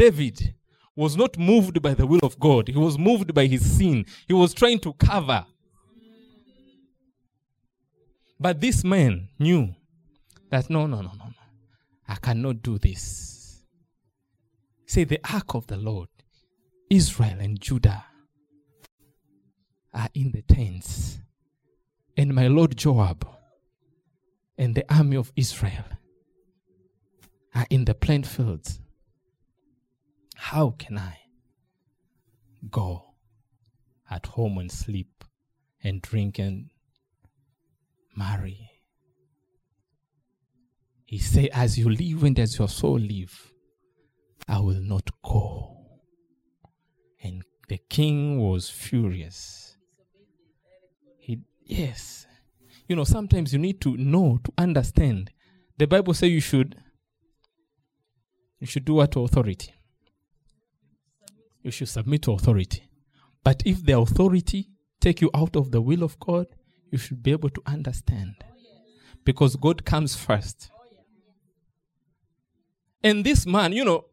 David 0.00 0.54
was 0.96 1.14
not 1.14 1.36
moved 1.36 1.82
by 1.82 1.92
the 1.92 2.06
will 2.06 2.20
of 2.22 2.40
God, 2.40 2.68
he 2.68 2.78
was 2.78 2.98
moved 2.98 3.34
by 3.34 3.44
his 3.44 3.76
sin. 3.76 4.06
He 4.26 4.32
was 4.32 4.54
trying 4.54 4.78
to 4.78 4.94
cover. 4.94 5.44
But 8.38 8.62
this 8.62 8.82
man 8.82 9.28
knew 9.38 9.74
that 10.48 10.70
no, 10.70 10.86
no, 10.86 11.02
no, 11.02 11.10
no, 11.10 11.26
no. 11.26 11.44
I 12.08 12.14
cannot 12.14 12.62
do 12.62 12.78
this. 12.78 13.60
Say, 14.86 15.04
the 15.04 15.20
ark 15.30 15.54
of 15.54 15.66
the 15.66 15.76
Lord, 15.76 16.08
Israel 16.88 17.36
and 17.38 17.60
Judah 17.60 18.06
are 19.92 20.08
in 20.14 20.32
the 20.32 20.40
tents, 20.40 21.18
and 22.16 22.34
my 22.34 22.48
Lord 22.48 22.74
Joab 22.74 23.28
and 24.56 24.74
the 24.74 24.90
army 24.90 25.18
of 25.18 25.30
Israel 25.36 25.84
are 27.54 27.66
in 27.68 27.84
the 27.84 27.94
plain 27.94 28.22
fields. 28.22 28.80
How 30.42 30.70
can 30.70 30.96
I 30.96 31.18
go 32.70 33.12
at 34.10 34.24
home 34.24 34.56
and 34.56 34.72
sleep 34.72 35.22
and 35.84 36.00
drink 36.00 36.38
and 36.38 36.70
marry? 38.16 38.70
He 41.04 41.18
said, 41.18 41.50
As 41.52 41.78
you 41.78 41.90
live 41.90 42.24
and 42.24 42.38
as 42.38 42.58
your 42.58 42.68
soul 42.68 42.98
live, 42.98 43.52
I 44.48 44.60
will 44.60 44.80
not 44.80 45.10
go. 45.22 45.76
And 47.22 47.44
the 47.68 47.78
king 47.90 48.40
was 48.40 48.70
furious. 48.70 49.76
He, 51.18 51.42
yes. 51.64 52.26
You 52.88 52.96
know, 52.96 53.04
sometimes 53.04 53.52
you 53.52 53.58
need 53.58 53.80
to 53.82 53.94
know, 53.98 54.40
to 54.42 54.52
understand. 54.56 55.32
The 55.76 55.86
Bible 55.86 56.14
says 56.14 56.30
you 56.30 56.40
should 56.40 56.76
you 58.58 58.66
should 58.66 58.86
do 58.86 58.94
what 58.94 59.14
authority 59.14 59.74
you 61.62 61.70
should 61.70 61.88
submit 61.88 62.22
to 62.22 62.32
authority. 62.32 62.88
But 63.44 63.62
if 63.64 63.84
the 63.84 63.98
authority 63.98 64.68
take 65.00 65.20
you 65.20 65.30
out 65.34 65.56
of 65.56 65.70
the 65.70 65.80
will 65.80 66.02
of 66.02 66.18
God, 66.18 66.46
you 66.90 66.98
should 66.98 67.22
be 67.22 67.32
able 67.32 67.50
to 67.50 67.62
understand. 67.66 68.34
Because 69.24 69.56
God 69.56 69.84
comes 69.84 70.14
first. 70.14 70.70
And 73.02 73.24
this 73.24 73.46
man, 73.46 73.72
you 73.72 73.84
know, 73.84 74.06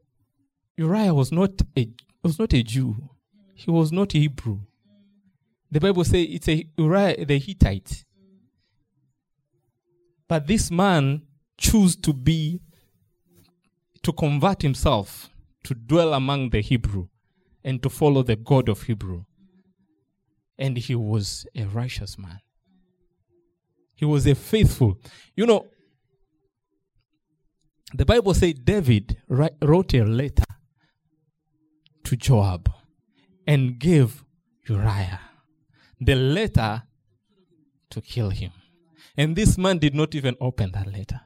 Uriah 0.77 1.13
was 1.13 1.31
not 1.31 1.51
a 1.77 1.89
was 2.23 2.39
not 2.39 2.53
a 2.53 2.63
Jew. 2.63 3.09
He 3.53 3.71
was 3.71 3.91
not 3.91 4.13
a 4.15 4.19
Hebrew. 4.19 4.59
The 5.71 5.79
Bible 5.79 6.03
says 6.03 6.27
it's 6.29 6.47
a 6.47 6.65
Uriah 6.77 7.25
the 7.25 7.37
Hittite. 7.39 8.05
But 10.27 10.47
this 10.47 10.69
man 10.69 11.23
chose 11.57 11.95
to 11.97 12.13
be 12.13 12.61
to 14.03 14.13
convert 14.13 14.61
himself 14.61 15.29
to 15.63 15.73
dwell 15.73 16.13
among 16.13 16.51
the 16.51 16.61
Hebrew 16.61 17.07
and 17.67 17.83
to 17.83 17.89
follow 17.89 18.23
the 18.23 18.37
God 18.37 18.69
of 18.69 18.83
Hebrew. 18.83 19.25
And 20.57 20.77
he 20.77 20.95
was 20.95 21.45
a 21.53 21.65
righteous 21.65 22.17
man. 22.17 22.39
He 23.93 24.05
was 24.05 24.25
a 24.25 24.35
faithful. 24.35 24.97
You 25.35 25.45
know, 25.45 25.67
the 27.93 28.05
Bible 28.05 28.33
says 28.33 28.53
David 28.53 29.17
wrote 29.27 29.93
a 29.93 30.05
letter 30.05 30.45
to 32.05 32.15
Joab 32.15 32.71
and 33.45 33.77
gave 33.77 34.23
Uriah 34.69 35.19
the 35.99 36.15
letter 36.15 36.83
to 37.89 37.99
kill 37.99 38.29
him. 38.29 38.51
And 39.17 39.35
this 39.35 39.57
man 39.57 39.77
did 39.79 39.93
not 39.93 40.15
even 40.15 40.37
open 40.39 40.71
that 40.71 40.87
letter. 40.87 41.19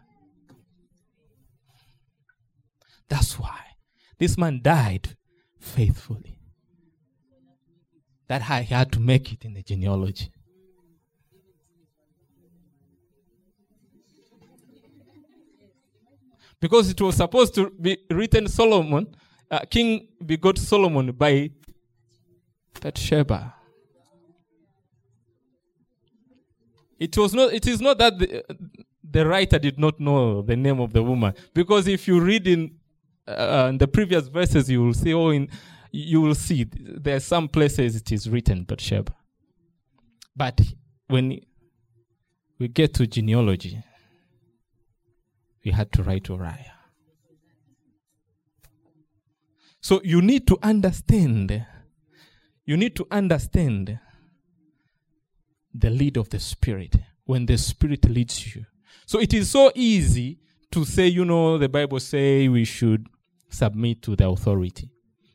That's 3.10 3.38
why 3.38 3.60
this 4.18 4.40
man 4.40 4.62
died 4.64 5.16
faithfully. 5.62 6.38
That 8.28 8.42
he 8.42 8.74
had 8.74 8.92
to 8.94 9.00
make 9.00 9.32
it 9.32 9.46
in 9.46 9.54
the 9.54 9.62
genealogy. 9.62 10.32
Because 16.60 16.90
it 16.90 17.00
was 17.02 17.16
supposed 17.16 17.56
to 17.56 17.70
be 17.72 17.98
written 18.10 18.48
Solomon, 18.48 19.08
uh, 19.50 19.60
King 19.70 20.08
begot 20.24 20.58
Solomon 20.58 21.12
by 21.12 21.50
Bathsheba. 22.80 23.56
It 27.00 27.18
was 27.18 27.34
not. 27.34 27.52
It 27.52 27.66
is 27.66 27.82
not 27.82 27.98
that 27.98 28.20
the, 28.20 28.44
the 29.04 29.26
writer 29.26 29.58
did 29.58 29.80
not 29.80 30.00
know 30.00 30.44
the 30.44 30.56
name 30.56 30.80
of 30.80 30.94
the 30.94 31.02
woman, 31.02 31.34
because 31.52 31.88
if 31.88 32.08
you 32.08 32.22
read 32.22 32.48
in 32.48 32.76
uh, 33.28 33.68
in 33.70 33.78
the 33.78 33.88
previous 33.88 34.28
verses, 34.28 34.70
you 34.70 34.84
will 34.84 34.94
see, 34.94 35.14
oh, 35.14 35.30
in, 35.30 35.50
you 35.92 36.22
will 36.22 36.36
see 36.36 36.66
there 36.74 37.16
are 37.16 37.22
some 37.22 37.48
places 37.48 37.96
it 37.96 38.12
is 38.12 38.30
written 38.30 38.64
but 38.64 38.78
Bathsheba. 38.78 39.14
But 40.36 40.62
when 41.08 41.40
we 42.58 42.68
get 42.68 42.94
to 42.96 43.08
genealogy, 43.08 43.84
we 45.64 45.72
had 45.72 45.92
to 45.94 46.04
write 46.04 46.30
Uriah. 46.30 46.74
So 49.82 50.00
you 50.04 50.22
need 50.22 50.48
to 50.48 50.58
understand, 50.62 51.66
you 52.66 52.78
need 52.78 52.96
to 52.96 53.08
understand 53.12 54.00
the 55.74 55.90
lead 55.90 56.18
of 56.18 56.30
the 56.30 56.40
Spirit 56.40 56.96
when 57.26 57.46
the 57.46 57.58
Spirit 57.58 58.10
leads 58.10 58.56
you. 58.56 58.66
So 59.06 59.20
it 59.20 59.34
is 59.34 59.50
so 59.50 59.72
easy 59.76 60.40
to 60.72 60.86
say, 60.86 61.08
you 61.08 61.26
know, 61.26 61.58
the 61.58 61.70
Bible 61.70 62.00
say 62.00 62.48
we 62.48 62.64
should 62.66 63.08
submit 63.50 64.02
to 64.04 64.16
the 64.16 64.28
authority. 64.28 64.90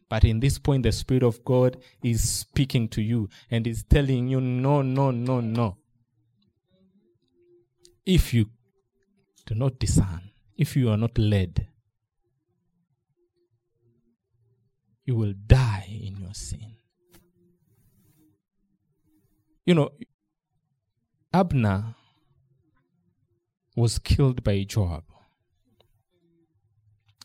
But 0.08 0.24
in 0.24 0.40
this 0.40 0.58
point, 0.58 0.84
the 0.84 0.92
Spirit 0.92 1.22
of 1.22 1.44
God 1.44 1.78
is 2.02 2.28
speaking 2.28 2.88
to 2.88 3.02
you 3.02 3.28
and 3.50 3.66
is 3.66 3.82
telling 3.82 4.28
you, 4.28 4.40
no, 4.40 4.82
no, 4.82 5.10
no, 5.10 5.40
no. 5.40 5.76
If 8.04 8.32
you 8.32 8.46
do 9.46 9.54
not 9.54 9.78
discern, 9.78 10.30
if 10.56 10.76
you 10.76 10.90
are 10.90 10.96
not 10.96 11.18
led, 11.18 11.66
you 15.04 15.16
will 15.16 15.34
die 15.46 15.86
in 15.88 16.16
your 16.18 16.34
sin. 16.34 16.76
You 19.64 19.74
know, 19.74 19.90
Abner 21.32 21.96
was 23.74 23.98
killed 23.98 24.44
by 24.44 24.62
Joab. 24.62 25.02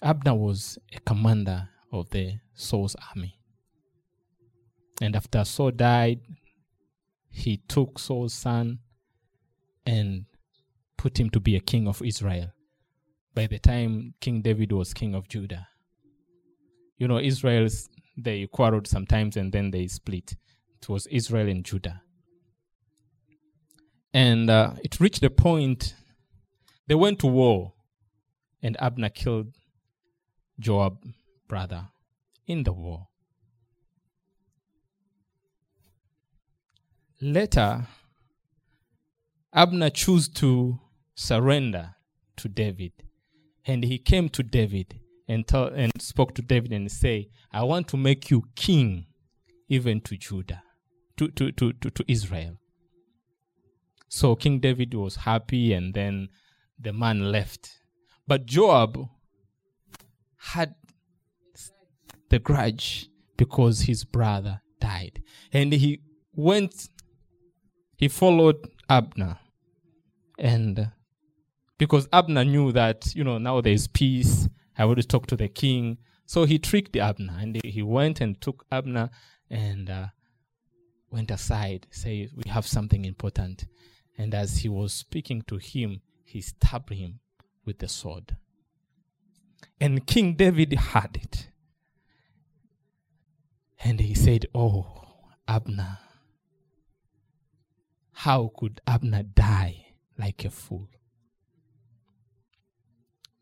Abner 0.02 0.34
was 0.34 0.80
a 0.94 1.00
commander 1.00 1.70
of 1.92 2.10
the 2.10 2.40
Saul's 2.54 2.96
army. 3.10 3.38
And 5.02 5.16
after 5.16 5.44
Saul 5.44 5.72
died, 5.72 6.22
he 7.30 7.58
took 7.58 8.00
Saul's 8.00 8.34
son 8.34 8.80
and 9.86 10.26
put 10.98 11.20
him 11.20 11.30
to 11.32 11.40
be 11.40 11.56
a 11.56 11.60
king 11.60 11.88
of 11.88 12.02
Israel. 12.02 12.52
By 13.34 13.48
the 13.48 13.60
time 13.60 14.14
King 14.20 14.42
David 14.42 14.72
was 14.72 14.94
king 14.94 15.16
of 15.16 15.28
Judah, 15.28 15.68
you 16.98 17.08
know, 17.08 17.20
Israel's 17.20 17.90
they 18.18 18.46
quarreled 18.48 18.88
sometimes 18.88 19.38
and 19.38 19.52
then 19.52 19.72
they 19.72 19.88
split. 19.88 20.36
It 20.82 20.90
was 20.90 21.08
Israel 21.08 21.48
and 21.48 21.64
Judah. 21.64 22.02
And 24.14 24.50
uh, 24.50 24.74
it 24.84 25.00
reached 25.00 25.22
the 25.22 25.30
point 25.30 25.96
they 26.88 26.96
went 26.96 27.20
to 27.20 27.28
war, 27.28 27.74
and 28.62 28.76
Abner 28.82 29.10
killed 29.10 29.56
Joab, 30.62 31.04
brother, 31.48 31.90
in 32.48 32.64
the 32.64 32.72
war. 32.72 33.08
Later, 37.20 37.88
Abner 39.54 39.90
chose 39.90 40.28
to 40.30 40.80
surrender 41.16 41.96
to 42.38 42.48
David, 42.48 42.94
and 43.66 43.84
he 43.84 43.98
came 43.98 44.30
to 44.30 44.44
David 44.44 45.00
and, 45.28 45.46
and 45.54 45.92
spoke 46.02 46.34
to 46.36 46.42
David 46.42 46.72
and 46.72 46.92
say, 46.92 47.30
I 47.52 47.64
want 47.64 47.88
to 47.90 47.98
make 47.98 48.32
you 48.32 48.44
king 48.56 49.08
even 49.68 50.02
to 50.02 50.18
Judah, 50.18 50.64
to, 51.18 51.30
to, 51.30 51.52
to, 51.52 51.74
to, 51.74 51.90
to 51.90 52.06
Israel. 52.08 52.58
So 54.08 54.36
King 54.36 54.60
David 54.60 54.94
was 54.94 55.16
happy 55.18 55.74
and 55.74 55.94
then 55.94 56.30
the 56.80 56.92
man 56.92 57.32
left. 57.32 57.80
But 58.28 58.46
Joab 58.46 59.08
had 60.42 60.76
the 62.30 62.40
grudge 62.40 63.10
because 63.38 63.82
his 63.82 64.04
brother 64.04 64.62
died. 64.80 65.22
And 65.54 65.72
he 65.72 66.02
went, 66.34 66.90
he 67.98 68.08
followed 68.08 68.58
Abner. 68.90 69.38
And 70.40 70.92
because 71.78 72.08
Abner 72.12 72.44
knew 72.44 72.72
that, 72.72 73.14
you 73.16 73.24
know, 73.24 73.38
now 73.38 73.62
there's 73.62 73.88
peace, 73.88 74.50
I 74.78 74.86
want 74.86 75.00
to 75.00 75.08
talk 75.08 75.28
to 75.28 75.36
the 75.36 75.48
king. 75.48 75.98
So 76.26 76.46
he 76.46 76.58
tricked 76.58 76.96
Abner 76.96 77.38
and 77.40 77.62
he 77.64 77.84
went 77.84 78.22
and 78.22 78.40
took 78.42 78.66
Abner 78.72 79.10
and 79.50 79.90
uh, 79.90 80.08
went 81.12 81.30
aside, 81.30 81.86
say, 81.92 82.30
We 82.36 82.50
have 82.50 82.66
something 82.66 83.06
important. 83.06 83.66
And 84.18 84.34
as 84.34 84.58
he 84.58 84.70
was 84.70 84.94
speaking 84.94 85.44
to 85.48 85.58
him, 85.58 86.02
he 86.24 86.42
stabbed 86.42 86.94
him 86.94 87.20
with 87.66 87.80
the 87.80 87.88
sword. 87.88 88.38
And 89.82 90.06
King 90.08 90.36
David 90.36 90.74
heard 90.74 91.18
it. 91.18 91.50
And 93.84 94.00
he 94.00 94.14
said, 94.14 94.46
Oh, 94.56 94.86
Abner, 95.48 95.98
how 98.14 98.52
could 98.56 98.80
Abner 98.88 99.24
die 99.24 99.88
like 100.18 100.46
a 100.46 100.52
fool? 100.52 100.88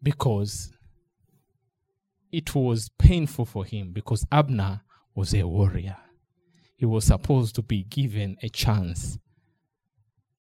Because 0.01 0.71
it 2.31 2.55
was 2.55 2.89
painful 2.97 3.45
for 3.45 3.65
him, 3.65 3.91
because 3.91 4.25
Abner 4.31 4.81
was 5.13 5.35
a 5.35 5.43
warrior. 5.43 5.97
He 6.77 6.85
was 6.85 7.03
supposed 7.03 7.53
to 7.55 7.61
be 7.61 7.83
given 7.83 8.37
a 8.41 8.49
chance 8.49 9.19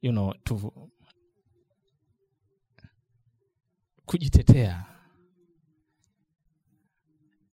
you 0.01 0.11
know, 0.11 0.33
to 0.45 0.71
kujitetea. 4.07 4.85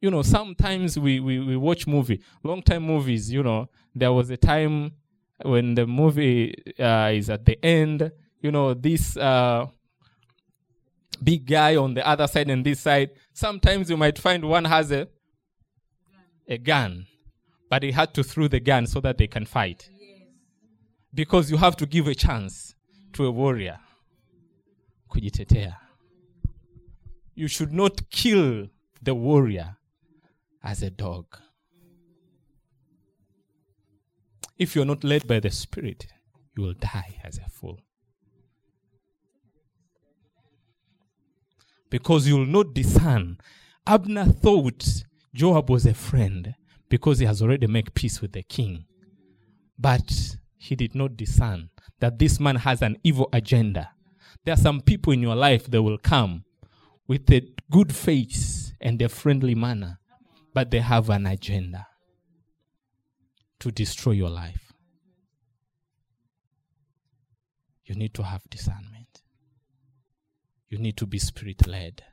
You 0.02 0.10
know, 0.10 0.22
sometimes 0.22 0.98
we, 0.98 1.20
we, 1.20 1.40
we 1.40 1.58
watch 1.58 1.86
movie, 1.86 2.22
long 2.44 2.62
time 2.62 2.84
movies, 2.84 3.32
you 3.32 3.44
know, 3.44 3.70
there 3.94 4.14
was 4.14 4.30
a 4.30 4.38
time 4.38 4.94
when 5.44 5.76
the 5.76 5.86
movie 5.86 6.54
uh, 6.80 7.12
is 7.14 7.30
at 7.30 7.46
the 7.46 7.64
end, 7.64 8.12
you 8.42 8.52
know, 8.52 8.74
this 8.74 9.18
uh, 9.18 9.66
big 11.22 11.46
guy 11.46 11.76
on 11.76 11.94
the 11.94 12.08
other 12.08 12.28
side 12.28 12.50
and 12.50 12.66
this 12.66 12.80
side, 12.80 13.12
sometimes 13.34 13.90
you 13.90 13.98
might 13.98 14.18
find 14.18 14.46
one 14.46 14.66
has 14.66 14.92
a, 14.92 15.08
a 16.48 16.58
gun, 16.58 17.06
but 17.70 17.84
he 17.84 17.92
had 17.92 18.14
to 18.14 18.24
throw 18.24 18.48
the 18.48 18.60
gun 18.60 18.88
so 18.88 19.02
that 19.02 19.18
they 19.18 19.28
can 19.28 19.46
fight. 19.46 19.90
Because 21.14 21.52
you 21.52 21.58
have 21.58 21.76
to 21.78 21.86
give 21.86 22.08
a 22.08 22.16
chance 22.16 22.76
to 23.14 23.26
a 23.26 23.32
warrior. 23.32 23.80
Kujitetea. 25.12 25.76
You 27.36 27.48
should 27.48 27.74
not 27.74 28.10
kill 28.10 28.68
the 29.02 29.16
warrior 29.16 29.76
as 30.64 30.82
a 30.84 30.90
dog. 30.90 31.26
If 34.58 34.76
you're 34.76 34.86
not 34.86 35.04
led 35.04 35.28
by 35.28 35.40
the 35.40 35.52
spirit 35.52 36.08
you 36.60 36.66
will 36.66 36.74
die 36.74 37.16
as 37.24 37.38
a 37.38 37.50
fool. 37.50 37.80
Because 41.90 42.28
you 42.28 42.38
will 42.38 42.46
not 42.46 42.74
discern. 42.74 43.38
Abner 43.88 44.26
thought 44.26 44.86
joab 45.34 45.70
was 45.70 45.86
a 45.86 45.94
friend 45.94 46.54
because 46.90 47.20
he 47.20 47.26
has 47.26 47.42
already 47.42 47.68
made 47.68 47.94
peace 47.94 48.22
with 48.22 48.34
the 48.34 48.44
king. 48.44 48.86
But 49.78 50.36
he 50.58 50.76
did 50.76 50.94
not 50.94 51.16
discern 51.16 51.70
that 52.00 52.20
this 52.20 52.40
man 52.40 52.58
has 52.58 52.82
an 52.82 52.98
evil 53.04 53.30
agenda. 53.32 53.92
There 54.44 54.54
are 54.54 54.58
some 54.58 54.82
people 54.82 55.14
in 55.14 55.22
your 55.22 55.36
life 55.36 55.72
that 55.72 55.82
will 55.82 55.98
come 55.98 56.44
with 57.08 57.32
a 57.32 57.48
good 57.72 57.96
face 57.96 58.74
and 58.82 59.02
a 59.02 59.08
friendly 59.08 59.56
manner, 59.56 60.00
but 60.54 60.72
they 60.72 60.80
have 60.80 61.10
an 61.10 61.26
agenda 61.26 61.88
to 63.60 63.72
destroy 63.72 64.12
your 64.12 64.30
life. 64.30 64.74
You 67.86 67.96
need 67.96 68.14
to 68.16 68.24
have 68.24 68.42
discernment. 68.50 69.22
You 70.70 70.78
need 70.78 70.98
to 70.98 71.08
be 71.08 71.18
spirit 71.18 71.68
led. 71.68 72.04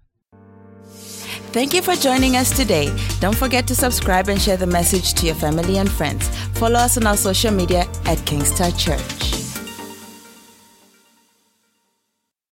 Thank 1.53 1.75
you 1.75 1.83
for 1.83 1.95
joining 1.95 2.37
us 2.37 2.57
today. 2.57 2.95
Don't 3.21 3.37
forget 3.37 3.67
to 3.69 3.75
subscribe 3.75 4.29
and 4.29 4.41
share 4.41 4.57
the 4.57 4.67
message 4.67 5.15
to 5.15 5.27
your 5.27 5.35
family 5.35 5.79
and 5.79 5.91
friends. 5.91 6.29
Follow 6.59 6.79
us 6.79 6.97
on 6.97 7.07
our 7.07 7.17
social 7.17 7.51
media 7.51 7.87
at 8.07 8.25
King's 8.25 8.53
Touch 8.57 8.85
Church. 8.85 9.36